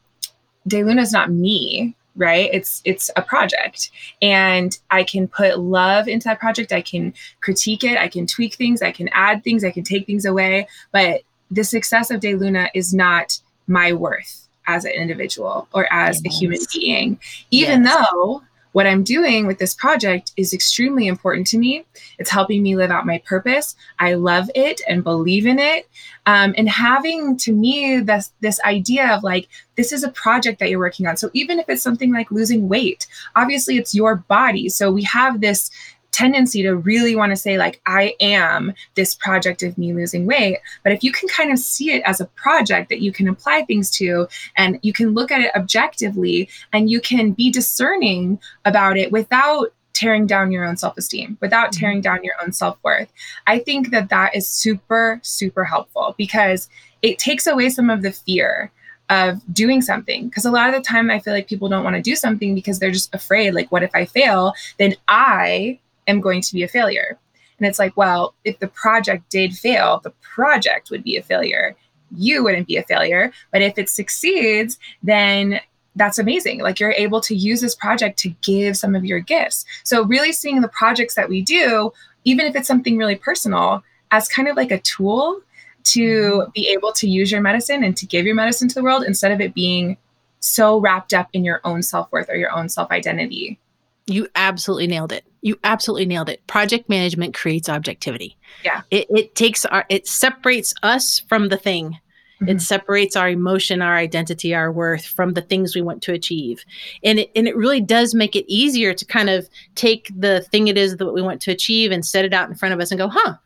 De 0.66 0.82
Luna 0.82 1.02
is 1.02 1.12
not 1.12 1.30
me, 1.30 1.94
right? 2.16 2.48
It's 2.52 2.82
it's 2.84 3.10
a 3.16 3.22
project, 3.22 3.90
and 4.22 4.76
I 4.90 5.04
can 5.04 5.28
put 5.28 5.58
love 5.58 6.08
into 6.08 6.24
that 6.28 6.40
project. 6.40 6.72
I 6.72 6.82
can 6.82 7.12
critique 7.40 7.84
it. 7.84 7.98
I 7.98 8.08
can 8.08 8.26
tweak 8.26 8.54
things. 8.54 8.82
I 8.82 8.92
can 8.92 9.08
add 9.12 9.44
things. 9.44 9.64
I 9.64 9.70
can 9.70 9.84
take 9.84 10.06
things 10.06 10.24
away. 10.24 10.68
But 10.92 11.22
the 11.50 11.64
success 11.64 12.10
of 12.10 12.20
De 12.20 12.34
Luna 12.34 12.70
is 12.74 12.94
not 12.94 13.38
my 13.66 13.92
worth 13.92 14.48
as 14.66 14.84
an 14.84 14.92
individual 14.92 15.68
or 15.72 15.86
as 15.92 16.20
yes. 16.24 16.34
a 16.34 16.38
human 16.38 16.58
being, 16.72 17.20
even 17.50 17.84
yes. 17.84 17.94
though 18.12 18.42
what 18.76 18.86
I'm 18.86 19.04
doing 19.04 19.46
with 19.46 19.58
this 19.58 19.72
project 19.72 20.32
is 20.36 20.52
extremely 20.52 21.06
important 21.06 21.46
to 21.46 21.56
me. 21.56 21.86
It's 22.18 22.28
helping 22.28 22.62
me 22.62 22.76
live 22.76 22.90
out 22.90 23.06
my 23.06 23.22
purpose. 23.24 23.74
I 23.98 24.12
love 24.12 24.50
it 24.54 24.82
and 24.86 25.02
believe 25.02 25.46
in 25.46 25.58
it. 25.58 25.88
Um, 26.26 26.54
and 26.58 26.68
having 26.68 27.38
to 27.38 27.52
me 27.52 28.00
this 28.00 28.32
this 28.40 28.60
idea 28.66 29.14
of 29.14 29.22
like 29.22 29.48
this 29.76 29.92
is 29.92 30.04
a 30.04 30.10
project 30.10 30.58
that 30.58 30.68
you're 30.68 30.78
working 30.78 31.06
on. 31.06 31.16
So 31.16 31.30
even 31.32 31.58
if 31.58 31.70
it's 31.70 31.82
something 31.82 32.12
like 32.12 32.30
losing 32.30 32.68
weight, 32.68 33.06
obviously 33.34 33.78
it's 33.78 33.94
your 33.94 34.16
body. 34.16 34.68
So 34.68 34.92
we 34.92 35.04
have 35.04 35.40
this 35.40 35.70
tendency 36.16 36.62
to 36.62 36.74
really 36.74 37.14
want 37.14 37.30
to 37.30 37.36
say 37.36 37.58
like 37.58 37.78
i 37.84 38.14
am 38.20 38.72
this 38.94 39.14
project 39.14 39.62
of 39.62 39.76
me 39.76 39.92
losing 39.92 40.24
weight. 40.24 40.58
But 40.82 40.92
if 40.92 41.04
you 41.04 41.12
can 41.12 41.28
kind 41.28 41.52
of 41.52 41.58
see 41.58 41.92
it 41.92 42.02
as 42.04 42.20
a 42.20 42.26
project 42.26 42.88
that 42.88 43.02
you 43.02 43.12
can 43.12 43.28
apply 43.28 43.62
things 43.62 43.90
to 43.98 44.26
and 44.56 44.78
you 44.82 44.94
can 44.94 45.10
look 45.12 45.30
at 45.30 45.42
it 45.42 45.54
objectively 45.54 46.48
and 46.72 46.90
you 46.90 47.00
can 47.00 47.32
be 47.32 47.50
discerning 47.50 48.40
about 48.64 48.96
it 48.96 49.12
without 49.12 49.74
tearing 49.92 50.26
down 50.26 50.52
your 50.52 50.64
own 50.64 50.76
self-esteem 50.76 51.36
without 51.40 51.70
mm-hmm. 51.70 51.80
tearing 51.80 52.00
down 52.00 52.22
your 52.22 52.34
own 52.42 52.52
self-worth 52.52 53.10
i 53.46 53.58
think 53.58 53.90
that 53.90 54.10
that 54.10 54.34
is 54.36 54.48
super 54.48 55.18
super 55.22 55.64
helpful 55.64 56.14
because 56.18 56.68
it 57.02 57.18
takes 57.18 57.46
away 57.46 57.68
some 57.70 57.88
of 57.88 58.02
the 58.02 58.12
fear 58.12 58.70
of 59.08 59.40
doing 59.52 59.80
something. 59.80 60.28
Because 60.28 60.44
a 60.44 60.50
lot 60.50 60.68
of 60.68 60.74
the 60.74 60.80
time 60.80 61.10
i 61.10 61.20
feel 61.20 61.32
like 61.32 61.48
people 61.48 61.68
don't 61.68 61.84
want 61.84 61.94
to 61.94 62.02
do 62.02 62.16
something 62.16 62.54
because 62.54 62.78
they're 62.78 62.90
just 62.90 63.14
afraid 63.14 63.54
like 63.54 63.70
what 63.70 63.84
if 63.84 63.94
i 63.94 64.04
fail? 64.04 64.52
Then 64.78 64.96
i 65.08 65.78
am 66.06 66.20
going 66.20 66.40
to 66.40 66.52
be 66.52 66.62
a 66.62 66.68
failure. 66.68 67.18
And 67.58 67.66
it's 67.66 67.78
like, 67.78 67.96
well, 67.96 68.34
if 68.44 68.58
the 68.58 68.68
project 68.68 69.30
did 69.30 69.54
fail, 69.54 70.00
the 70.02 70.12
project 70.20 70.90
would 70.90 71.02
be 71.02 71.16
a 71.16 71.22
failure. 71.22 71.74
You 72.14 72.44
wouldn't 72.44 72.66
be 72.66 72.76
a 72.76 72.82
failure. 72.82 73.32
But 73.50 73.62
if 73.62 73.78
it 73.78 73.88
succeeds, 73.88 74.78
then 75.02 75.60
that's 75.94 76.18
amazing. 76.18 76.60
Like 76.60 76.78
you're 76.78 76.92
able 76.92 77.20
to 77.22 77.34
use 77.34 77.60
this 77.60 77.74
project 77.74 78.18
to 78.20 78.28
give 78.42 78.76
some 78.76 78.94
of 78.94 79.04
your 79.04 79.20
gifts. 79.20 79.64
So, 79.82 80.04
really 80.04 80.32
seeing 80.32 80.60
the 80.60 80.68
projects 80.68 81.14
that 81.14 81.28
we 81.28 81.42
do, 81.42 81.92
even 82.24 82.44
if 82.46 82.54
it's 82.54 82.68
something 82.68 82.98
really 82.98 83.16
personal, 83.16 83.82
as 84.10 84.28
kind 84.28 84.48
of 84.48 84.56
like 84.56 84.70
a 84.70 84.80
tool 84.80 85.40
to 85.84 86.00
mm-hmm. 86.00 86.50
be 86.54 86.68
able 86.68 86.92
to 86.92 87.08
use 87.08 87.32
your 87.32 87.40
medicine 87.40 87.82
and 87.82 87.96
to 87.96 88.06
give 88.06 88.26
your 88.26 88.34
medicine 88.34 88.68
to 88.68 88.74
the 88.74 88.82
world 88.82 89.04
instead 89.04 89.32
of 89.32 89.40
it 89.40 89.54
being 89.54 89.96
so 90.40 90.78
wrapped 90.78 91.14
up 91.14 91.28
in 91.32 91.44
your 91.44 91.60
own 91.64 91.82
self 91.82 92.10
worth 92.12 92.28
or 92.28 92.36
your 92.36 92.52
own 92.52 92.68
self 92.68 92.90
identity. 92.90 93.58
You 94.06 94.28
absolutely 94.34 94.86
nailed 94.86 95.12
it. 95.12 95.24
You 95.42 95.58
absolutely 95.64 96.06
nailed 96.06 96.28
it. 96.28 96.46
Project 96.46 96.88
management 96.88 97.34
creates 97.34 97.68
objectivity. 97.68 98.36
Yeah. 98.64 98.82
It, 98.90 99.06
it 99.10 99.34
takes 99.34 99.64
our, 99.64 99.84
it 99.88 100.06
separates 100.06 100.74
us 100.82 101.20
from 101.28 101.48
the 101.48 101.56
thing. 101.56 101.98
Mm-hmm. 102.40 102.48
It 102.50 102.60
separates 102.60 103.16
our 103.16 103.28
emotion, 103.28 103.80
our 103.80 103.96
identity, 103.96 104.54
our 104.54 104.70
worth 104.70 105.06
from 105.06 105.32
the 105.32 105.42
things 105.42 105.74
we 105.74 105.82
want 105.82 106.02
to 106.02 106.12
achieve. 106.12 106.64
And 107.02 107.20
it, 107.20 107.30
and 107.34 107.48
it 107.48 107.56
really 107.56 107.80
does 107.80 108.14
make 108.14 108.36
it 108.36 108.44
easier 108.46 108.92
to 108.92 109.04
kind 109.04 109.30
of 109.30 109.48
take 109.74 110.10
the 110.16 110.42
thing 110.52 110.68
it 110.68 110.76
is 110.76 110.96
that 110.96 111.12
we 111.12 111.22
want 111.22 111.40
to 111.42 111.50
achieve 111.50 111.90
and 111.90 112.04
set 112.04 112.24
it 112.24 112.34
out 112.34 112.48
in 112.48 112.54
front 112.54 112.74
of 112.74 112.80
us 112.80 112.90
and 112.90 112.98
go, 112.98 113.08
huh, 113.08 113.36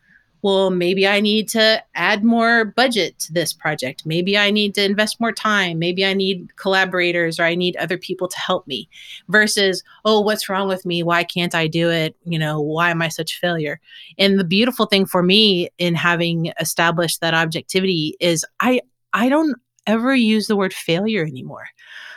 well, 0.43 0.71
maybe 0.71 1.07
I 1.07 1.21
need 1.21 1.49
to 1.51 1.83
add 1.95 2.25
more 2.25 2.65
budget 2.65 3.19
to 3.21 3.33
this 3.33 3.53
project. 3.53 4.07
Maybe 4.07 4.39
I 4.39 4.51
need 4.51 4.75
to 4.77 4.85
invest 4.85 5.21
more 5.21 5.33
time. 5.33 5.79
Maybe 5.79 6.05
I 6.05 6.15
need 6.15 6.57
collaborators 6.57 7.39
or 7.39 7.45
I 7.45 7.55
need 7.55 7.77
other 7.77 7.99
people 7.99 8.29
to 8.29 8.39
help 8.39 8.67
me 8.67 8.89
versus, 9.29 9.83
oh, 10.05 10.21
what's 10.21 10.49
wrong 10.49 10.69
with 10.69 10.87
me? 10.87 11.03
Why 11.03 11.25
can't 11.25 11.55
I 11.55 11.67
do 11.67 11.91
it? 11.91 12.17
You 12.25 12.39
know, 12.39 12.61
why 12.61 12.91
am 12.91 13.03
I 13.03 13.09
such 13.09 13.35
a 13.35 13.39
failure? 13.39 13.81
And 14.19 14.39
the 14.39 14.45
beautiful 14.45 14.87
thing 14.87 15.05
for 15.05 15.23
me 15.23 15.69
in 15.79 15.95
having 15.95 16.53
established 16.59 17.21
that 17.21 17.35
objectivity 17.35 18.17
is 18.21 18.45
I 18.61 18.81
I 19.13 19.29
don't 19.29 19.57
ever 19.87 20.15
use 20.15 20.47
the 20.47 20.57
word 20.57 20.73
failure 20.73 21.25
anymore. 21.25 21.67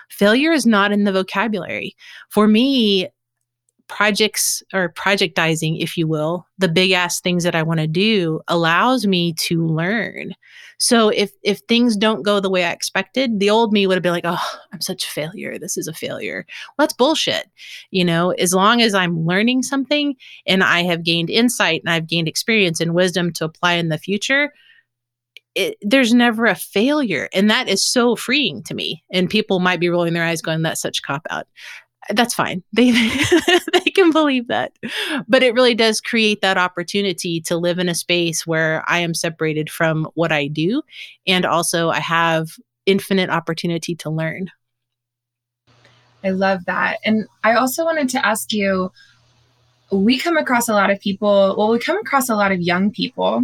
Failure 0.10 0.52
is 0.52 0.66
not 0.66 0.92
in 0.92 1.06
the 1.06 1.12
vocabulary. 1.12 1.96
For 2.30 2.48
me, 2.48 3.10
projects 3.96 4.64
or 4.74 4.90
projectizing, 4.90 5.78
if 5.78 5.98
you 5.98 6.08
will, 6.08 6.48
the 6.58 6.68
big 6.68 6.92
ass 6.92 7.22
things 7.22 7.44
that 7.44 7.54
I 7.54 7.62
want 7.62 7.80
to 7.80 7.88
do 7.88 8.42
allows 8.48 9.06
me 9.06 9.34
to 9.34 9.68
learn. 9.68 10.34
So 10.80 11.10
if 11.10 11.32
if 11.44 11.60
things 11.68 11.96
don't 11.96 12.24
go 12.24 12.40
the 12.40 12.50
way 12.50 12.66
I 12.66 12.72
expected, 12.72 13.40
the 13.40 13.52
old 13.52 13.72
me 13.72 13.86
would 13.86 13.96
have 13.96 14.02
been 14.02 14.12
like, 14.12 14.26
"Oh, 14.26 14.60
I'm 14.74 14.82
such 14.82 15.04
a 15.04 15.10
failure. 15.10 15.60
This 15.60 15.78
is 15.78 15.88
a 15.88 15.94
failure." 15.94 16.46
Well, 16.78 16.88
that's 16.88 16.94
bullshit. 16.94 17.46
You 17.92 18.04
know, 18.04 18.32
as 18.32 18.54
long 18.54 18.82
as 18.82 18.96
I'm 18.96 19.26
learning 19.26 19.62
something 19.62 20.16
and 20.48 20.64
I 20.64 20.82
have 20.82 21.04
gained 21.04 21.30
insight 21.30 21.82
and 21.86 21.94
I've 21.94 22.08
gained 22.08 22.28
experience 22.28 22.80
and 22.82 22.96
wisdom 22.96 23.32
to 23.34 23.46
apply 23.46 23.74
in 23.74 23.90
the 23.90 24.00
future, 24.00 24.52
it, 25.56 25.78
there's 25.82 26.14
never 26.14 26.48
a 26.48 26.56
failure 26.56 27.30
and 27.32 27.50
that 27.52 27.68
is 27.68 27.86
so 27.86 28.16
freeing 28.16 28.64
to 28.64 28.74
me 28.74 29.04
and 29.12 29.30
people 29.30 29.60
might 29.60 29.80
be 29.80 29.90
rolling 29.90 30.14
their 30.14 30.24
eyes 30.24 30.42
going 30.42 30.64
that's 30.64 30.82
such 30.82 31.04
cop 31.04 31.22
out 31.30 31.48
that's 32.10 32.34
fine. 32.34 32.64
They 32.74 32.92
they 32.92 33.92
can 33.92 34.12
believe 34.12 34.48
that. 34.48 34.74
But 35.28 35.44
it 35.44 35.54
really 35.54 35.76
does 35.76 36.02
create 36.02 36.42
that 36.42 36.58
opportunity 36.58 37.42
to 37.42 37.58
live 37.58 37.80
in 37.80 37.90
a 37.90 37.96
space 37.96 38.46
where 38.46 38.84
I 38.88 39.00
am 39.00 39.14
separated 39.14 39.70
from 39.70 40.08
what 40.16 40.32
I 40.32 40.48
do 40.48 40.82
and 41.28 41.46
also 41.46 41.90
I 41.90 42.00
have 42.00 42.58
infinite 42.86 43.30
opportunity 43.30 43.96
to 43.96 44.10
learn. 44.10 44.50
I 46.24 46.30
love 46.30 46.66
that. 46.66 46.98
And 47.06 47.28
I 47.44 47.56
also 47.56 47.84
wanted 47.84 48.10
to 48.10 48.26
ask 48.26 48.54
you 48.54 48.92
we 49.92 50.18
come 50.18 50.38
across 50.38 50.68
a 50.68 50.74
lot 50.74 50.90
of 50.90 51.00
people, 51.00 51.56
well, 51.58 51.70
we 51.70 51.78
come 51.78 51.98
across 51.98 52.30
a 52.30 52.36
lot 52.36 52.52
of 52.52 52.60
young 52.60 52.92
people 52.92 53.44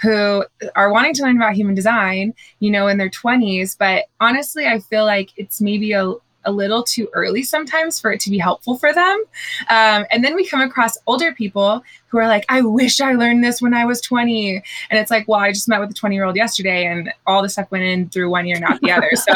who 0.00 0.44
are 0.76 0.92
wanting 0.92 1.14
to 1.14 1.22
learn 1.22 1.36
about 1.36 1.54
human 1.54 1.74
design, 1.74 2.34
you 2.60 2.70
know, 2.70 2.86
in 2.86 2.98
their 2.98 3.10
20s. 3.10 3.76
But 3.76 4.04
honestly, 4.20 4.66
I 4.66 4.78
feel 4.78 5.04
like 5.04 5.30
it's 5.36 5.60
maybe 5.60 5.92
a, 5.92 6.12
a 6.48 6.50
little 6.50 6.82
too 6.82 7.08
early 7.12 7.42
sometimes 7.42 8.00
for 8.00 8.10
it 8.10 8.20
to 8.20 8.30
be 8.30 8.38
helpful 8.38 8.78
for 8.78 8.92
them. 8.92 9.22
Um, 9.68 10.06
and 10.10 10.24
then 10.24 10.34
we 10.34 10.46
come 10.46 10.62
across 10.62 10.96
older 11.06 11.32
people 11.32 11.84
who 12.08 12.18
are 12.18 12.26
like, 12.26 12.46
I 12.48 12.62
wish 12.62 13.00
I 13.00 13.12
learned 13.12 13.44
this 13.44 13.60
when 13.60 13.74
I 13.74 13.84
was 13.84 14.00
20. 14.00 14.56
And 14.90 14.98
it's 14.98 15.10
like, 15.10 15.28
well, 15.28 15.40
I 15.40 15.52
just 15.52 15.68
met 15.68 15.78
with 15.78 15.90
a 15.90 15.94
20 15.94 16.14
year 16.14 16.24
old 16.24 16.36
yesterday 16.36 16.86
and 16.86 17.12
all 17.26 17.42
the 17.42 17.50
stuff 17.50 17.70
went 17.70 17.84
in 17.84 18.08
through 18.08 18.30
one 18.30 18.46
year, 18.46 18.58
not 18.58 18.80
the 18.80 18.90
other. 18.90 19.10
So 19.18 19.34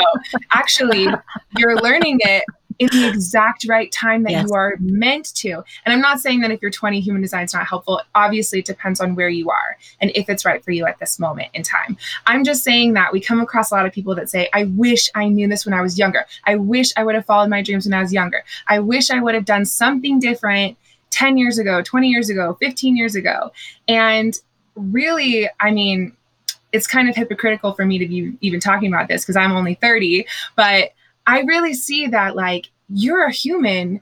actually, 0.53 1.09
you're 1.59 1.77
learning 1.77 2.21
it 2.23 2.45
in 2.79 2.89
the 2.93 3.09
exact 3.09 3.67
right 3.69 3.91
time 3.93 4.23
that 4.25 4.33
yes. 4.33 4.47
you 4.47 4.55
are 4.55 4.77
meant 4.81 5.35
to. 5.37 5.63
And 5.85 5.93
I'm 5.93 6.01
not 6.01 6.21
saying 6.21 6.41
that 6.41 6.51
if 6.51 6.63
you're 6.63 6.71
20, 6.71 7.01
human 7.01 7.23
design 7.23 7.45
is 7.45 7.55
not 7.55 7.67
helpful. 7.67 8.01
Obviously, 8.15 8.61
it 8.61 8.65
depends 8.65 9.01
on 9.01 9.15
where 9.15 9.29
you 9.29 9.51
are 9.51 9.77
and 10.01 10.11
if 10.15 10.29
it's 10.29 10.45
right 10.45 10.65
for 10.65 10.71
you 10.71 10.87
at 10.87 10.99
this 10.99 11.19
moment 11.19 11.49
in 11.55 11.63
time. 11.63 11.97
I'm 12.27 12.45
just 12.45 12.65
saying 12.65 12.95
that 12.95 13.13
we 13.13 13.21
come 13.21 13.41
across 13.41 13.71
a 13.71 13.75
lot 13.75 13.87
of 13.87 13.93
people 13.93 14.15
that 14.15 14.31
say, 14.31 14.49
I 14.53 14.65
wish 14.65 15.09
I 15.15 15.29
knew 15.29 15.49
this 15.49 15.65
when 15.65 15.75
I 15.75 15.83
was 15.83 15.99
younger. 15.99 16.27
I 16.45 16.57
wish 16.57 16.93
I 16.97 17.05
would 17.05 17.15
have 17.15 17.27
followed 17.27 17.51
my 17.51 17.63
dreams 17.63 17.87
when 17.87 17.95
I 17.95 18.01
was 18.01 18.13
younger. 18.13 18.45
I 18.69 18.79
wish 18.79 19.11
I 19.11 19.21
would 19.21 19.35
have 19.35 19.45
done 19.45 19.65
something 19.65 20.19
different 20.19 20.77
10 21.11 21.37
years 21.37 21.59
ago, 21.59 21.83
20 21.83 22.09
years 22.09 22.31
ago, 22.31 22.57
15 22.61 22.97
years 22.97 23.15
ago. 23.15 23.53
And 23.87 24.39
really, 24.75 25.49
I 25.61 25.71
mean, 25.71 26.17
it's 26.73 26.87
kind 26.87 27.09
of 27.09 27.15
hypocritical 27.15 27.75
for 27.75 27.85
me 27.85 27.99
to 27.99 28.07
be 28.07 28.37
even 28.41 28.59
talking 28.59 28.93
about 28.93 29.09
this 29.09 29.23
because 29.23 29.37
I'm 29.37 29.53
only 29.53 29.75
30, 29.75 30.27
but 30.57 30.93
I 31.27 31.41
really 31.41 31.75
see 31.75 32.07
that 32.09 32.37
like 32.37 32.71
you're 32.89 33.25
a 33.25 33.33
human 33.33 34.01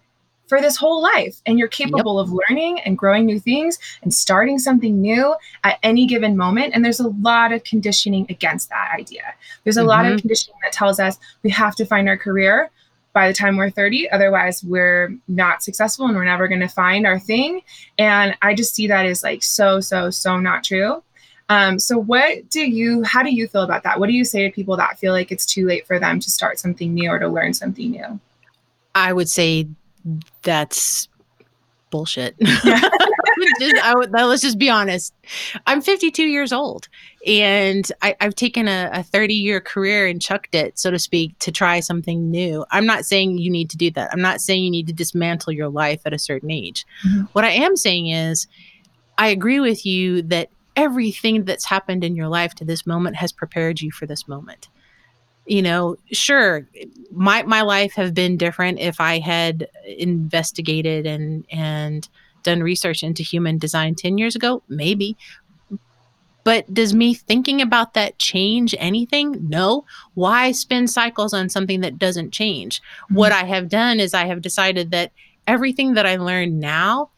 for 0.51 0.61
this 0.61 0.77
whole 0.77 1.01
life 1.01 1.41
and 1.47 1.61
you're 1.61 1.69
capable 1.69 2.19
yep. 2.19 2.27
of 2.27 2.33
learning 2.49 2.81
and 2.81 2.99
growing 2.99 3.25
new 3.25 3.39
things 3.39 3.79
and 4.03 4.13
starting 4.13 4.59
something 4.59 5.01
new 5.01 5.35
at 5.63 5.79
any 5.85 6.07
given 6.07 6.37
moment 6.37 6.75
and 6.75 6.85
there's 6.85 6.99
a 6.99 7.09
lot 7.09 7.53
of 7.53 7.63
conditioning 7.63 8.27
against 8.29 8.69
that 8.69 8.91
idea 8.99 9.23
there's 9.63 9.77
a 9.77 9.81
mm-hmm. 9.81 9.91
lot 9.91 10.05
of 10.05 10.11
mm-hmm. 10.11 10.23
conditioning 10.23 10.59
that 10.65 10.73
tells 10.73 10.99
us 10.99 11.19
we 11.45 11.51
have 11.51 11.77
to 11.77 11.87
find 11.87 12.09
our 12.09 12.17
career 12.17 12.69
by 13.13 13.29
the 13.29 13.35
time 13.35 13.57
we're 13.57 13.71
30 13.71 14.11
otherwise 14.11 14.65
we're 14.65 15.15
not 15.29 15.63
successful 15.63 16.07
and 16.07 16.17
we're 16.17 16.25
never 16.25 16.49
going 16.49 16.61
to 16.61 16.69
find 16.69 17.07
our 17.07 17.21
thing 17.21 17.61
and 17.97 18.37
i 18.43 18.53
just 18.53 18.75
see 18.75 18.89
that 18.89 19.07
as 19.07 19.23
like 19.23 19.45
so 19.45 19.79
so 19.79 20.11
so 20.11 20.41
not 20.41 20.65
true 20.65 21.01
um, 21.51 21.81
so 21.81 21.99
what 21.99 22.49
do 22.49 22.61
you 22.61 23.03
how 23.03 23.25
do 23.25 23.35
you 23.35 23.49
feel 23.49 23.63
about 23.63 23.83
that? 23.83 23.99
What 23.99 24.07
do 24.07 24.13
you 24.13 24.25
say 24.25 24.47
to 24.47 24.55
people 24.55 24.77
that 24.77 24.99
feel 24.99 25.13
like 25.13 25.33
it's 25.33 25.45
too 25.45 25.67
late 25.67 25.85
for 25.85 25.99
them 25.99 26.21
to 26.21 26.31
start 26.31 26.61
something 26.61 26.95
new 26.95 27.11
or 27.11 27.19
to 27.19 27.29
learn 27.29 27.55
something 27.55 27.91
new? 27.91 28.21
I 28.95 29.13
would 29.13 29.29
say 29.29 29.67
that's 30.43 31.09
bullshit. 31.91 32.37
Just, 33.59 33.85
I 33.85 33.95
would, 33.95 34.13
let's 34.13 34.43
just 34.43 34.59
be 34.59 34.69
honest. 34.69 35.15
I'm 35.67 35.81
52 35.81 36.25
years 36.25 36.53
old 36.53 36.89
and 37.27 37.91
I, 38.03 38.15
have 38.21 38.35
taken 38.35 38.69
a, 38.69 38.91
a 38.93 39.03
30 39.03 39.35
year 39.35 39.61
career 39.61 40.07
and 40.07 40.21
chucked 40.21 40.55
it 40.55 40.79
so 40.79 40.91
to 40.91 40.99
speak 40.99 41.39
to 41.39 41.51
try 41.51 41.81
something 41.81 42.31
new. 42.31 42.67
I'm 42.71 42.85
not 42.85 43.07
saying 43.07 43.39
you 43.39 43.51
need 43.51 43.71
to 43.71 43.79
do 43.79 43.91
that. 43.93 44.13
I'm 44.13 44.21
not 44.21 44.41
saying 44.41 44.63
you 44.63 44.71
need 44.71 44.89
to 44.89 44.93
dismantle 44.93 45.55
your 45.55 45.69
life 45.69 46.03
at 46.05 46.13
a 46.13 46.19
certain 46.19 46.51
age. 46.51 46.85
Mm-hmm. 47.07 47.23
what 47.33 47.45
i 47.45 47.51
am 47.51 47.77
saying 47.77 48.09
is 48.09 48.47
i 49.17 49.29
agree 49.29 49.59
with 49.59 49.87
you 49.87 50.23
that 50.23 50.51
everything 50.81 51.45
that's 51.45 51.67
happened 51.67 52.03
in 52.03 52.17
your 52.17 52.29
life 52.29 52.55
to 52.55 52.65
this 52.65 52.87
moment 52.87 53.15
has 53.17 53.33
prepared 53.33 53.83
you 53.83 53.91
for 53.91 54.07
this 54.07 54.27
moment. 54.27 54.69
You 55.47 55.63
know 55.63 55.97
sure 56.11 56.67
my 57.11 57.43
my 57.43 57.63
life 57.63 57.93
have 57.95 58.15
been 58.15 58.37
different 58.37 58.79
if 58.79 59.01
i 59.01 59.19
had 59.19 59.69
investigated 59.99 61.07
and 61.07 61.45
and 61.51 62.09
done 62.43 62.63
research 62.63 63.03
into 63.03 63.23
human 63.23 63.59
design 63.59 63.95
10 63.95 64.17
years 64.19 64.35
ago 64.37 64.63
maybe. 64.69 65.17
But 66.45 66.73
does 66.73 66.95
me 66.95 67.13
thinking 67.15 67.61
about 67.61 67.93
that 67.95 68.19
change 68.19 68.75
anything? 68.79 69.37
No. 69.47 69.85
Why 70.15 70.53
spend 70.53 70.89
cycles 70.89 71.35
on 71.35 71.51
something 71.51 71.83
that 71.83 71.99
doesn't 71.99 72.33
change? 72.33 72.81
Mm-hmm. 72.81 73.17
what 73.17 73.33
i 73.33 73.45
have 73.45 73.69
done 73.69 74.01
is 74.01 74.15
i 74.15 74.27
have 74.27 74.41
decided 74.41 74.91
that 74.93 75.13
everything 75.47 75.95
that 75.95 76.07
i 76.07 76.17
learn 76.17 76.59
now 76.61 77.11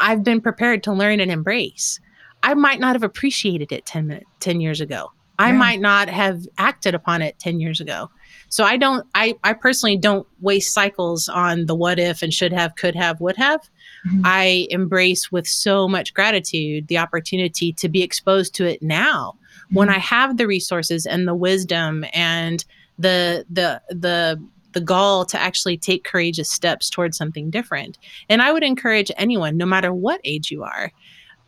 i've 0.00 0.24
been 0.24 0.40
prepared 0.40 0.82
to 0.84 0.92
learn 0.92 1.20
and 1.20 1.30
embrace 1.30 2.00
I 2.46 2.54
might 2.54 2.78
not 2.78 2.94
have 2.94 3.02
appreciated 3.02 3.72
it 3.72 3.84
10 3.86 4.06
minutes, 4.06 4.26
10 4.38 4.60
years 4.60 4.80
ago. 4.80 5.10
I 5.38 5.48
yeah. 5.48 5.58
might 5.58 5.80
not 5.80 6.08
have 6.08 6.46
acted 6.58 6.94
upon 6.94 7.20
it 7.20 7.36
10 7.40 7.58
years 7.58 7.80
ago. 7.80 8.08
So 8.48 8.62
I 8.62 8.76
don't 8.76 9.04
I 9.16 9.34
I 9.42 9.52
personally 9.52 9.96
don't 9.96 10.26
waste 10.40 10.72
cycles 10.72 11.28
on 11.28 11.66
the 11.66 11.74
what 11.74 11.98
if 11.98 12.22
and 12.22 12.32
should 12.32 12.52
have, 12.52 12.76
could 12.76 12.94
have, 12.94 13.20
would 13.20 13.36
have. 13.36 13.60
Mm-hmm. 14.06 14.22
I 14.24 14.68
embrace 14.70 15.32
with 15.32 15.48
so 15.48 15.88
much 15.88 16.14
gratitude 16.14 16.86
the 16.86 16.98
opportunity 16.98 17.72
to 17.72 17.88
be 17.88 18.02
exposed 18.02 18.54
to 18.54 18.64
it 18.64 18.80
now 18.80 19.34
mm-hmm. 19.34 19.74
when 19.74 19.88
I 19.88 19.98
have 19.98 20.36
the 20.36 20.46
resources 20.46 21.04
and 21.04 21.26
the 21.26 21.34
wisdom 21.34 22.04
and 22.14 22.64
the 22.96 23.44
the 23.50 23.82
the 23.90 24.40
the 24.76 24.80
gall 24.82 25.24
to 25.24 25.40
actually 25.40 25.78
take 25.78 26.04
courageous 26.04 26.50
steps 26.50 26.90
towards 26.90 27.16
something 27.16 27.50
different. 27.50 27.96
And 28.28 28.42
I 28.42 28.52
would 28.52 28.62
encourage 28.62 29.10
anyone, 29.16 29.56
no 29.56 29.64
matter 29.64 29.90
what 29.90 30.20
age 30.22 30.50
you 30.50 30.64
are, 30.64 30.92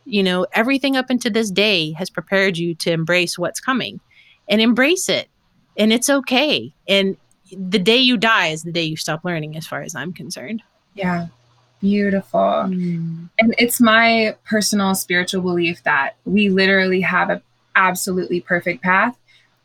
you 0.09 0.23
know, 0.23 0.45
everything 0.53 0.95
up 0.95 1.09
until 1.09 1.31
this 1.31 1.51
day 1.51 1.91
has 1.93 2.09
prepared 2.09 2.57
you 2.57 2.75
to 2.75 2.91
embrace 2.91 3.37
what's 3.37 3.59
coming 3.59 3.99
and 4.47 4.61
embrace 4.61 5.09
it. 5.09 5.29
And 5.77 5.93
it's 5.93 6.09
okay. 6.09 6.73
And 6.87 7.17
the 7.55 7.79
day 7.79 7.97
you 7.97 8.17
die 8.17 8.47
is 8.47 8.63
the 8.63 8.71
day 8.71 8.83
you 8.83 8.97
stop 8.97 9.23
learning, 9.23 9.55
as 9.55 9.65
far 9.65 9.81
as 9.81 9.95
I'm 9.95 10.13
concerned. 10.13 10.61
Yeah. 10.93 11.27
Beautiful. 11.79 12.39
Mm. 12.39 13.29
And 13.39 13.55
it's 13.57 13.79
my 13.79 14.35
personal 14.45 14.95
spiritual 14.95 15.41
belief 15.41 15.81
that 15.83 16.15
we 16.25 16.49
literally 16.49 17.01
have 17.01 17.29
an 17.29 17.41
absolutely 17.75 18.41
perfect 18.41 18.83
path. 18.83 19.17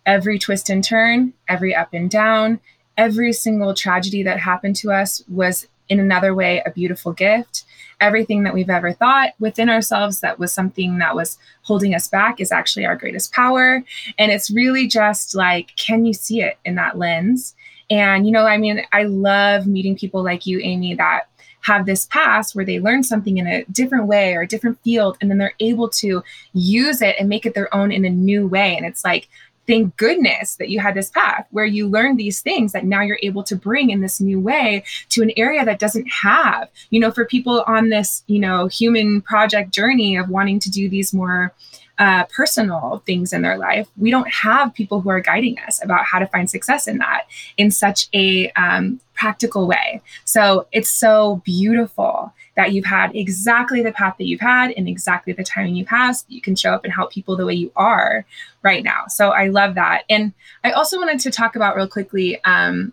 Every 0.06 0.38
twist 0.38 0.70
and 0.70 0.84
turn, 0.84 1.32
every 1.48 1.74
up 1.74 1.92
and 1.92 2.08
down, 2.08 2.60
every 2.96 3.32
single 3.32 3.74
tragedy 3.74 4.22
that 4.22 4.38
happened 4.38 4.76
to 4.76 4.92
us 4.92 5.24
was 5.28 5.66
in 5.88 5.98
another 5.98 6.34
way 6.34 6.62
a 6.64 6.70
beautiful 6.70 7.12
gift 7.12 7.64
everything 8.04 8.42
that 8.42 8.52
we've 8.52 8.70
ever 8.70 8.92
thought 8.92 9.30
within 9.40 9.70
ourselves 9.70 10.20
that 10.20 10.38
was 10.38 10.52
something 10.52 10.98
that 10.98 11.16
was 11.16 11.38
holding 11.62 11.94
us 11.94 12.06
back 12.06 12.38
is 12.38 12.52
actually 12.52 12.84
our 12.84 12.96
greatest 12.96 13.32
power. 13.32 13.82
And 14.18 14.30
it's 14.30 14.50
really 14.50 14.86
just 14.86 15.34
like, 15.34 15.74
can 15.76 16.04
you 16.04 16.12
see 16.12 16.42
it 16.42 16.58
in 16.66 16.74
that 16.74 16.98
lens? 16.98 17.54
And, 17.88 18.26
you 18.26 18.32
know, 18.32 18.46
I 18.46 18.58
mean, 18.58 18.82
I 18.92 19.04
love 19.04 19.66
meeting 19.66 19.96
people 19.96 20.22
like 20.22 20.44
you, 20.44 20.60
Amy, 20.60 20.94
that 20.94 21.28
have 21.62 21.86
this 21.86 22.04
past 22.06 22.54
where 22.54 22.66
they 22.66 22.78
learn 22.78 23.02
something 23.02 23.38
in 23.38 23.46
a 23.46 23.64
different 23.72 24.06
way 24.06 24.34
or 24.34 24.42
a 24.42 24.46
different 24.46 24.78
field, 24.84 25.16
and 25.20 25.30
then 25.30 25.38
they're 25.38 25.54
able 25.60 25.88
to 25.88 26.22
use 26.52 27.00
it 27.00 27.16
and 27.18 27.26
make 27.28 27.46
it 27.46 27.54
their 27.54 27.74
own 27.74 27.90
in 27.90 28.04
a 28.04 28.10
new 28.10 28.46
way. 28.46 28.76
And 28.76 28.84
it's 28.84 29.02
like, 29.02 29.28
thank 29.66 29.96
goodness 29.96 30.56
that 30.56 30.68
you 30.68 30.80
had 30.80 30.94
this 30.94 31.10
path 31.10 31.46
where 31.50 31.64
you 31.64 31.88
learned 31.88 32.18
these 32.18 32.40
things 32.40 32.72
that 32.72 32.84
now 32.84 33.00
you're 33.00 33.18
able 33.22 33.42
to 33.42 33.56
bring 33.56 33.90
in 33.90 34.00
this 34.00 34.20
new 34.20 34.40
way 34.40 34.84
to 35.08 35.22
an 35.22 35.32
area 35.36 35.64
that 35.64 35.78
doesn't 35.78 36.06
have 36.06 36.68
you 36.90 37.00
know 37.00 37.10
for 37.10 37.24
people 37.24 37.64
on 37.66 37.88
this 37.88 38.22
you 38.26 38.38
know 38.38 38.66
human 38.66 39.20
project 39.22 39.70
journey 39.72 40.16
of 40.16 40.28
wanting 40.28 40.58
to 40.58 40.70
do 40.70 40.88
these 40.88 41.12
more 41.12 41.52
uh, 41.96 42.24
personal 42.24 43.02
things 43.06 43.32
in 43.32 43.42
their 43.42 43.56
life 43.56 43.88
we 43.96 44.10
don't 44.10 44.28
have 44.28 44.74
people 44.74 45.00
who 45.00 45.08
are 45.10 45.20
guiding 45.20 45.56
us 45.60 45.82
about 45.82 46.04
how 46.04 46.18
to 46.18 46.26
find 46.26 46.50
success 46.50 46.88
in 46.88 46.98
that 46.98 47.26
in 47.56 47.70
such 47.70 48.08
a 48.12 48.50
um, 48.52 49.00
practical 49.14 49.66
way. 49.66 50.02
So 50.24 50.66
it's 50.72 50.90
so 50.90 51.40
beautiful 51.44 52.32
that 52.56 52.72
you've 52.72 52.84
had 52.84 53.14
exactly 53.14 53.82
the 53.82 53.92
path 53.92 54.14
that 54.18 54.26
you've 54.26 54.40
had 54.40 54.70
and 54.72 54.88
exactly 54.88 55.32
the 55.32 55.44
timing 55.44 55.74
you've 55.74 55.88
had 55.88 56.12
so 56.12 56.24
you 56.28 56.40
can 56.40 56.54
show 56.54 56.72
up 56.72 56.84
and 56.84 56.92
help 56.92 57.12
people 57.12 57.36
the 57.36 57.46
way 57.46 57.54
you 57.54 57.72
are 57.76 58.24
right 58.62 58.84
now. 58.84 59.04
So 59.08 59.30
I 59.30 59.48
love 59.48 59.74
that. 59.74 60.04
And 60.08 60.32
I 60.62 60.72
also 60.72 60.98
wanted 60.98 61.20
to 61.20 61.30
talk 61.30 61.56
about 61.56 61.76
real 61.76 61.88
quickly. 61.88 62.42
Um, 62.44 62.92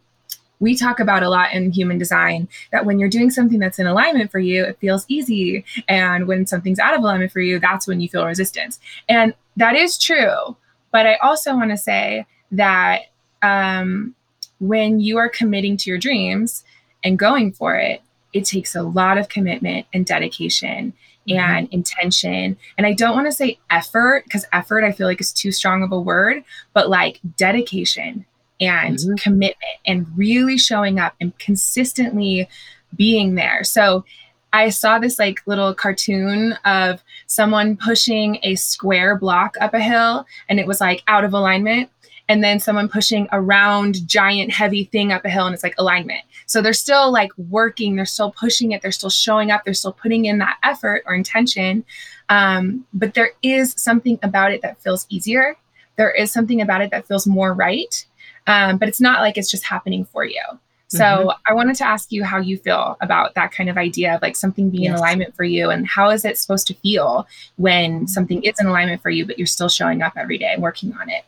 we 0.59 0.75
talk 0.75 0.99
about 0.99 1.23
a 1.23 1.29
lot 1.29 1.53
in 1.53 1.71
human 1.71 1.97
design 1.97 2.47
that 2.71 2.85
when 2.85 2.99
you're 2.99 3.09
doing 3.09 3.31
something 3.31 3.59
that's 3.59 3.79
in 3.79 3.87
alignment 3.87 4.31
for 4.31 4.39
you, 4.39 4.63
it 4.63 4.77
feels 4.79 5.05
easy. 5.07 5.65
And 5.87 6.27
when 6.27 6.45
something's 6.45 6.79
out 6.79 6.93
of 6.93 7.01
alignment 7.01 7.31
for 7.31 7.41
you, 7.41 7.59
that's 7.59 7.87
when 7.87 7.99
you 7.99 8.07
feel 8.07 8.25
resistance. 8.25 8.79
And 9.09 9.33
that 9.57 9.75
is 9.75 9.97
true. 9.97 10.55
But 10.91 11.07
I 11.07 11.15
also 11.15 11.55
want 11.55 11.71
to 11.71 11.77
say 11.77 12.25
that 12.51 13.01
um, 13.41 14.13
when 14.59 14.99
you 14.99 15.17
are 15.17 15.29
committing 15.29 15.77
to 15.77 15.89
your 15.89 15.97
dreams 15.97 16.63
and 17.03 17.17
going 17.17 17.51
for 17.53 17.75
it, 17.75 18.01
it 18.33 18.45
takes 18.45 18.75
a 18.75 18.83
lot 18.83 19.17
of 19.17 19.29
commitment 19.29 19.85
and 19.93 20.05
dedication 20.05 20.93
mm-hmm. 21.27 21.39
and 21.39 21.67
intention. 21.71 22.57
And 22.77 22.87
I 22.87 22.93
don't 22.93 23.15
want 23.15 23.27
to 23.27 23.31
say 23.31 23.59
effort 23.69 24.23
because 24.25 24.45
effort 24.53 24.83
I 24.83 24.91
feel 24.91 25.07
like 25.07 25.21
is 25.21 25.33
too 25.33 25.51
strong 25.51 25.83
of 25.83 25.91
a 25.91 25.99
word, 25.99 26.43
but 26.73 26.89
like 26.89 27.19
dedication 27.37 28.25
and 28.59 28.97
mm-hmm. 28.97 29.15
commitment 29.15 29.79
and 29.85 30.07
really 30.15 30.57
showing 30.57 30.99
up 30.99 31.15
and 31.19 31.37
consistently 31.39 32.47
being 32.95 33.35
there. 33.35 33.63
So 33.63 34.05
I 34.53 34.69
saw 34.69 34.99
this 34.99 35.17
like 35.17 35.41
little 35.45 35.73
cartoon 35.73 36.53
of 36.65 37.01
someone 37.27 37.77
pushing 37.77 38.39
a 38.43 38.55
square 38.55 39.17
block 39.17 39.55
up 39.61 39.73
a 39.73 39.79
hill 39.79 40.25
and 40.49 40.59
it 40.59 40.67
was 40.67 40.81
like 40.81 41.03
out 41.07 41.23
of 41.23 41.33
alignment 41.33 41.89
and 42.31 42.41
then 42.41 42.61
someone 42.61 42.87
pushing 42.87 43.27
a 43.33 43.41
round, 43.41 44.07
giant, 44.07 44.53
heavy 44.53 44.85
thing 44.85 45.11
up 45.11 45.25
a 45.25 45.29
hill 45.29 45.47
and 45.47 45.53
it's 45.53 45.63
like 45.63 45.75
alignment. 45.77 46.21
So 46.45 46.61
they're 46.61 46.71
still 46.71 47.11
like 47.11 47.29
working, 47.37 47.97
they're 47.97 48.05
still 48.05 48.31
pushing 48.31 48.71
it, 48.71 48.81
they're 48.81 48.93
still 48.93 49.09
showing 49.09 49.51
up, 49.51 49.65
they're 49.65 49.73
still 49.73 49.91
putting 49.91 50.23
in 50.23 50.37
that 50.37 50.57
effort 50.63 51.03
or 51.05 51.13
intention. 51.13 51.83
Um, 52.29 52.85
but 52.93 53.15
there 53.15 53.31
is 53.41 53.73
something 53.77 54.17
about 54.23 54.53
it 54.53 54.61
that 54.61 54.81
feels 54.81 55.07
easier. 55.09 55.57
There 55.97 56.09
is 56.09 56.31
something 56.31 56.61
about 56.61 56.81
it 56.81 56.89
that 56.91 57.05
feels 57.05 57.27
more 57.27 57.53
right. 57.53 58.05
Um, 58.47 58.77
but 58.77 58.87
it's 58.87 59.01
not 59.01 59.19
like 59.19 59.37
it's 59.37 59.51
just 59.51 59.65
happening 59.65 60.05
for 60.05 60.23
you. 60.23 60.41
So 60.87 61.03
mm-hmm. 61.03 61.29
I 61.49 61.53
wanted 61.53 61.75
to 61.75 61.85
ask 61.85 62.13
you 62.13 62.23
how 62.23 62.37
you 62.37 62.57
feel 62.57 62.95
about 63.01 63.35
that 63.35 63.51
kind 63.51 63.69
of 63.69 63.77
idea 63.77 64.15
of 64.15 64.21
like 64.21 64.37
something 64.37 64.69
being 64.69 64.83
yes. 64.83 64.93
in 64.93 64.97
alignment 64.99 65.35
for 65.35 65.43
you 65.43 65.69
and 65.69 65.85
how 65.85 66.11
is 66.11 66.23
it 66.23 66.37
supposed 66.37 66.67
to 66.67 66.75
feel 66.75 67.27
when 67.57 68.07
something 68.07 68.41
is 68.43 68.55
in 68.61 68.67
alignment 68.67 69.01
for 69.01 69.09
you, 69.09 69.25
but 69.25 69.37
you're 69.37 69.47
still 69.47 69.69
showing 69.69 70.01
up 70.01 70.13
every 70.15 70.37
day 70.37 70.53
and 70.53 70.61
working 70.61 70.93
on 70.93 71.09
it? 71.09 71.25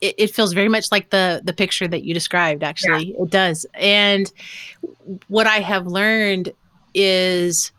It, 0.00 0.14
it, 0.16 0.34
feels 0.34 0.54
very 0.54 0.68
much 0.68 0.90
like 0.90 1.10
the 1.10 1.42
the 1.44 1.52
picture 1.52 1.86
that 1.86 2.02
you 2.02 2.14
described 2.14 2.62
actually 2.62 3.12
yeah. 3.12 3.22
it 3.22 3.30
does 3.30 3.66
and 3.74 4.32
what 5.28 5.46
i 5.46 5.58
have 5.58 5.86
learned 5.86 6.50
is 6.94 7.72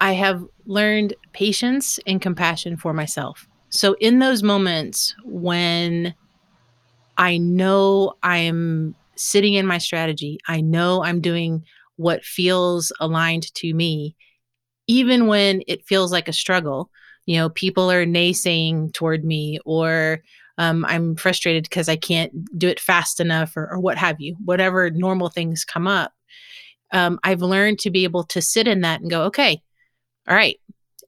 i 0.00 0.12
have 0.12 0.44
learned 0.64 1.14
patience 1.32 1.98
and 2.06 2.22
compassion 2.22 2.76
for 2.76 2.92
myself 2.92 3.48
so 3.68 3.94
in 3.94 4.20
those 4.20 4.44
moments 4.44 5.16
when 5.24 6.14
i 7.18 7.36
know 7.36 8.14
i'm 8.22 8.94
sitting 9.16 9.54
in 9.54 9.66
my 9.66 9.78
strategy. 9.78 10.38
I 10.46 10.60
know 10.60 11.02
I'm 11.02 11.20
doing 11.20 11.64
what 11.96 12.24
feels 12.24 12.92
aligned 13.00 13.52
to 13.54 13.74
me, 13.74 14.14
even 14.86 15.26
when 15.26 15.62
it 15.66 15.84
feels 15.86 16.12
like 16.12 16.28
a 16.28 16.32
struggle. 16.32 16.90
You 17.24 17.38
know, 17.38 17.48
people 17.48 17.90
are 17.90 18.06
naysaying 18.06 18.92
toward 18.92 19.24
me, 19.24 19.58
or 19.64 20.22
um, 20.58 20.84
I'm 20.86 21.16
frustrated 21.16 21.64
because 21.64 21.88
I 21.88 21.96
can't 21.96 22.32
do 22.58 22.68
it 22.68 22.80
fast 22.80 23.20
enough, 23.20 23.56
or, 23.56 23.70
or, 23.72 23.78
what 23.78 23.98
have 23.98 24.20
you, 24.20 24.36
whatever 24.44 24.90
normal 24.90 25.28
things 25.28 25.64
come 25.64 25.86
up. 25.86 26.12
Um, 26.92 27.18
I've 27.24 27.42
learned 27.42 27.78
to 27.80 27.90
be 27.90 28.04
able 28.04 28.24
to 28.24 28.40
sit 28.40 28.66
in 28.66 28.80
that 28.80 29.00
and 29.00 29.10
go, 29.10 29.24
okay, 29.24 29.62
all 30.28 30.34
right, 30.34 30.58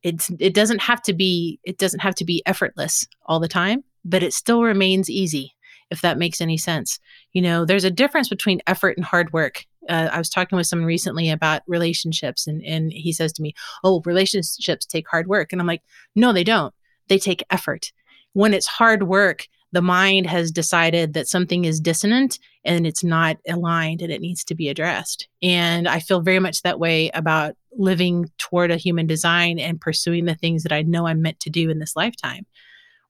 it's 0.03 0.30
it 0.38 0.55
doesn't 0.55 0.80
have 0.80 1.03
to 1.03 1.12
be 1.12 1.61
it 1.64 1.78
doesn't 1.78 2.01
have 2.01 2.14
to 2.16 2.24
be 2.24 2.42
effortless 2.46 3.07
all 3.26 3.40
the 3.40 3.49
time, 3.49 3.84
but 4.05 4.22
it 4.22 4.34
still 4.34 4.62
remains 4.62 5.11
easy 5.11 5.55
if 5.90 6.03
that 6.03 6.18
makes 6.18 6.40
any 6.40 6.57
sense. 6.57 6.99
You 7.32 7.42
know, 7.42 7.64
there's 7.64 7.84
a 7.84 7.90
difference 7.90 8.28
between 8.28 8.61
effort 8.66 8.96
and 8.96 9.05
hard 9.05 9.32
work. 9.32 9.64
Uh, 9.88 10.11
I 10.12 10.18
was 10.18 10.28
talking 10.28 10.57
with 10.57 10.66
someone 10.66 10.86
recently 10.86 11.30
about 11.30 11.62
relationships, 11.66 12.46
and, 12.46 12.62
and 12.62 12.92
he 12.92 13.12
says 13.12 13.32
to 13.34 13.42
me, 13.42 13.55
Oh, 13.82 14.03
relationships 14.05 14.84
take 14.84 15.09
hard 15.09 15.26
work. 15.26 15.53
And 15.53 15.61
I'm 15.61 15.66
like, 15.66 15.82
No, 16.14 16.32
they 16.32 16.44
don't. 16.44 16.74
They 17.09 17.18
take 17.18 17.42
effort. 17.51 17.92
When 18.33 18.55
it's 18.55 18.66
hard 18.66 19.05
work, 19.05 19.47
the 19.72 19.83
mind 19.83 20.26
has 20.26 20.51
decided 20.51 21.12
that 21.12 21.29
something 21.29 21.64
is 21.64 21.81
dissonant 21.81 22.39
and 22.64 22.87
it's 22.87 23.05
not 23.05 23.37
aligned 23.49 24.01
and 24.01 24.12
it 24.12 24.20
needs 24.20 24.45
to 24.45 24.55
be 24.55 24.68
addressed. 24.68 25.29
And 25.43 25.87
I 25.87 26.01
feel 26.01 26.20
very 26.20 26.39
much 26.39 26.62
that 26.62 26.81
way 26.81 27.11
about 27.11 27.55
living 27.76 28.31
toward 28.39 28.70
a 28.70 28.76
human 28.76 29.07
design 29.07 29.59
and 29.59 29.81
pursuing 29.81 30.24
the 30.24 30.35
things 30.35 30.62
that 30.62 30.72
I 30.72 30.83
know 30.83 31.07
I'm 31.07 31.22
meant 31.22 31.41
to 31.41 31.51
do 31.51 31.70
in 31.70 31.79
this 31.79 31.97
lifetime. 31.97 32.47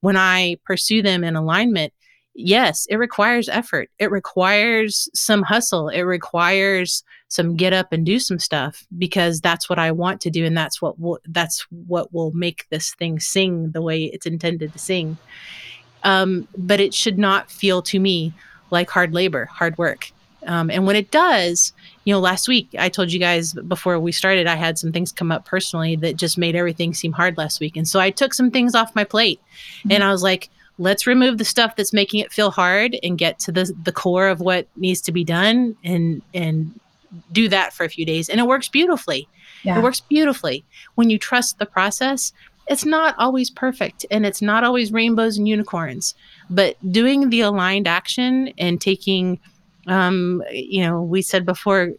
When 0.01 0.17
I 0.17 0.57
pursue 0.65 1.03
them 1.03 1.25
in 1.25 1.37
alignment, 1.37 1.93
yes, 2.35 2.87
it 2.89 2.97
requires 2.97 3.49
effort. 3.49 3.89
It 3.99 4.11
requires 4.11 5.09
some 5.15 5.43
hustle. 5.43 5.89
It 5.89 6.03
requires 6.03 7.03
some 7.29 7.57
get 7.57 7.73
up 7.73 7.93
and 7.93 8.05
do 8.07 8.19
some 8.19 8.39
stuff 8.39 8.87
because 8.97 9.41
that's 9.41 9.69
what 9.69 9.79
I 9.79 9.93
want 9.93 10.21
to 10.23 10.31
do 10.31 10.45
and 10.45 10.57
that's 10.57 10.81
what 10.81 10.99
will 10.99 11.19
that's 11.27 11.67
what 11.87 12.13
will 12.13 12.33
make 12.33 12.67
this 12.71 12.95
thing 12.95 13.21
sing 13.21 13.71
the 13.71 13.83
way 13.83 14.05
it's 14.05 14.27
intended 14.27 14.73
to 14.73 14.79
sing. 14.79 15.19
Um, 16.05 16.49
but 16.57 16.81
it 16.81 16.95
should 16.95 17.19
not 17.19 17.51
feel 17.51 17.83
to 17.83 17.99
me 17.99 18.33
like 18.71 18.89
hard 18.89 19.13
labor, 19.13 19.45
hard 19.47 19.77
work. 19.77 20.11
Um, 20.47 20.71
and 20.71 20.87
when 20.87 20.97
it 20.97 21.11
does, 21.11 21.73
you 22.05 22.15
know, 22.15 22.21
last 22.21 22.49
week 22.49 22.75
I 22.79 22.89
told 22.89 23.13
you 23.13 23.19
guys 23.19 23.53
before 23.53 23.99
we 23.99 24.13
started, 24.13 24.47
I 24.47 24.55
had 24.55 24.79
some 24.79 24.93
things 24.93 25.13
come 25.13 25.31
up 25.31 25.45
personally 25.45 25.97
that 25.97 26.17
just 26.17 26.39
made 26.39 26.57
everything 26.57 26.95
seem 26.95 27.13
hard 27.13 27.37
last 27.37 27.61
week. 27.61 27.77
And 27.77 27.87
so 27.87 28.01
I 28.01 28.11
took 28.11 28.33
some 28.33 28.51
things 28.51 28.75
off 28.75 28.95
my 28.95 29.05
plate 29.05 29.41
mm-hmm. 29.81 29.93
and 29.93 30.05
I 30.05 30.11
was 30.11 30.23
like, 30.23 30.49
let's 30.79 31.07
remove 31.07 31.39
the 31.39 31.45
stuff 31.45 31.77
that's 31.77 31.93
making 31.93 32.21
it 32.21 32.33
feel 32.33 32.51
hard 32.51 32.97
and 33.03 33.19
get 33.19 33.39
to 33.41 33.53
the 33.53 33.73
the 33.83 33.93
core 33.93 34.29
of 34.29 34.41
what 34.41 34.67
needs 34.77 35.01
to 35.03 35.13
be 35.13 35.25
done 35.25 35.77
and 35.85 36.23
and 36.33 36.79
do 37.33 37.49
that 37.49 37.73
for 37.73 37.85
a 37.85 37.89
few 37.89 38.05
days 38.05 38.29
and 38.29 38.41
it 38.41 38.47
works 38.47 38.69
beautifully 38.69 39.29
yeah. 39.65 39.79
it 39.79 39.83
works 39.83 40.01
beautifully 40.01 40.65
when 40.95 41.11
you 41.11 41.19
trust 41.19 41.59
the 41.59 41.67
process 41.67 42.33
it's 42.69 42.85
not 42.85 43.15
always 43.19 43.49
perfect 43.49 44.05
and 44.11 44.27
it's 44.27 44.43
not 44.43 44.65
always 44.65 44.93
rainbows 44.93 45.39
and 45.39 45.49
unicorns 45.49 46.15
but 46.51 46.77
doing 46.93 47.31
the 47.31 47.41
aligned 47.41 47.89
action 47.89 48.53
and 48.59 48.81
taking 48.81 49.39
um, 49.87 50.43
you 50.51 50.83
know 50.83 51.03
we 51.03 51.23
said 51.23 51.47
before 51.47 51.93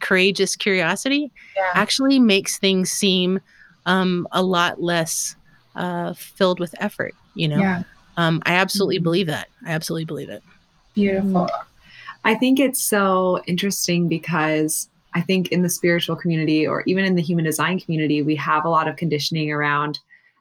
courageous 0.00 0.56
curiosity 0.56 1.30
yeah. 1.54 1.70
actually 1.74 2.18
makes 2.18 2.58
things 2.58 2.90
seem 2.90 3.40
um, 3.84 4.26
a 4.32 4.42
lot 4.42 4.80
less 4.80 5.36
uh, 5.74 6.14
filled 6.14 6.60
with 6.60 6.74
effort 6.80 7.14
you 7.34 7.46
know 7.46 7.58
yeah. 7.58 7.82
Um, 8.16 8.42
I 8.46 8.54
absolutely 8.54 8.96
mm-hmm. 8.96 9.04
believe 9.04 9.26
that. 9.26 9.48
I 9.64 9.72
absolutely 9.72 10.04
believe 10.04 10.30
it. 10.30 10.42
Beautiful. 10.94 11.48
I 12.26 12.34
think 12.34 12.58
it's 12.58 12.82
so 12.82 13.40
interesting 13.46 14.08
because 14.08 14.88
I 15.14 15.20
think 15.20 15.52
in 15.52 15.62
the 15.62 15.68
spiritual 15.68 16.16
community 16.16 16.66
or 16.66 16.82
even 16.84 17.04
in 17.04 17.14
the 17.14 17.22
human 17.22 17.44
design 17.44 17.78
community, 17.78 18.20
we 18.20 18.34
have 18.34 18.64
a 18.64 18.68
lot 18.68 18.88
of 18.88 18.96
conditioning 18.96 19.52
around 19.52 20.00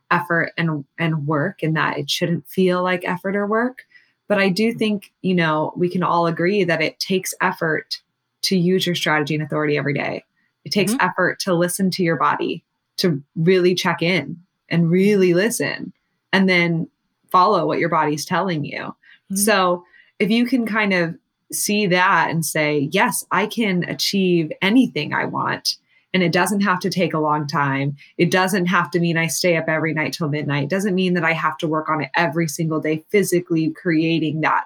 effort 0.09 0.51
and 0.57 0.83
and 0.97 1.27
work 1.27 1.61
and 1.61 1.75
that 1.77 1.99
it 1.99 2.09
shouldn't 2.09 2.47
feel 2.47 2.81
like 2.81 3.07
effort 3.07 3.35
or 3.35 3.45
work. 3.45 3.85
But 4.27 4.39
I 4.39 4.49
do 4.49 4.73
think, 4.73 5.11
you 5.21 5.35
know, 5.35 5.73
we 5.77 5.87
can 5.87 6.01
all 6.01 6.25
agree 6.25 6.63
that 6.63 6.81
it 6.81 6.99
takes 6.99 7.35
effort 7.39 8.01
to 8.41 8.57
use 8.57 8.87
your 8.87 8.95
strategy 8.95 9.35
and 9.35 9.43
authority 9.43 9.77
every 9.77 9.93
day. 9.93 10.23
It 10.63 10.71
takes 10.71 10.93
mm-hmm. 10.93 11.05
effort 11.05 11.39
to 11.41 11.53
listen 11.53 11.91
to 11.91 12.03
your 12.03 12.15
body, 12.15 12.63
to 12.97 13.21
really 13.35 13.75
check 13.75 14.01
in 14.01 14.37
and 14.69 14.89
really 14.89 15.35
listen. 15.35 15.93
And 16.33 16.49
then 16.49 16.89
follow 17.31 17.67
what 17.67 17.77
your 17.77 17.89
body's 17.89 18.25
telling 18.25 18.65
you. 18.65 18.79
Mm-hmm. 18.79 19.35
So 19.35 19.83
if 20.17 20.31
you 20.31 20.47
can 20.47 20.65
kind 20.65 20.91
of 20.91 21.15
see 21.55 21.87
that 21.87 22.29
and 22.29 22.45
say, 22.45 22.89
yes, 22.91 23.25
I 23.31 23.47
can 23.47 23.83
achieve 23.85 24.51
anything 24.61 25.13
I 25.13 25.25
want. 25.25 25.77
And 26.13 26.23
it 26.23 26.31
doesn't 26.31 26.61
have 26.61 26.79
to 26.79 26.89
take 26.89 27.13
a 27.13 27.19
long 27.19 27.45
time. 27.45 27.97
It 28.17 28.31
doesn't 28.31 28.67
have 28.67 28.89
to 28.91 28.99
mean 28.99 29.17
I 29.17 29.27
stay 29.27 29.57
up 29.57 29.65
every 29.67 29.93
night 29.93 30.13
till 30.13 30.29
midnight. 30.29 30.63
It 30.63 30.69
doesn't 30.69 30.95
mean 30.95 31.13
that 31.15 31.25
I 31.25 31.33
have 31.33 31.57
to 31.57 31.67
work 31.67 31.89
on 31.89 32.01
it 32.01 32.09
every 32.15 32.47
single 32.47 32.79
day, 32.79 33.03
physically 33.09 33.71
creating 33.71 34.41
that 34.41 34.63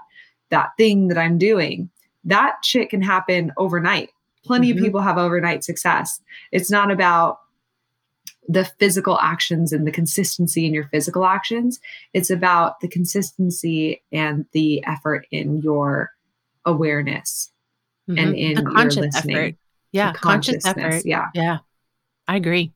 that 0.49 0.71
thing 0.77 1.07
that 1.07 1.17
I'm 1.17 1.37
doing. 1.37 1.89
That 2.23 2.57
shit 2.63 2.89
can 2.89 3.01
happen 3.01 3.51
overnight. 3.57 4.09
Plenty 4.43 4.69
mm-hmm. 4.69 4.79
of 4.79 4.83
people 4.83 5.01
have 5.01 5.17
overnight 5.17 5.63
success. 5.63 6.19
It's 6.51 6.71
not 6.71 6.91
about 6.91 7.39
the 8.47 8.65
physical 8.79 9.19
actions 9.19 9.71
and 9.71 9.85
the 9.85 9.91
consistency 9.91 10.65
in 10.65 10.73
your 10.73 10.87
physical 10.89 11.25
actions. 11.25 11.79
It's 12.13 12.31
about 12.31 12.79
the 12.79 12.87
consistency 12.87 14.01
and 14.11 14.45
the 14.53 14.83
effort 14.85 15.27
in 15.31 15.61
your 15.61 16.11
awareness 16.65 17.51
mm-hmm. 18.09 18.19
and 18.19 18.35
in 18.35 18.55
the 18.55 18.63
conscious 18.63 18.95
your 18.95 19.05
listening. 19.05 19.37
effort. 19.37 19.55
Yeah, 19.91 20.13
conscious 20.13 20.65
effort. 20.65 21.05
Yeah. 21.05 21.27
Yeah. 21.33 21.59
I 22.27 22.35
agree. 22.35 22.71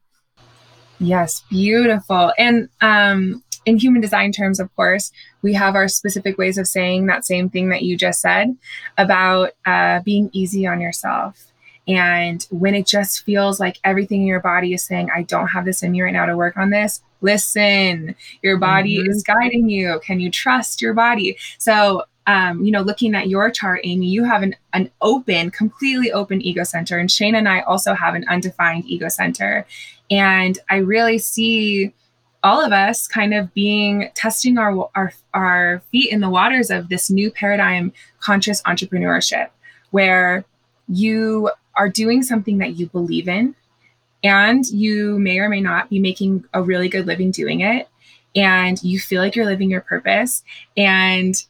Yes, 1.00 1.44
beautiful. 1.50 2.32
And 2.38 2.70
um 2.82 3.44
in 3.66 3.78
human 3.78 4.02
design 4.02 4.34
terms, 4.34 4.60
of 4.60 4.76
course, 4.76 5.12
we 5.42 5.54
have 5.54 5.76
our 5.76 5.88
specific 5.88 6.38
ways 6.38 6.58
of 6.58 6.68
saying 6.68 7.06
that 7.06 7.24
same 7.24 7.50
thing 7.50 7.70
that 7.70 7.84
you 7.84 7.96
just 7.96 8.20
said 8.20 8.58
about 8.98 9.52
uh, 9.66 10.02
being 10.02 10.30
easy 10.34 10.68
on 10.68 10.82
yourself 10.82 11.54
and 11.88 12.46
when 12.50 12.76
it 12.76 12.88
just 12.88 13.24
feels 13.26 13.60
like 13.60 13.80
everything 13.84 14.22
in 14.22 14.28
your 14.28 14.40
body 14.40 14.74
is 14.74 14.84
saying, 14.84 15.10
I 15.14 15.24
don't 15.24 15.48
have 15.48 15.66
this 15.66 15.84
in 15.84 15.92
me 15.92 16.02
right 16.02 16.14
now 16.14 16.26
to 16.26 16.38
work 16.38 16.56
on 16.56 16.70
this, 16.70 17.02
listen. 17.22 18.16
Your 18.42 18.58
body 18.58 19.00
mm-hmm. 19.00 19.12
is 19.12 19.24
guiding 19.24 19.70
you. 19.70 20.00
Can 20.04 20.20
you 20.20 20.32
trust 20.32 20.82
your 20.82 20.94
body? 20.94 21.38
So, 21.58 22.04
um, 22.28 22.64
you 22.64 22.72
know, 22.72 22.82
looking 22.82 23.16
at 23.16 23.28
your 23.28 23.50
chart, 23.52 23.82
Amy, 23.84 24.08
you 24.08 24.24
have 24.24 24.44
an, 24.44 24.56
an 24.72 24.90
open, 25.02 25.52
completely 25.52 26.12
open 26.12 26.42
ego 26.42 26.64
center. 26.64 26.98
And 26.98 27.12
Shane 27.12 27.36
and 27.36 27.50
I 27.50 27.62
also 27.62 27.94
have 27.94 28.16
an 28.16 28.26
undefined 28.30 28.86
ego 28.86 29.10
center. 29.10 29.66
And 30.10 30.58
I 30.70 30.78
really 30.78 31.18
see 31.18 31.94
all 32.44 32.64
of 32.64 32.72
us 32.72 33.08
kind 33.08 33.34
of 33.34 33.54
being 33.54 34.10
testing 34.16 34.58
our, 34.58 34.90
our 34.96 35.14
our 35.34 35.82
feet 35.92 36.12
in 36.12 36.20
the 36.20 36.30
waters 36.30 36.70
of 36.70 36.90
this 36.90 37.10
new 37.10 37.32
paradigm 37.32 37.94
conscious 38.20 38.62
entrepreneurship 38.64 39.50
where 39.92 40.44
you 40.90 41.50
are 41.76 41.88
doing 41.90 42.22
something 42.22 42.58
that 42.58 42.76
you 42.76 42.88
believe 42.88 43.30
in 43.30 43.56
and 44.24 44.66
you 44.68 45.18
may 45.20 45.40
or 45.40 45.48
may 45.48 45.62
not 45.62 45.90
be 45.90 46.00
making 46.00 46.44
a 46.54 46.62
really 46.62 46.90
good 46.90 47.08
living 47.08 47.32
doing 47.32 47.62
it 47.62 47.88
and 48.36 48.82
you 48.84 49.00
feel 49.00 49.22
like 49.22 49.36
you're 49.36 49.46
living 49.46 49.70
your 49.70 49.82
purpose 49.82 50.44
and 50.76 51.46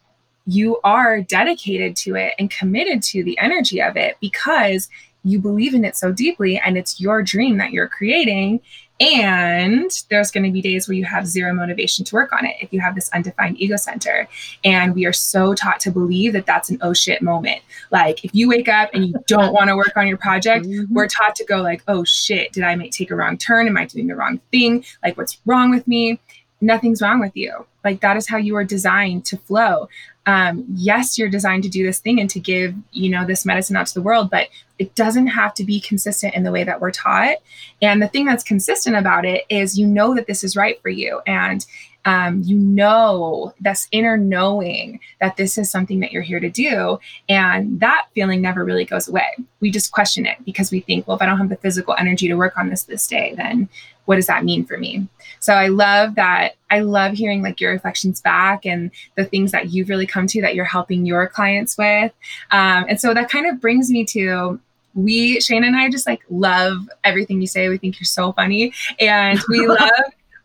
you 0.46 0.80
are 0.84 1.22
dedicated 1.22 1.96
to 1.96 2.16
it 2.16 2.34
and 2.38 2.50
committed 2.50 3.02
to 3.02 3.24
the 3.24 3.38
energy 3.38 3.82
of 3.82 3.96
it 3.98 4.18
because 4.20 4.90
you 5.24 5.40
believe 5.40 5.74
in 5.74 5.86
it 5.86 5.96
so 5.96 6.12
deeply 6.12 6.60
and 6.60 6.78
it's 6.78 7.00
your 7.00 7.24
dream 7.24 7.58
that 7.58 7.72
you're 7.72 7.88
creating 7.88 8.60
And 9.00 9.92
there's 10.10 10.32
going 10.32 10.46
to 10.46 10.52
be 10.52 10.62
days 10.62 10.88
where 10.88 10.96
you 10.96 11.04
have 11.06 11.26
zero 11.26 11.54
motivation 11.54 12.06
to 12.06 12.16
work 12.16 12.32
on 12.32 12.46
it 12.46 12.56
if 12.62 12.72
you 12.72 12.80
have 12.80 12.96
this 12.96 13.10
undefined 13.12 13.60
ego 13.60 13.76
center. 13.76 14.28
And 14.64 14.94
we 14.94 15.06
are 15.06 15.14
so 15.14 15.54
taught 15.56 15.80
to 15.82 15.92
believe 15.92 16.34
that 16.34 16.46
that's 16.46 16.70
an 16.70 16.78
oh 16.82 16.94
shit 16.94 17.22
moment. 17.22 17.62
Like 17.92 18.24
if 18.24 18.34
you 18.34 18.48
wake 18.48 18.70
up 18.70 18.92
and 18.94 19.08
you 19.08 19.16
don't 19.28 19.52
want 19.58 19.70
to 19.70 19.76
work 19.76 19.98
on 19.98 20.08
your 20.08 20.18
project, 20.18 20.66
mm-hmm. 20.66 20.94
we're 20.94 21.08
taught 21.08 21.36
to 21.38 21.46
go 21.46 21.62
like, 21.62 21.84
oh 21.88 22.04
shit, 22.04 22.54
did 22.54 22.64
I 22.64 22.76
make 22.76 22.92
take 22.92 23.12
a 23.12 23.16
wrong 23.16 23.38
turn? 23.38 23.68
Am 23.68 23.78
I 23.78 23.86
doing 23.86 24.08
the 24.08 24.16
wrong 24.16 24.40
thing? 24.52 24.86
Like 25.04 25.18
what's 25.18 25.40
wrong 25.46 25.72
with 25.72 25.88
me? 25.88 26.20
Nothing's 26.62 27.02
wrong 27.02 27.20
with 27.20 27.36
you. 27.36 27.66
Like 27.84 28.00
that 28.02 28.16
is 28.16 28.30
how 28.30 28.38
you 28.38 28.56
are 28.56 28.64
designed 28.64 29.26
to 29.26 29.38
flow 29.38 29.90
um, 30.26 30.66
yes, 30.74 31.18
you're 31.18 31.30
designed 31.30 31.64
to 31.64 31.70
do 31.70 31.86
this 31.86 32.00
thing 32.00 32.20
and 32.20 32.30
to 32.30 32.40
give, 32.40 32.74
you 32.92 33.10
know, 33.10 33.26
this 33.26 33.46
medicine 33.46 33.76
out 33.76 33.88
to 33.88 33.94
the 33.94 34.02
world, 34.02 34.30
but 34.30 34.48
it 34.80 34.96
doesn't 34.96 35.28
have 35.28 35.54
to 35.56 35.64
be 35.64 35.80
consistent 35.82 36.34
in 36.34 36.44
the 36.44 36.52
way 36.52 36.64
that 36.64 36.80
we're 36.80 36.92
taught. 36.92 37.38
And 37.82 38.02
the 38.02 38.08
thing 38.08 38.26
that's 38.26 38.44
consistent 38.44 38.96
about 38.96 39.26
it 39.26 39.44
is 39.50 39.78
you 39.78 39.86
know 39.86 40.16
that 40.16 40.28
this 40.28 40.44
is 40.44 40.56
right 40.56 40.82
for 40.82 40.90
you. 40.90 41.22
And 41.28 41.66
um, 42.06 42.42
you 42.44 42.58
know 42.58 43.54
this 43.62 43.88
inner 43.92 44.18
knowing 44.18 45.00
that 45.22 45.38
this 45.38 45.58
is 45.58 45.72
something 45.72 46.00
that 46.02 46.12
you're 46.12 46.22
here 46.22 46.40
to 46.40 46.50
do 46.50 47.00
and 47.30 47.80
that 47.80 48.08
feeling 48.14 48.42
never 48.42 48.66
really 48.66 48.84
goes 48.84 49.08
away 49.08 49.28
we 49.62 49.72
just 49.72 49.92
question 49.92 50.26
it 50.26 50.38
because 50.44 50.70
we 50.70 50.82
think 50.82 51.08
well 51.08 51.16
if 51.16 51.22
i 51.22 51.26
don't 51.26 51.38
have 51.38 51.50
the 51.50 51.56
physical 51.56 51.96
energy 51.98 52.28
to 52.28 52.36
work 52.36 52.58
on 52.58 52.70
this 52.70 52.84
this 52.84 53.08
day 53.08 53.34
then 53.38 53.70
what 54.06 54.18
does 54.18 54.28
that 54.28 54.44
mean 54.44 54.66
for 54.66 54.78
me 54.78 55.08
so 55.44 55.54
i 55.54 55.68
love 55.68 56.16
that 56.16 56.56
i 56.72 56.80
love 56.80 57.14
hearing 57.14 57.42
like 57.42 57.60
your 57.60 57.72
reflections 57.72 58.22
back 58.22 58.66
and 58.66 58.92
the 59.16 59.26
things 59.26 59.52
that 59.52 59.72
you've 59.72 59.90
really 59.90 60.08
come 60.08 60.28
to 60.28 60.42
that 60.42 60.56
you're 60.56 60.66
helping 60.66 61.06
your 61.06 61.28
clients 61.28 61.78
with. 61.78 62.12
Um, 62.52 62.86
and 62.88 63.00
so 63.00 63.14
that 63.14 63.30
kind 63.30 63.48
of 63.48 63.60
brings 63.60 63.90
me 63.90 64.06
to 64.06 64.60
we 64.96 65.42
shane 65.42 65.64
and 65.64 65.76
i 65.76 65.90
just 65.90 66.06
like 66.06 66.22
love 66.30 66.88
everything 67.04 67.42
you 67.42 67.48
say. 67.48 67.68
We 67.70 67.78
think 67.78 68.00
you're 68.00 68.06
so 68.06 68.32
funny. 68.34 68.74
And 69.00 69.40
we 69.50 69.68
love 69.82 69.90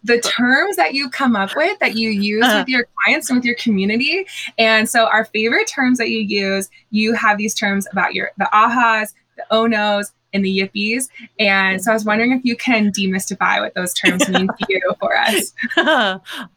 the 0.05 0.21
terms 0.21 0.77
that 0.77 0.95
you 0.95 1.11
come 1.11 1.37
up 1.37 1.55
with 1.57 1.79
that 1.81 1.97
you 1.97 2.11
use 2.11 2.45
uh-huh. 2.45 2.61
with 2.61 2.69
your 2.69 2.87
clients 2.97 3.29
and 3.29 3.37
with 3.39 3.45
your 3.45 3.57
community. 3.57 4.27
And 4.57 4.89
so 4.89 5.07
our 5.07 5.25
favorite 5.27 5.67
terms 5.67 5.99
that 5.99 6.09
you 6.09 6.21
use 6.21 6.71
you 6.91 7.15
have 7.15 7.39
these 7.39 7.55
terms 7.55 7.87
about 7.93 8.15
your 8.15 8.31
the 8.39 8.49
ahas 8.53 9.15
the 9.37 9.45
oh 9.51 9.67
nos 9.67 10.13
in 10.33 10.43
the 10.43 10.59
yippies. 10.59 11.09
And 11.39 11.83
so 11.83 11.91
I 11.91 11.95
was 11.95 12.05
wondering 12.05 12.33
if 12.33 12.45
you 12.45 12.57
can 12.57 12.91
demystify 12.93 13.61
what 13.61 13.75
those 13.75 13.95
terms 13.95 14.29
mean 14.29 14.47
to 14.47 14.67
you 14.69 14.81
for 15.01 15.17
us. 15.17 15.53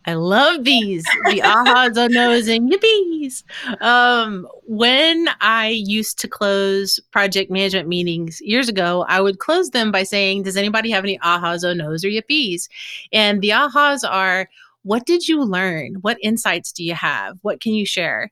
I 0.06 0.14
love 0.14 0.64
these, 0.64 1.04
the 1.26 1.42
ahas, 1.44 2.10
no's, 2.12 2.48
and 2.48 2.72
yippies. 2.72 3.44
Um, 3.82 4.48
when 4.68 5.28
I 5.40 5.70
used 5.70 6.20
to 6.20 6.28
close 6.28 7.00
project 7.12 7.52
management 7.52 7.88
meetings 7.88 8.42
years 8.42 8.70
ago, 8.70 9.06
I 9.08 9.22
would 9.22 9.40
close 9.40 9.70
them 9.70 9.92
by 9.92 10.04
saying, 10.04 10.44
Does 10.44 10.58
anybody 10.58 10.92
have 10.92 11.04
any 11.04 11.18
ahas, 11.20 11.64
no's, 11.76 12.04
or 12.04 12.10
yippies? 12.10 12.68
And 13.12 13.42
the 13.42 13.50
ahas 13.50 14.08
are, 14.08 14.50
what 14.84 15.06
did 15.06 15.28
you 15.28 15.44
learn? 15.44 15.96
What 16.02 16.18
insights 16.22 16.72
do 16.72 16.84
you 16.84 16.96
have? 16.96 17.38
What 17.42 17.62
can 17.62 17.74
you 17.74 17.86
share? 17.86 18.32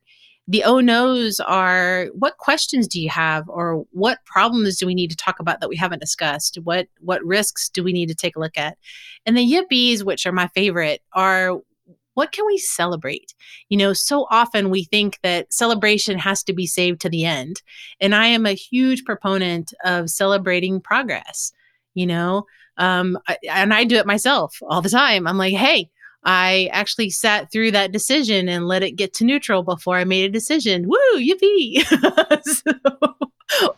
The 0.50 0.64
oh 0.64 0.80
no's 0.80 1.40
are 1.40 2.08
what 2.14 2.38
questions 2.38 2.88
do 2.88 3.00
you 3.00 3.08
have? 3.10 3.48
Or 3.48 3.86
what 3.92 4.26
problems 4.26 4.78
do 4.78 4.88
we 4.88 4.96
need 4.96 5.12
to 5.12 5.16
talk 5.16 5.40
about 5.40 5.62
that 5.62 5.70
we 5.70 5.76
haven't 5.76 6.00
discussed? 6.02 6.58
What 6.64 6.88
what 7.02 7.24
risks 7.24 7.70
do 7.70 7.84
we 7.84 7.94
need 7.94 8.08
to 8.08 8.16
take 8.16 8.36
a 8.36 8.40
look 8.40 8.58
at? 8.58 8.76
And 9.28 9.38
the 9.38 9.46
yippies 9.46 10.04
which 10.04 10.26
are 10.26 10.32
my 10.32 10.48
favorite 10.48 11.02
are 11.14 11.60
what 12.16 12.32
can 12.32 12.48
we 12.48 12.58
celebrate? 12.58 13.36
You 13.70 13.78
know 13.78 13.94
so 13.94 14.26
often 14.32 14.72
we 14.72 14.86
think 14.86 15.20
that 15.22 15.54
celebration 15.54 16.18
has 16.18 16.42
to 16.46 16.54
be 16.54 16.66
saved 16.66 17.00
to 17.02 17.10
the 17.10 17.26
end. 17.26 17.62
And 18.02 18.16
i 18.16 18.26
am 18.26 18.48
a 18.48 18.54
huge 18.54 19.06
proponent 19.06 19.72
of 19.86 20.10
celebrating 20.10 20.82
progress 20.82 21.54
you 21.94 22.06
know? 22.08 22.46
Um, 22.78 23.20
I, 23.28 23.38
and 23.52 23.74
i 23.74 23.84
do 23.84 23.98
it 23.98 24.08
myself 24.08 24.58
all 24.64 24.82
the 24.82 24.90
time. 24.90 25.28
I'm 25.28 25.38
like 25.38 25.54
hey 25.54 25.92
I 26.24 26.70
actually 26.72 27.10
sat 27.10 27.52
through 27.52 27.72
that 27.72 27.92
decision 27.92 28.50
and 28.50 28.68
let 28.68 28.84
it 28.84 28.92
get 28.92 29.14
to 29.16 29.26
neutral 29.26 29.64
before 29.64 29.98
I 29.98 30.04
made 30.04 30.26
a 30.26 30.30
decision. 30.30 30.88
Woo, 30.88 30.98
yippee! 31.16 31.84
so, 32.44 33.30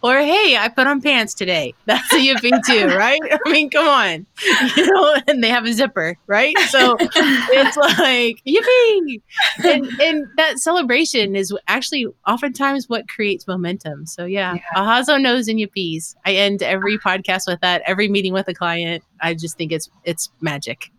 or 0.02 0.18
hey, 0.18 0.58
I 0.58 0.72
put 0.76 0.88
on 0.88 1.02
pants 1.02 1.34
today. 1.34 1.74
That's 1.86 2.14
a 2.14 2.18
yippee 2.18 2.60
too, 2.66 2.88
right? 2.96 3.22
I 3.32 3.50
mean, 3.50 3.70
come 3.70 3.88
on, 3.88 4.26
you 4.76 4.92
know. 4.92 5.18
And 5.28 5.44
they 5.44 5.50
have 5.50 5.66
a 5.66 5.74
zipper, 5.74 6.18
right? 6.28 6.58
So 6.70 6.98
it's 7.00 7.78
like 7.78 8.42
yippee, 8.46 9.22
and 9.64 9.86
and 10.02 10.28
that 10.38 10.60
celebration 10.60 11.36
is 11.36 11.54
actually 11.68 12.08
oftentimes 12.28 12.90
what 12.90 13.08
creates 13.08 13.48
momentum. 13.48 14.06
So 14.08 14.26
yeah, 14.26 14.56
yeah. 14.56 14.62
ahazo 14.76 15.22
knows 15.22 15.48
and 15.48 15.60
yippies. 15.60 16.16
I 16.26 16.34
end 16.34 16.64
every 16.64 16.98
ah. 17.04 17.08
podcast 17.08 17.48
with 17.48 17.62
that. 17.62 17.82
Every 17.86 18.08
meeting 18.08 18.34
with 18.34 18.48
a 18.48 18.54
client, 18.54 19.04
I 19.22 19.36
just 19.36 19.58
think 19.58 19.72
it's 19.72 19.90
it's 20.04 20.30
magic. 20.42 20.92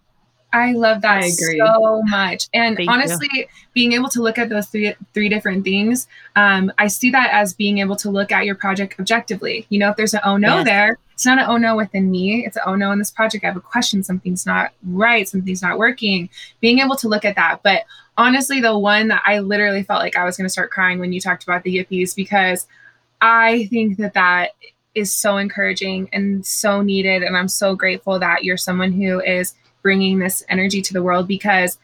I 0.52 0.72
love 0.72 1.00
that 1.02 1.24
I 1.24 1.30
so 1.30 2.02
much. 2.06 2.48
And 2.52 2.76
Thank 2.76 2.90
honestly, 2.90 3.28
you. 3.32 3.46
being 3.72 3.92
able 3.92 4.08
to 4.10 4.22
look 4.22 4.38
at 4.38 4.48
those 4.48 4.66
three 4.66 4.94
three 5.14 5.28
different 5.28 5.64
things, 5.64 6.06
um, 6.36 6.70
I 6.78 6.88
see 6.88 7.10
that 7.10 7.30
as 7.32 7.54
being 7.54 7.78
able 7.78 7.96
to 7.96 8.10
look 8.10 8.32
at 8.32 8.44
your 8.44 8.54
project 8.54 8.96
objectively. 9.00 9.66
You 9.70 9.78
know, 9.78 9.90
if 9.90 9.96
there's 9.96 10.14
an 10.14 10.20
oh 10.24 10.36
no 10.36 10.56
yes. 10.56 10.64
there, 10.66 10.98
it's 11.14 11.24
not 11.24 11.38
an 11.38 11.46
oh 11.48 11.56
no 11.56 11.76
within 11.76 12.10
me. 12.10 12.44
It's 12.44 12.56
an 12.56 12.64
oh 12.66 12.74
no 12.74 12.92
in 12.92 12.98
this 12.98 13.10
project. 13.10 13.44
I 13.44 13.48
have 13.48 13.56
a 13.56 13.60
question. 13.60 14.02
Something's 14.02 14.44
not 14.44 14.72
right. 14.84 15.26
Something's 15.26 15.62
not 15.62 15.78
working. 15.78 16.28
Being 16.60 16.80
able 16.80 16.96
to 16.96 17.08
look 17.08 17.24
at 17.24 17.36
that. 17.36 17.60
But 17.62 17.84
honestly, 18.18 18.60
the 18.60 18.78
one 18.78 19.08
that 19.08 19.22
I 19.24 19.38
literally 19.38 19.82
felt 19.82 20.00
like 20.00 20.16
I 20.16 20.24
was 20.24 20.36
going 20.36 20.46
to 20.46 20.52
start 20.52 20.70
crying 20.70 20.98
when 20.98 21.12
you 21.12 21.20
talked 21.20 21.44
about 21.44 21.62
the 21.62 21.76
yippies 21.76 22.14
because 22.14 22.66
I 23.20 23.66
think 23.66 23.96
that 23.98 24.14
that 24.14 24.50
is 24.94 25.14
so 25.14 25.38
encouraging 25.38 26.10
and 26.12 26.44
so 26.44 26.82
needed. 26.82 27.22
And 27.22 27.36
I'm 27.36 27.48
so 27.48 27.74
grateful 27.74 28.18
that 28.18 28.44
you're 28.44 28.58
someone 28.58 28.92
who 28.92 29.20
is 29.20 29.54
bringing 29.82 30.18
this 30.18 30.44
energy 30.48 30.80
to 30.82 30.92
the 30.92 31.02
world 31.02 31.28
because 31.28 31.78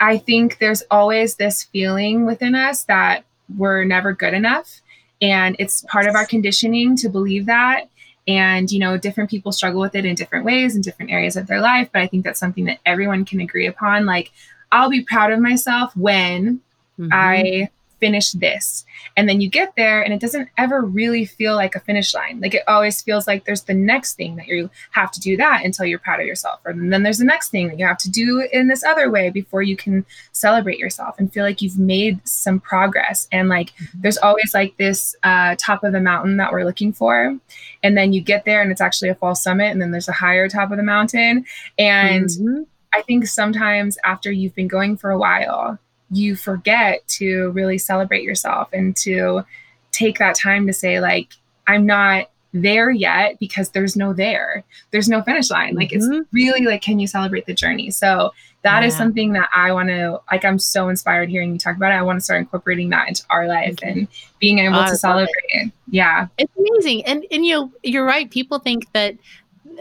I 0.00 0.18
think 0.18 0.58
there's 0.58 0.82
always 0.90 1.36
this 1.36 1.62
feeling 1.64 2.26
within 2.26 2.54
us 2.54 2.84
that 2.84 3.24
we're 3.56 3.84
never 3.84 4.12
good 4.12 4.34
enough. 4.34 4.80
And 5.20 5.56
it's 5.58 5.82
part 5.82 6.06
of 6.06 6.14
our 6.14 6.26
conditioning 6.26 6.96
to 6.96 7.08
believe 7.08 7.46
that. 7.46 7.88
And, 8.26 8.70
you 8.70 8.78
know, 8.78 8.96
different 8.96 9.30
people 9.30 9.52
struggle 9.52 9.80
with 9.80 9.94
it 9.94 10.04
in 10.04 10.14
different 10.14 10.44
ways 10.44 10.74
in 10.76 10.82
different 10.82 11.10
areas 11.10 11.36
of 11.36 11.46
their 11.46 11.60
life. 11.60 11.90
But 11.92 12.02
I 12.02 12.06
think 12.06 12.24
that's 12.24 12.40
something 12.40 12.64
that 12.64 12.80
everyone 12.86 13.24
can 13.24 13.40
agree 13.40 13.66
upon. 13.66 14.06
Like, 14.06 14.32
I'll 14.72 14.90
be 14.90 15.04
proud 15.04 15.30
of 15.30 15.40
myself 15.40 15.96
when 15.96 16.60
mm-hmm. 16.98 17.08
I 17.12 17.70
finish 18.00 18.32
this. 18.32 18.84
And 19.16 19.28
then 19.28 19.40
you 19.40 19.48
get 19.48 19.74
there 19.76 20.02
and 20.02 20.12
it 20.12 20.20
doesn't 20.20 20.48
ever 20.58 20.82
really 20.82 21.24
feel 21.24 21.54
like 21.54 21.74
a 21.74 21.80
finish 21.80 22.14
line. 22.14 22.40
Like 22.40 22.54
it 22.54 22.62
always 22.66 23.00
feels 23.02 23.26
like 23.26 23.44
there's 23.44 23.62
the 23.62 23.74
next 23.74 24.14
thing 24.14 24.36
that 24.36 24.46
you 24.46 24.70
have 24.90 25.10
to 25.12 25.20
do 25.20 25.36
that 25.36 25.64
until 25.64 25.86
you're 25.86 25.98
proud 25.98 26.20
of 26.20 26.26
yourself. 26.26 26.60
And 26.64 26.92
then 26.92 27.02
there's 27.02 27.18
the 27.18 27.24
next 27.24 27.50
thing 27.50 27.68
that 27.68 27.78
you 27.78 27.86
have 27.86 27.98
to 27.98 28.10
do 28.10 28.46
in 28.52 28.68
this 28.68 28.84
other 28.84 29.10
way 29.10 29.30
before 29.30 29.62
you 29.62 29.76
can 29.76 30.04
celebrate 30.32 30.78
yourself 30.78 31.16
and 31.18 31.32
feel 31.32 31.44
like 31.44 31.62
you've 31.62 31.78
made 31.78 32.26
some 32.26 32.60
progress. 32.60 33.28
And 33.30 33.48
like 33.48 33.74
mm-hmm. 33.74 34.00
there's 34.02 34.18
always 34.18 34.54
like 34.54 34.76
this 34.76 35.14
uh, 35.22 35.56
top 35.58 35.84
of 35.84 35.92
the 35.92 36.00
mountain 36.00 36.36
that 36.38 36.52
we're 36.52 36.64
looking 36.64 36.92
for. 36.92 37.36
And 37.82 37.96
then 37.96 38.12
you 38.12 38.20
get 38.20 38.44
there 38.44 38.62
and 38.62 38.70
it's 38.70 38.80
actually 38.80 39.10
a 39.10 39.14
false 39.14 39.42
summit. 39.42 39.70
And 39.70 39.80
then 39.80 39.90
there's 39.90 40.08
a 40.08 40.12
higher 40.12 40.48
top 40.48 40.70
of 40.70 40.76
the 40.76 40.82
mountain. 40.82 41.44
And 41.78 42.26
mm-hmm. 42.26 42.62
I 42.94 43.02
think 43.02 43.26
sometimes 43.26 43.98
after 44.04 44.30
you've 44.30 44.54
been 44.54 44.68
going 44.68 44.96
for 44.96 45.10
a 45.10 45.18
while, 45.18 45.78
you 46.10 46.36
forget 46.36 47.06
to 47.08 47.50
really 47.50 47.78
celebrate 47.78 48.22
yourself 48.22 48.68
and 48.72 48.96
to 48.96 49.44
take 49.92 50.18
that 50.18 50.34
time 50.34 50.66
to 50.66 50.72
say 50.72 51.00
like 51.00 51.34
i'm 51.66 51.86
not 51.86 52.28
there 52.54 52.90
yet 52.90 53.36
because 53.40 53.70
there's 53.70 53.96
no 53.96 54.12
there 54.12 54.62
there's 54.92 55.08
no 55.08 55.20
finish 55.22 55.50
line 55.50 55.74
like 55.74 55.90
mm-hmm. 55.90 56.12
it's 56.12 56.28
really 56.32 56.64
like 56.64 56.80
can 56.80 57.00
you 57.00 57.06
celebrate 57.06 57.46
the 57.46 57.54
journey 57.54 57.90
so 57.90 58.32
that 58.62 58.82
yeah. 58.82 58.86
is 58.86 58.96
something 58.96 59.32
that 59.32 59.50
i 59.52 59.72
want 59.72 59.88
to 59.88 60.20
like 60.30 60.44
i'm 60.44 60.58
so 60.58 60.88
inspired 60.88 61.28
hearing 61.28 61.52
you 61.52 61.58
talk 61.58 61.76
about 61.76 61.90
it 61.90 61.96
i 61.96 62.02
want 62.02 62.16
to 62.16 62.20
start 62.20 62.38
incorporating 62.38 62.90
that 62.90 63.08
into 63.08 63.24
our 63.28 63.48
life 63.48 63.74
mm-hmm. 63.76 63.98
and 64.00 64.08
being 64.38 64.60
able 64.60 64.76
oh, 64.76 64.86
to 64.86 64.96
celebrate 64.96 65.28
it. 65.48 65.72
yeah 65.88 66.28
it's 66.38 66.52
amazing 66.56 67.04
and 67.06 67.24
and 67.32 67.44
you 67.44 67.54
know 67.54 67.72
you're 67.82 68.06
right 68.06 68.30
people 68.30 68.60
think 68.60 68.90
that 68.92 69.16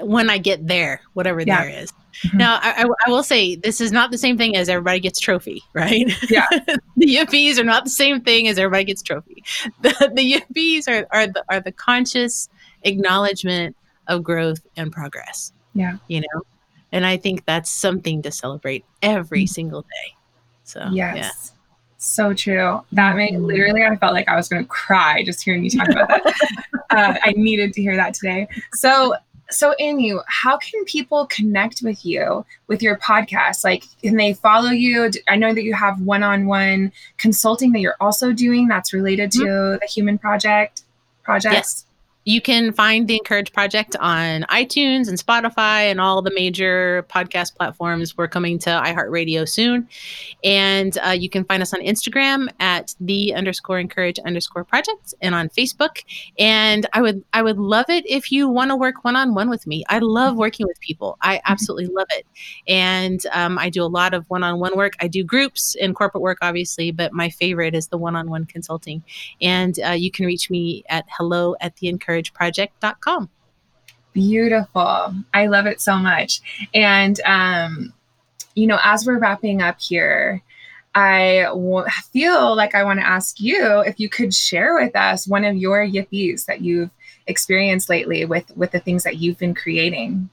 when 0.02 0.28
i 0.32 0.40
get 0.40 0.68
there 0.68 1.00
whatever 1.14 1.42
yeah. 1.42 1.64
there 1.64 1.84
is 1.84 1.94
Mm-hmm. 2.26 2.38
Now, 2.38 2.60
I, 2.62 2.86
I, 3.06 3.10
will 3.10 3.24
say 3.24 3.56
this 3.56 3.82
is 3.82 3.92
not 3.92 4.12
the 4.12 4.18
same 4.18 4.38
thing 4.38 4.56
as 4.56 4.70
everybody 4.70 5.00
gets 5.00 5.20
trophy, 5.20 5.62
right? 5.74 6.12
Yeah. 6.30 6.46
the 6.98 7.16
yippies 7.16 7.58
are 7.58 7.64
not 7.64 7.84
the 7.84 7.90
same 7.90 8.22
thing 8.22 8.48
as 8.48 8.58
everybody 8.58 8.86
gets 8.86 9.02
trophy. 9.02 9.44
The, 9.82 10.12
the 10.14 10.84
are, 10.88 11.08
are, 11.12 11.28
the, 11.28 11.44
are 11.50 11.60
the 11.60 11.72
conscious 11.72 12.50
acknowledgement 12.84 13.76
of 14.08 14.24
growth 14.24 14.62
and 14.78 14.92
progress. 14.92 15.52
Yeah. 15.74 15.98
You 16.08 16.22
know? 16.22 16.42
And 16.92 17.06
I 17.06 17.18
think 17.18 17.46
that's 17.46 17.72
something 17.72 18.22
to 18.22 18.32
celebrate 18.32 18.86
every 19.02 19.42
mm-hmm. 19.42 19.48
single 19.48 19.82
day. 19.82 20.16
So, 20.64 20.90
yes. 20.92 21.16
Yeah. 21.18 21.32
So 21.98 22.34
true. 22.34 22.82
That 22.92 23.16
made 23.16 23.34
mm-hmm. 23.34 23.46
literally, 23.46 23.84
I 23.84 23.96
felt 23.96 24.14
like 24.14 24.28
I 24.28 24.36
was 24.36 24.48
going 24.48 24.64
to 24.64 24.70
cry 24.70 25.24
just 25.24 25.42
hearing 25.42 25.64
you 25.64 25.70
talk 25.72 25.90
about 25.90 26.08
that. 26.08 26.34
uh, 26.90 27.16
I 27.24 27.34
needed 27.36 27.74
to 27.74 27.82
hear 27.82 27.96
that 27.96 28.14
today. 28.14 28.48
So, 28.74 29.16
so, 29.54 29.76
Amy, 29.80 30.14
how 30.28 30.58
can 30.58 30.84
people 30.86 31.28
connect 31.28 31.82
with 31.82 32.06
you 32.06 32.46
with 32.68 32.82
your 32.82 32.98
podcast? 32.98 33.64
Like, 33.64 33.84
can 34.02 34.16
they 34.16 34.34
follow 34.34 34.72
you? 34.72 35.12
I 35.28 35.36
know 35.36 35.54
that 35.54 35.64
you 35.64 35.74
have 35.74 36.02
one 36.02 36.24
on 36.24 36.46
one 36.46 36.92
consulting 37.18 37.72
that 37.74 37.80
you're 37.80 37.98
also 38.02 38.34
doing 38.34 38.68
that's 38.68 38.94
related 38.94 39.32
to 39.34 39.40
mm-hmm. 39.40 39.78
the 39.80 39.88
Human 39.88 40.18
Project 40.18 40.84
projects. 41.24 41.54
Yes. 41.54 41.86
You 42.26 42.42
can 42.42 42.72
find 42.72 43.08
the 43.08 43.16
Encourage 43.16 43.52
Project 43.52 43.96
on 44.00 44.44
iTunes 44.44 45.10
and 45.10 45.18
Spotify 45.18 45.92
and 45.92 46.00
all 46.00 46.22
the 46.22 46.32
major 46.34 47.06
podcast 47.10 47.56
platforms. 47.56 48.18
We're 48.18 48.28
coming 48.28 48.60
to 48.60 48.70
iHeartRadio 48.70 49.48
soon. 49.48 49.88
And 50.44 50.98
uh, 51.06 51.10
you 51.10 51.30
can 51.30 51.44
find 51.44 51.62
us 51.62 51.74
on 51.74 51.82
Instagram 51.82 52.48
at 52.60 52.96
the 53.00 53.34
underscore 53.34 53.80
encourage 53.80 54.20
underscore 54.20 54.64
project 54.64 55.14
and 55.22 55.36
on 55.36 55.50
Facebook. 55.50 56.04
And 56.40 56.88
I 56.94 57.02
would 57.02 57.24
I 57.34 57.42
would 57.42 57.58
love 57.58 57.86
it 57.90 58.06
if 58.08 58.32
you 58.32 58.48
want 58.48 58.72
to 58.72 58.76
work 58.76 59.04
one 59.04 59.16
on 59.16 59.34
one 59.34 59.50
with 59.50 59.68
me. 59.68 59.84
I 59.90 60.00
love 60.00 60.38
working 60.38 60.66
with 60.66 60.80
people. 60.80 61.18
I 61.22 61.38
mm-hmm. 61.38 61.52
absolutely 61.52 61.88
love 61.88 62.08
it. 62.12 62.26
And 62.68 63.22
um, 63.34 63.58
I 63.58 63.70
do 63.70 63.84
a 63.84 63.86
lot 63.86 64.14
of 64.14 64.30
one 64.30 64.44
on 64.44 64.60
one 64.60 64.78
work. 64.78 64.94
I 65.02 65.08
do 65.08 65.24
groups 65.24 65.76
and 65.82 65.96
corporate 65.96 66.22
work, 66.22 66.38
obviously, 66.42 66.92
but 66.92 67.12
my 67.12 67.30
favorite 67.30 67.76
is 67.76 67.88
the 67.88 67.98
one 67.98 68.16
on 68.16 68.30
one 68.30 68.46
consulting. 68.46 69.04
And 69.42 69.78
uh, 69.86 69.90
you 69.92 70.10
can 70.10 70.26
reach 70.26 70.50
me 70.50 70.84
at 70.90 71.06
hello 71.10 71.56
at 71.60 71.76
the 71.78 71.90
encourage 71.90 72.13
encourageproject.com. 72.22 73.30
Beautiful. 74.14 75.14
I 75.34 75.48
love 75.48 75.66
it 75.66 75.82
so 75.82 75.98
much. 75.98 76.42
And, 76.74 77.20
um, 77.22 77.94
you 78.56 78.68
know, 78.68 78.80
as 78.84 79.06
we're 79.06 79.18
wrapping 79.18 79.62
up 79.62 79.80
here, 79.80 80.42
I 80.96 81.46
w- 81.50 81.86
feel 82.12 82.56
like 82.56 82.76
I 82.76 82.84
want 82.84 83.00
to 83.00 83.06
ask 83.06 83.40
you 83.40 83.80
if 83.80 84.00
you 84.00 84.10
could 84.10 84.34
share 84.34 84.76
with 84.76 84.96
us 84.96 85.28
one 85.28 85.44
of 85.44 85.56
your 85.56 85.86
yippies 85.86 86.46
that 86.46 86.62
you've 86.62 86.92
experienced 87.26 87.90
lately 87.90 88.26
with 88.26 88.56
with 88.56 88.72
the 88.72 88.80
things 88.80 89.04
that 89.04 89.18
you've 89.18 89.40
been 89.40 89.56
creating. 89.56 90.30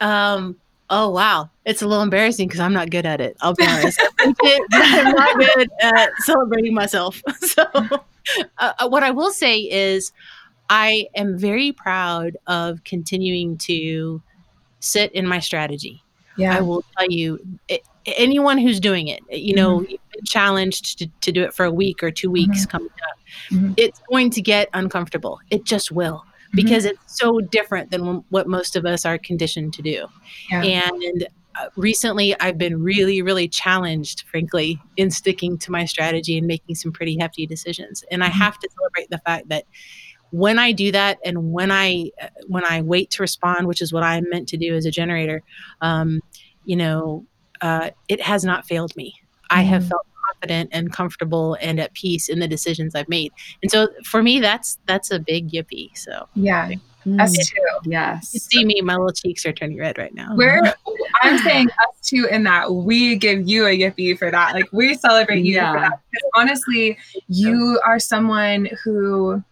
Um. 0.00 0.56
Oh 0.90 1.08
wow, 1.08 1.48
it's 1.64 1.80
a 1.80 1.86
little 1.86 2.02
embarrassing 2.02 2.46
because 2.46 2.60
I'm 2.60 2.74
not 2.74 2.90
good 2.90 3.06
at 3.06 3.22
it. 3.22 3.38
I'll 3.40 3.54
be 3.54 3.64
honest. 3.68 3.98
I'm 4.20 4.34
not 5.14 5.38
good 5.38 5.70
at 5.80 6.10
celebrating 6.18 6.74
myself. 6.74 7.22
So, 7.40 7.64
uh, 8.58 8.72
uh, 8.78 8.88
what 8.88 9.02
I 9.02 9.10
will 9.10 9.30
say 9.30 9.58
is, 9.58 10.12
I 10.70 11.08
am 11.14 11.38
very 11.38 11.72
proud 11.72 12.36
of 12.46 12.84
continuing 12.84 13.58
to 13.58 14.22
sit 14.80 15.12
in 15.12 15.26
my 15.26 15.38
strategy. 15.38 16.02
Yeah. 16.36 16.56
I 16.56 16.60
will 16.60 16.84
tell 16.96 17.10
you, 17.10 17.38
it, 17.68 17.82
anyone 18.06 18.58
who's 18.58 18.80
doing 18.80 19.08
it, 19.08 19.20
you 19.30 19.54
know, 19.54 19.80
mm-hmm. 19.80 19.94
challenged 20.26 20.98
to, 20.98 21.06
to 21.20 21.32
do 21.32 21.42
it 21.42 21.54
for 21.54 21.64
a 21.64 21.70
week 21.70 22.02
or 22.02 22.10
two 22.10 22.30
weeks 22.30 22.62
mm-hmm. 22.62 22.70
coming 22.70 22.88
up, 22.88 23.18
mm-hmm. 23.50 23.72
it's 23.76 24.00
going 24.10 24.30
to 24.30 24.42
get 24.42 24.68
uncomfortable. 24.74 25.40
It 25.50 25.64
just 25.64 25.92
will 25.92 26.24
mm-hmm. 26.24 26.56
because 26.56 26.84
it's 26.84 27.18
so 27.18 27.40
different 27.40 27.90
than 27.90 28.24
what 28.30 28.48
most 28.48 28.76
of 28.76 28.84
us 28.84 29.04
are 29.04 29.18
conditioned 29.18 29.74
to 29.74 29.82
do. 29.82 30.06
Yeah. 30.50 30.90
And 30.92 31.28
uh, 31.60 31.68
recently 31.76 32.38
I've 32.40 32.58
been 32.58 32.82
really, 32.82 33.22
really 33.22 33.48
challenged, 33.48 34.22
frankly, 34.22 34.80
in 34.96 35.10
sticking 35.10 35.56
to 35.58 35.70
my 35.70 35.84
strategy 35.84 36.36
and 36.36 36.46
making 36.46 36.74
some 36.74 36.90
pretty 36.90 37.16
hefty 37.18 37.46
decisions. 37.46 38.04
And 38.10 38.24
I 38.24 38.28
mm-hmm. 38.28 38.38
have 38.38 38.58
to 38.58 38.68
celebrate 38.76 39.10
the 39.10 39.18
fact 39.18 39.48
that 39.50 39.66
when 40.34 40.58
I 40.58 40.72
do 40.72 40.90
that 40.90 41.18
and 41.24 41.52
when 41.52 41.70
I 41.70 42.10
when 42.48 42.64
I 42.64 42.82
wait 42.82 43.10
to 43.12 43.22
respond, 43.22 43.68
which 43.68 43.80
is 43.80 43.92
what 43.92 44.02
I'm 44.02 44.28
meant 44.30 44.48
to 44.48 44.56
do 44.56 44.74
as 44.74 44.84
a 44.84 44.90
generator, 44.90 45.42
um, 45.80 46.20
you 46.64 46.74
know, 46.74 47.24
uh, 47.60 47.90
it 48.08 48.20
has 48.20 48.44
not 48.44 48.66
failed 48.66 48.96
me. 48.96 49.14
Mm-hmm. 49.14 49.58
I 49.58 49.62
have 49.62 49.84
mm. 49.84 49.90
felt 49.90 50.06
confident 50.26 50.70
and 50.72 50.92
comfortable 50.92 51.56
and 51.60 51.78
at 51.78 51.94
peace 51.94 52.28
in 52.28 52.40
the 52.40 52.48
decisions 52.48 52.96
I've 52.96 53.08
made. 53.08 53.32
And 53.62 53.70
so 53.70 53.88
for 54.04 54.24
me, 54.24 54.40
that's 54.40 54.76
that's 54.86 55.12
a 55.12 55.20
big 55.20 55.52
yippee. 55.52 55.96
So 55.96 56.28
yeah. 56.34 56.70
Us 57.20 57.36
too. 57.36 57.60
Yes. 57.84 58.30
You 58.32 58.40
see 58.40 58.64
me, 58.64 58.80
my 58.80 58.94
little 58.94 59.12
cheeks 59.12 59.44
are 59.44 59.52
turning 59.52 59.78
red 59.78 59.98
right 59.98 60.14
now. 60.14 60.34
We're 60.34 60.74
I'm 61.22 61.38
saying 61.38 61.68
us 61.68 62.08
too 62.08 62.26
in 62.30 62.42
that 62.44 62.72
we 62.72 63.16
give 63.16 63.46
you 63.46 63.66
a 63.66 63.78
yippee 63.78 64.18
for 64.18 64.30
that. 64.30 64.54
Like 64.54 64.72
we 64.72 64.94
celebrate 64.94 65.44
you 65.44 65.54
yeah. 65.54 65.74
for 65.74 65.80
that. 65.80 66.00
Because 66.10 66.30
honestly, 66.34 66.98
you 67.28 67.78
are 67.86 68.00
someone 68.00 68.70
who 68.82 69.44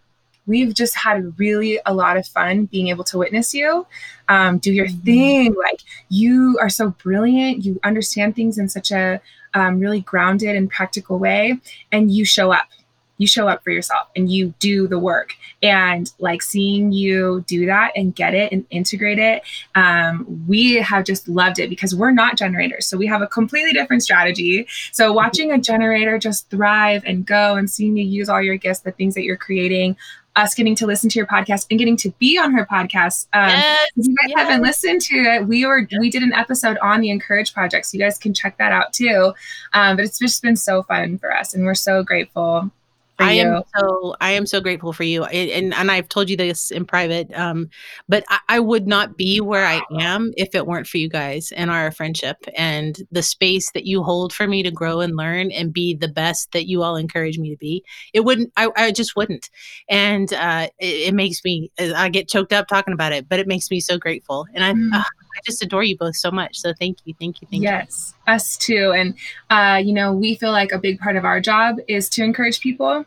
we've 0.45 0.73
just 0.73 0.95
had 0.95 1.37
really 1.39 1.79
a 1.85 1.93
lot 1.93 2.17
of 2.17 2.27
fun 2.27 2.65
being 2.65 2.89
able 2.89 3.03
to 3.05 3.17
witness 3.17 3.53
you 3.53 3.85
um, 4.29 4.57
do 4.57 4.71
your 4.71 4.87
mm-hmm. 4.87 5.05
thing. 5.05 5.55
Like 5.55 5.81
you 6.09 6.57
are 6.61 6.69
so 6.69 6.89
brilliant. 6.89 7.65
You 7.65 7.79
understand 7.83 8.35
things 8.35 8.57
in 8.57 8.69
such 8.69 8.91
a 8.91 9.21
um, 9.53 9.79
really 9.79 10.01
grounded 10.01 10.55
and 10.55 10.69
practical 10.69 11.19
way, 11.19 11.59
and 11.91 12.11
you 12.11 12.25
show 12.25 12.51
up. 12.51 12.67
You 13.19 13.27
show 13.27 13.47
up 13.47 13.63
for 13.63 13.69
yourself 13.69 14.07
and 14.15 14.29
you 14.29 14.55
do 14.57 14.87
the 14.87 14.97
work. 14.97 15.35
And 15.61 16.11
like 16.17 16.41
seeing 16.41 16.91
you 16.91 17.45
do 17.47 17.67
that 17.67 17.91
and 17.95 18.13
get 18.13 18.33
it 18.33 18.51
and 18.51 18.65
integrate 18.71 19.19
it, 19.19 19.43
um, 19.75 20.43
we 20.47 20.73
have 20.77 21.05
just 21.05 21.29
loved 21.29 21.59
it 21.59 21.69
because 21.69 21.93
we're 21.93 22.11
not 22.11 22.37
generators. 22.37 22.87
So 22.87 22.97
we 22.97 23.05
have 23.05 23.21
a 23.21 23.27
completely 23.27 23.71
different 23.71 24.01
strategy. 24.01 24.67
So 24.91 25.13
watching 25.13 25.51
a 25.51 25.59
generator 25.59 26.17
just 26.17 26.49
thrive 26.49 27.03
and 27.05 27.23
go 27.25 27.55
and 27.55 27.69
seeing 27.69 27.95
you 27.95 28.03
use 28.03 28.29
all 28.29 28.41
your 28.41 28.57
gifts, 28.57 28.79
the 28.79 28.91
things 28.91 29.13
that 29.13 29.23
you're 29.23 29.37
creating, 29.37 29.95
us 30.35 30.53
getting 30.53 30.75
to 30.75 30.87
listen 30.87 31.09
to 31.09 31.19
your 31.19 31.27
podcast 31.27 31.67
and 31.69 31.77
getting 31.77 31.97
to 31.97 32.09
be 32.19 32.37
on 32.37 32.53
her 32.53 32.65
podcast. 32.65 33.27
Um, 33.33 33.49
yes, 33.49 33.89
if 33.95 34.07
you 34.07 34.15
guys 34.15 34.29
yes. 34.29 34.39
haven't 34.39 34.63
listened 34.63 35.01
to 35.01 35.15
it, 35.15 35.47
we 35.47 35.65
were 35.65 35.87
we 35.99 36.09
did 36.09 36.23
an 36.23 36.33
episode 36.33 36.77
on 36.79 37.01
the 37.01 37.09
Encourage 37.09 37.53
Project, 37.53 37.85
so 37.85 37.97
you 37.97 38.03
guys 38.03 38.17
can 38.17 38.33
check 38.33 38.57
that 38.57 38.71
out 38.71 38.93
too. 38.93 39.33
Um, 39.73 39.95
but 39.95 40.05
it's 40.05 40.19
just 40.19 40.41
been 40.41 40.55
so 40.55 40.83
fun 40.83 41.17
for 41.17 41.33
us, 41.33 41.53
and 41.53 41.65
we're 41.65 41.75
so 41.75 42.03
grateful 42.03 42.71
I 43.19 43.33
you. 43.33 43.41
am 43.43 43.63
so 43.75 44.15
I 44.21 44.31
am 44.31 44.45
so 44.45 44.59
grateful 44.59 44.93
for 44.93 45.03
you, 45.03 45.23
and 45.25 45.73
and 45.73 45.91
I've 45.91 46.09
told 46.09 46.29
you 46.29 46.37
this 46.37 46.71
in 46.71 46.85
private. 46.85 47.31
Um, 47.37 47.69
but 48.09 48.23
I, 48.29 48.39
I, 48.49 48.59
would 48.59 48.87
not 48.87 49.17
be 49.17 49.39
where 49.39 49.65
I 49.65 49.81
am 49.99 50.33
if 50.35 50.55
it 50.55 50.65
weren't 50.65 50.87
for 50.87 50.97
you 50.97 51.09
guys 51.09 51.51
and 51.51 51.69
our 51.69 51.91
friendship 51.91 52.37
and 52.57 52.97
the 53.11 53.21
space 53.21 53.71
that 53.71 53.85
you 53.85 54.03
hold 54.03 54.33
for 54.33 54.47
me 54.47 54.63
to 54.63 54.71
grow 54.71 54.99
and 54.99 55.15
learn 55.15 55.51
and 55.51 55.71
be 55.71 55.93
the 55.93 56.07
best 56.07 56.51
that 56.53 56.67
you 56.67 56.81
all 56.81 56.95
encourage 56.95 57.37
me 57.37 57.51
to 57.51 57.57
be. 57.57 57.83
It 58.13 58.21
wouldn't. 58.21 58.51
I, 58.57 58.69
I 58.75 58.91
just 58.91 59.15
wouldn't, 59.15 59.49
and 59.87 60.33
uh, 60.33 60.69
it, 60.79 61.09
it, 61.09 61.13
makes 61.13 61.43
me. 61.43 61.71
I 61.79 62.09
get 62.09 62.27
choked 62.27 62.53
up 62.53 62.67
talking 62.67 62.93
about 62.93 63.13
it, 63.13 63.29
but 63.29 63.39
it 63.39 63.47
makes 63.47 63.69
me 63.69 63.79
so 63.79 63.97
grateful, 63.97 64.47
and 64.53 64.63
I. 64.63 64.73
Mm. 64.73 64.93
Uh, 64.93 65.03
I 65.35 65.39
just 65.45 65.63
adore 65.63 65.83
you 65.83 65.97
both 65.97 66.15
so 66.15 66.31
much. 66.31 66.59
So 66.59 66.73
thank 66.79 66.99
you, 67.05 67.13
thank 67.19 67.41
you, 67.41 67.47
thank 67.49 67.63
yes, 67.63 68.13
you. 68.17 68.31
Yes, 68.31 68.41
us 68.43 68.57
too. 68.57 68.91
And 68.95 69.15
uh, 69.49 69.81
you 69.83 69.93
know, 69.93 70.13
we 70.13 70.35
feel 70.35 70.51
like 70.51 70.71
a 70.71 70.79
big 70.79 70.99
part 70.99 71.15
of 71.15 71.25
our 71.25 71.39
job 71.39 71.77
is 71.87 72.09
to 72.09 72.23
encourage 72.23 72.59
people. 72.59 73.05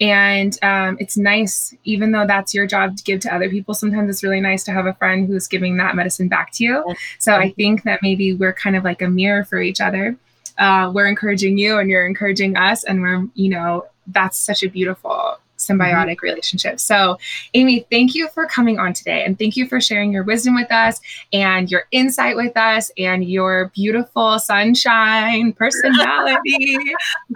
And 0.00 0.56
um, 0.62 0.96
it's 1.00 1.16
nice, 1.16 1.74
even 1.84 2.12
though 2.12 2.26
that's 2.26 2.54
your 2.54 2.66
job 2.66 2.96
to 2.96 3.02
give 3.02 3.20
to 3.20 3.34
other 3.34 3.50
people. 3.50 3.74
Sometimes 3.74 4.08
it's 4.08 4.22
really 4.22 4.40
nice 4.40 4.62
to 4.64 4.72
have 4.72 4.86
a 4.86 4.94
friend 4.94 5.26
who's 5.26 5.48
giving 5.48 5.76
that 5.78 5.96
medicine 5.96 6.28
back 6.28 6.52
to 6.52 6.64
you. 6.64 6.94
So 7.18 7.34
I 7.34 7.50
think 7.52 7.82
that 7.82 8.00
maybe 8.00 8.32
we're 8.32 8.52
kind 8.52 8.76
of 8.76 8.84
like 8.84 9.02
a 9.02 9.08
mirror 9.08 9.44
for 9.44 9.60
each 9.60 9.80
other. 9.80 10.16
Uh, 10.56 10.90
we're 10.92 11.06
encouraging 11.06 11.58
you, 11.58 11.78
and 11.78 11.90
you're 11.90 12.06
encouraging 12.06 12.56
us, 12.56 12.84
and 12.84 13.02
we're, 13.02 13.26
you 13.34 13.48
know, 13.48 13.86
that's 14.08 14.38
such 14.38 14.62
a 14.62 14.68
beautiful 14.68 15.38
symbiotic 15.68 16.16
mm-hmm. 16.16 16.26
relationship. 16.26 16.80
So, 16.80 17.18
Amy, 17.54 17.86
thank 17.90 18.14
you 18.14 18.28
for 18.28 18.46
coming 18.46 18.78
on 18.78 18.92
today 18.92 19.24
and 19.24 19.38
thank 19.38 19.56
you 19.56 19.66
for 19.66 19.80
sharing 19.80 20.12
your 20.12 20.24
wisdom 20.24 20.54
with 20.54 20.70
us 20.72 21.00
and 21.32 21.70
your 21.70 21.84
insight 21.90 22.36
with 22.36 22.56
us 22.56 22.90
and 22.98 23.24
your 23.24 23.70
beautiful 23.74 24.38
sunshine 24.38 25.52
personality. 25.58 26.78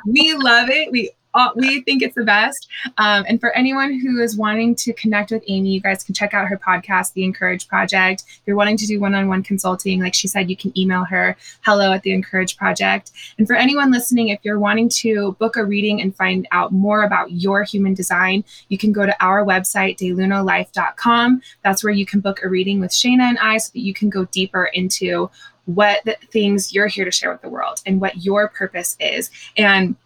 we 0.07 0.35
love 0.35 0.69
it. 0.71 0.91
We 0.91 1.11
we 1.57 1.81
think 1.83 2.03
it's 2.03 2.15
the 2.15 2.25
best. 2.25 2.69
Um, 2.99 3.25
and 3.29 3.41
for 3.41 3.51
anyone 3.53 3.99
who 3.99 4.21
is 4.21 4.37
wanting 4.37 4.75
to 4.77 4.93
connect 4.93 5.31
with 5.31 5.43
Amy, 5.49 5.71
you 5.71 5.81
guys 5.81 6.05
can 6.05 6.15
check 6.15 6.35
out 6.35 6.49
her 6.49 6.59
podcast, 6.59 7.13
The 7.15 7.25
Encourage 7.25 7.69
Project. 7.69 8.25
If 8.27 8.43
you're 8.47 8.57
wanting 8.57 8.77
to 8.79 8.87
do 8.87 9.01
one 9.01 9.15
on 9.15 9.29
one 9.29 9.43
consulting, 9.43 10.01
like 10.01 10.15
she 10.15 10.29
said, 10.29 10.51
you 10.51 10.57
can 10.57 10.77
email 10.79 11.05
her 11.05 11.37
hello 11.63 11.93
at 11.93 12.03
The 12.03 12.13
Encourage 12.13 12.57
Project. 12.57 13.13
And 13.39 13.47
for 13.47 13.57
anyone 13.57 13.91
listening, 13.91 14.29
if 14.29 14.41
you're 14.43 14.59
wanting 14.59 14.89
to 15.01 15.33
book 15.39 15.57
a 15.57 15.65
reading 15.65 16.01
and 16.01 16.15
find 16.15 16.47
out 16.53 16.73
more 16.73 17.03
about 17.03 17.33
your 17.33 17.63
human 17.63 17.95
design, 17.95 18.45
you 18.69 18.79
can 18.79 18.93
go 18.93 19.07
to 19.07 19.25
our 19.25 19.45
website, 19.45 19.99
delunalife.com. 19.99 21.43
That's 21.63 21.85
where 21.85 21.93
you 21.93 22.07
can 22.07 22.21
book 22.21 22.41
a 22.43 22.49
reading 22.49 22.81
with 22.81 22.91
Shana 22.91 23.23
and 23.23 23.39
I 23.39 23.59
so 23.59 23.71
that 23.73 23.81
you 23.81 23.95
can 23.95 24.11
go 24.11 24.25
deeper 24.27 24.65
into 24.67 25.31
what 25.67 26.01
things 26.31 26.73
you're 26.73 26.89
here 26.89 27.05
to 27.05 27.11
share 27.11 27.31
with 27.31 27.43
the 27.43 27.49
world 27.49 27.81
and 27.87 28.01
what 28.01 28.25
your 28.25 28.49
purpose 28.49 28.97
is. 28.99 29.31
And 29.57 29.97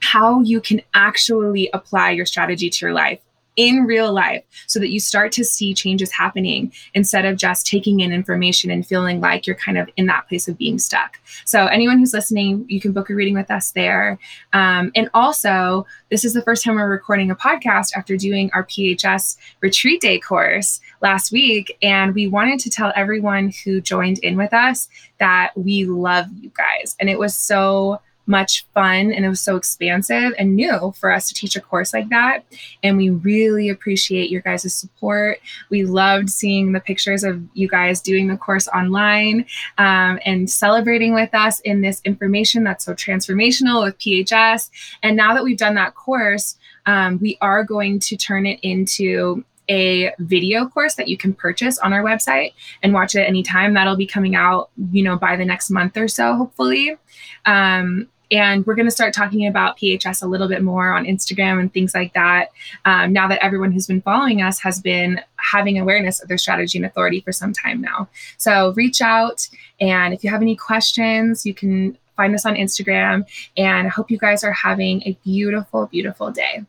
how 0.00 0.40
you 0.40 0.60
can 0.60 0.80
actually 0.94 1.70
apply 1.72 2.10
your 2.10 2.26
strategy 2.26 2.70
to 2.70 2.86
your 2.86 2.94
life 2.94 3.20
in 3.56 3.84
real 3.84 4.12
life 4.12 4.44
so 4.66 4.78
that 4.78 4.90
you 4.90 5.00
start 5.00 5.32
to 5.32 5.44
see 5.44 5.74
changes 5.74 6.12
happening 6.12 6.72
instead 6.94 7.24
of 7.24 7.36
just 7.36 7.66
taking 7.66 8.00
in 8.00 8.12
information 8.12 8.70
and 8.70 8.86
feeling 8.86 9.20
like 9.20 9.46
you're 9.46 9.56
kind 9.56 9.78
of 9.78 9.88
in 9.96 10.06
that 10.06 10.28
place 10.28 10.46
of 10.46 10.58
being 10.58 10.78
stuck. 10.78 11.18
So, 11.46 11.66
anyone 11.66 11.98
who's 11.98 12.12
listening, 12.12 12.66
you 12.68 12.80
can 12.80 12.92
book 12.92 13.10
a 13.10 13.14
reading 13.14 13.34
with 13.34 13.50
us 13.50 13.72
there. 13.72 14.18
Um, 14.52 14.92
and 14.94 15.08
also, 15.14 15.86
this 16.10 16.24
is 16.24 16.34
the 16.34 16.42
first 16.42 16.64
time 16.64 16.76
we're 16.76 16.88
recording 16.88 17.30
a 17.30 17.36
podcast 17.36 17.96
after 17.96 18.16
doing 18.16 18.50
our 18.52 18.64
PHS 18.64 19.38
retreat 19.60 20.00
day 20.00 20.18
course 20.18 20.80
last 21.00 21.32
week. 21.32 21.76
And 21.82 22.14
we 22.14 22.28
wanted 22.28 22.60
to 22.60 22.70
tell 22.70 22.92
everyone 22.94 23.52
who 23.64 23.80
joined 23.80 24.18
in 24.18 24.36
with 24.36 24.52
us 24.52 24.88
that 25.18 25.52
we 25.56 25.86
love 25.86 26.26
you 26.40 26.50
guys. 26.50 26.94
And 27.00 27.08
it 27.08 27.18
was 27.18 27.34
so 27.34 28.00
much 28.26 28.66
fun 28.74 29.12
and 29.12 29.24
it 29.24 29.28
was 29.28 29.40
so 29.40 29.56
expansive 29.56 30.32
and 30.38 30.56
new 30.56 30.92
for 30.98 31.12
us 31.12 31.28
to 31.28 31.34
teach 31.34 31.56
a 31.56 31.60
course 31.60 31.94
like 31.94 32.08
that. 32.08 32.44
And 32.82 32.96
we 32.96 33.10
really 33.10 33.68
appreciate 33.68 34.30
your 34.30 34.42
guys' 34.42 34.74
support. 34.74 35.38
We 35.70 35.84
loved 35.84 36.30
seeing 36.30 36.72
the 36.72 36.80
pictures 36.80 37.24
of 37.24 37.42
you 37.54 37.68
guys 37.68 38.00
doing 38.00 38.28
the 38.28 38.36
course 38.36 38.68
online 38.68 39.46
um, 39.78 40.18
and 40.24 40.50
celebrating 40.50 41.14
with 41.14 41.34
us 41.34 41.60
in 41.60 41.80
this 41.80 42.00
information 42.04 42.64
that's 42.64 42.84
so 42.84 42.94
transformational 42.94 43.84
with 43.84 43.98
PHS. 43.98 44.70
And 45.02 45.16
now 45.16 45.34
that 45.34 45.44
we've 45.44 45.56
done 45.56 45.74
that 45.76 45.94
course, 45.94 46.56
um, 46.86 47.18
we 47.18 47.38
are 47.40 47.64
going 47.64 48.00
to 48.00 48.16
turn 48.16 48.46
it 48.46 48.60
into 48.62 49.44
a 49.68 50.12
video 50.18 50.68
course 50.68 50.94
that 50.94 51.08
you 51.08 51.16
can 51.16 51.34
purchase 51.34 51.78
on 51.78 51.92
our 51.92 52.02
website 52.02 52.52
and 52.82 52.92
watch 52.92 53.14
it 53.14 53.22
anytime. 53.22 53.74
That'll 53.74 53.96
be 53.96 54.06
coming 54.06 54.36
out, 54.36 54.70
you 54.92 55.02
know, 55.02 55.16
by 55.16 55.36
the 55.36 55.44
next 55.44 55.70
month 55.70 55.96
or 55.96 56.08
so, 56.08 56.36
hopefully. 56.36 56.96
Um, 57.44 58.08
and 58.30 58.66
we're 58.66 58.74
going 58.74 58.86
to 58.86 58.92
start 58.92 59.14
talking 59.14 59.46
about 59.46 59.78
PHS 59.78 60.22
a 60.22 60.26
little 60.26 60.48
bit 60.48 60.62
more 60.62 60.92
on 60.92 61.04
Instagram 61.04 61.60
and 61.60 61.72
things 61.72 61.94
like 61.94 62.12
that. 62.14 62.50
Um, 62.84 63.12
now 63.12 63.28
that 63.28 63.44
everyone 63.44 63.72
who's 63.72 63.86
been 63.86 64.02
following 64.02 64.42
us 64.42 64.60
has 64.60 64.80
been 64.80 65.20
having 65.36 65.78
awareness 65.78 66.20
of 66.20 66.28
their 66.28 66.38
strategy 66.38 66.78
and 66.78 66.86
authority 66.86 67.20
for 67.20 67.32
some 67.32 67.52
time 67.52 67.80
now. 67.80 68.08
So 68.36 68.72
reach 68.74 69.00
out. 69.00 69.48
And 69.80 70.12
if 70.12 70.24
you 70.24 70.30
have 70.30 70.42
any 70.42 70.56
questions, 70.56 71.46
you 71.46 71.54
can 71.54 71.96
find 72.16 72.34
us 72.34 72.46
on 72.46 72.54
Instagram. 72.54 73.26
And 73.56 73.86
I 73.86 73.90
hope 73.90 74.10
you 74.10 74.18
guys 74.18 74.42
are 74.42 74.52
having 74.52 75.02
a 75.02 75.16
beautiful, 75.24 75.86
beautiful 75.86 76.30
day. 76.30 76.64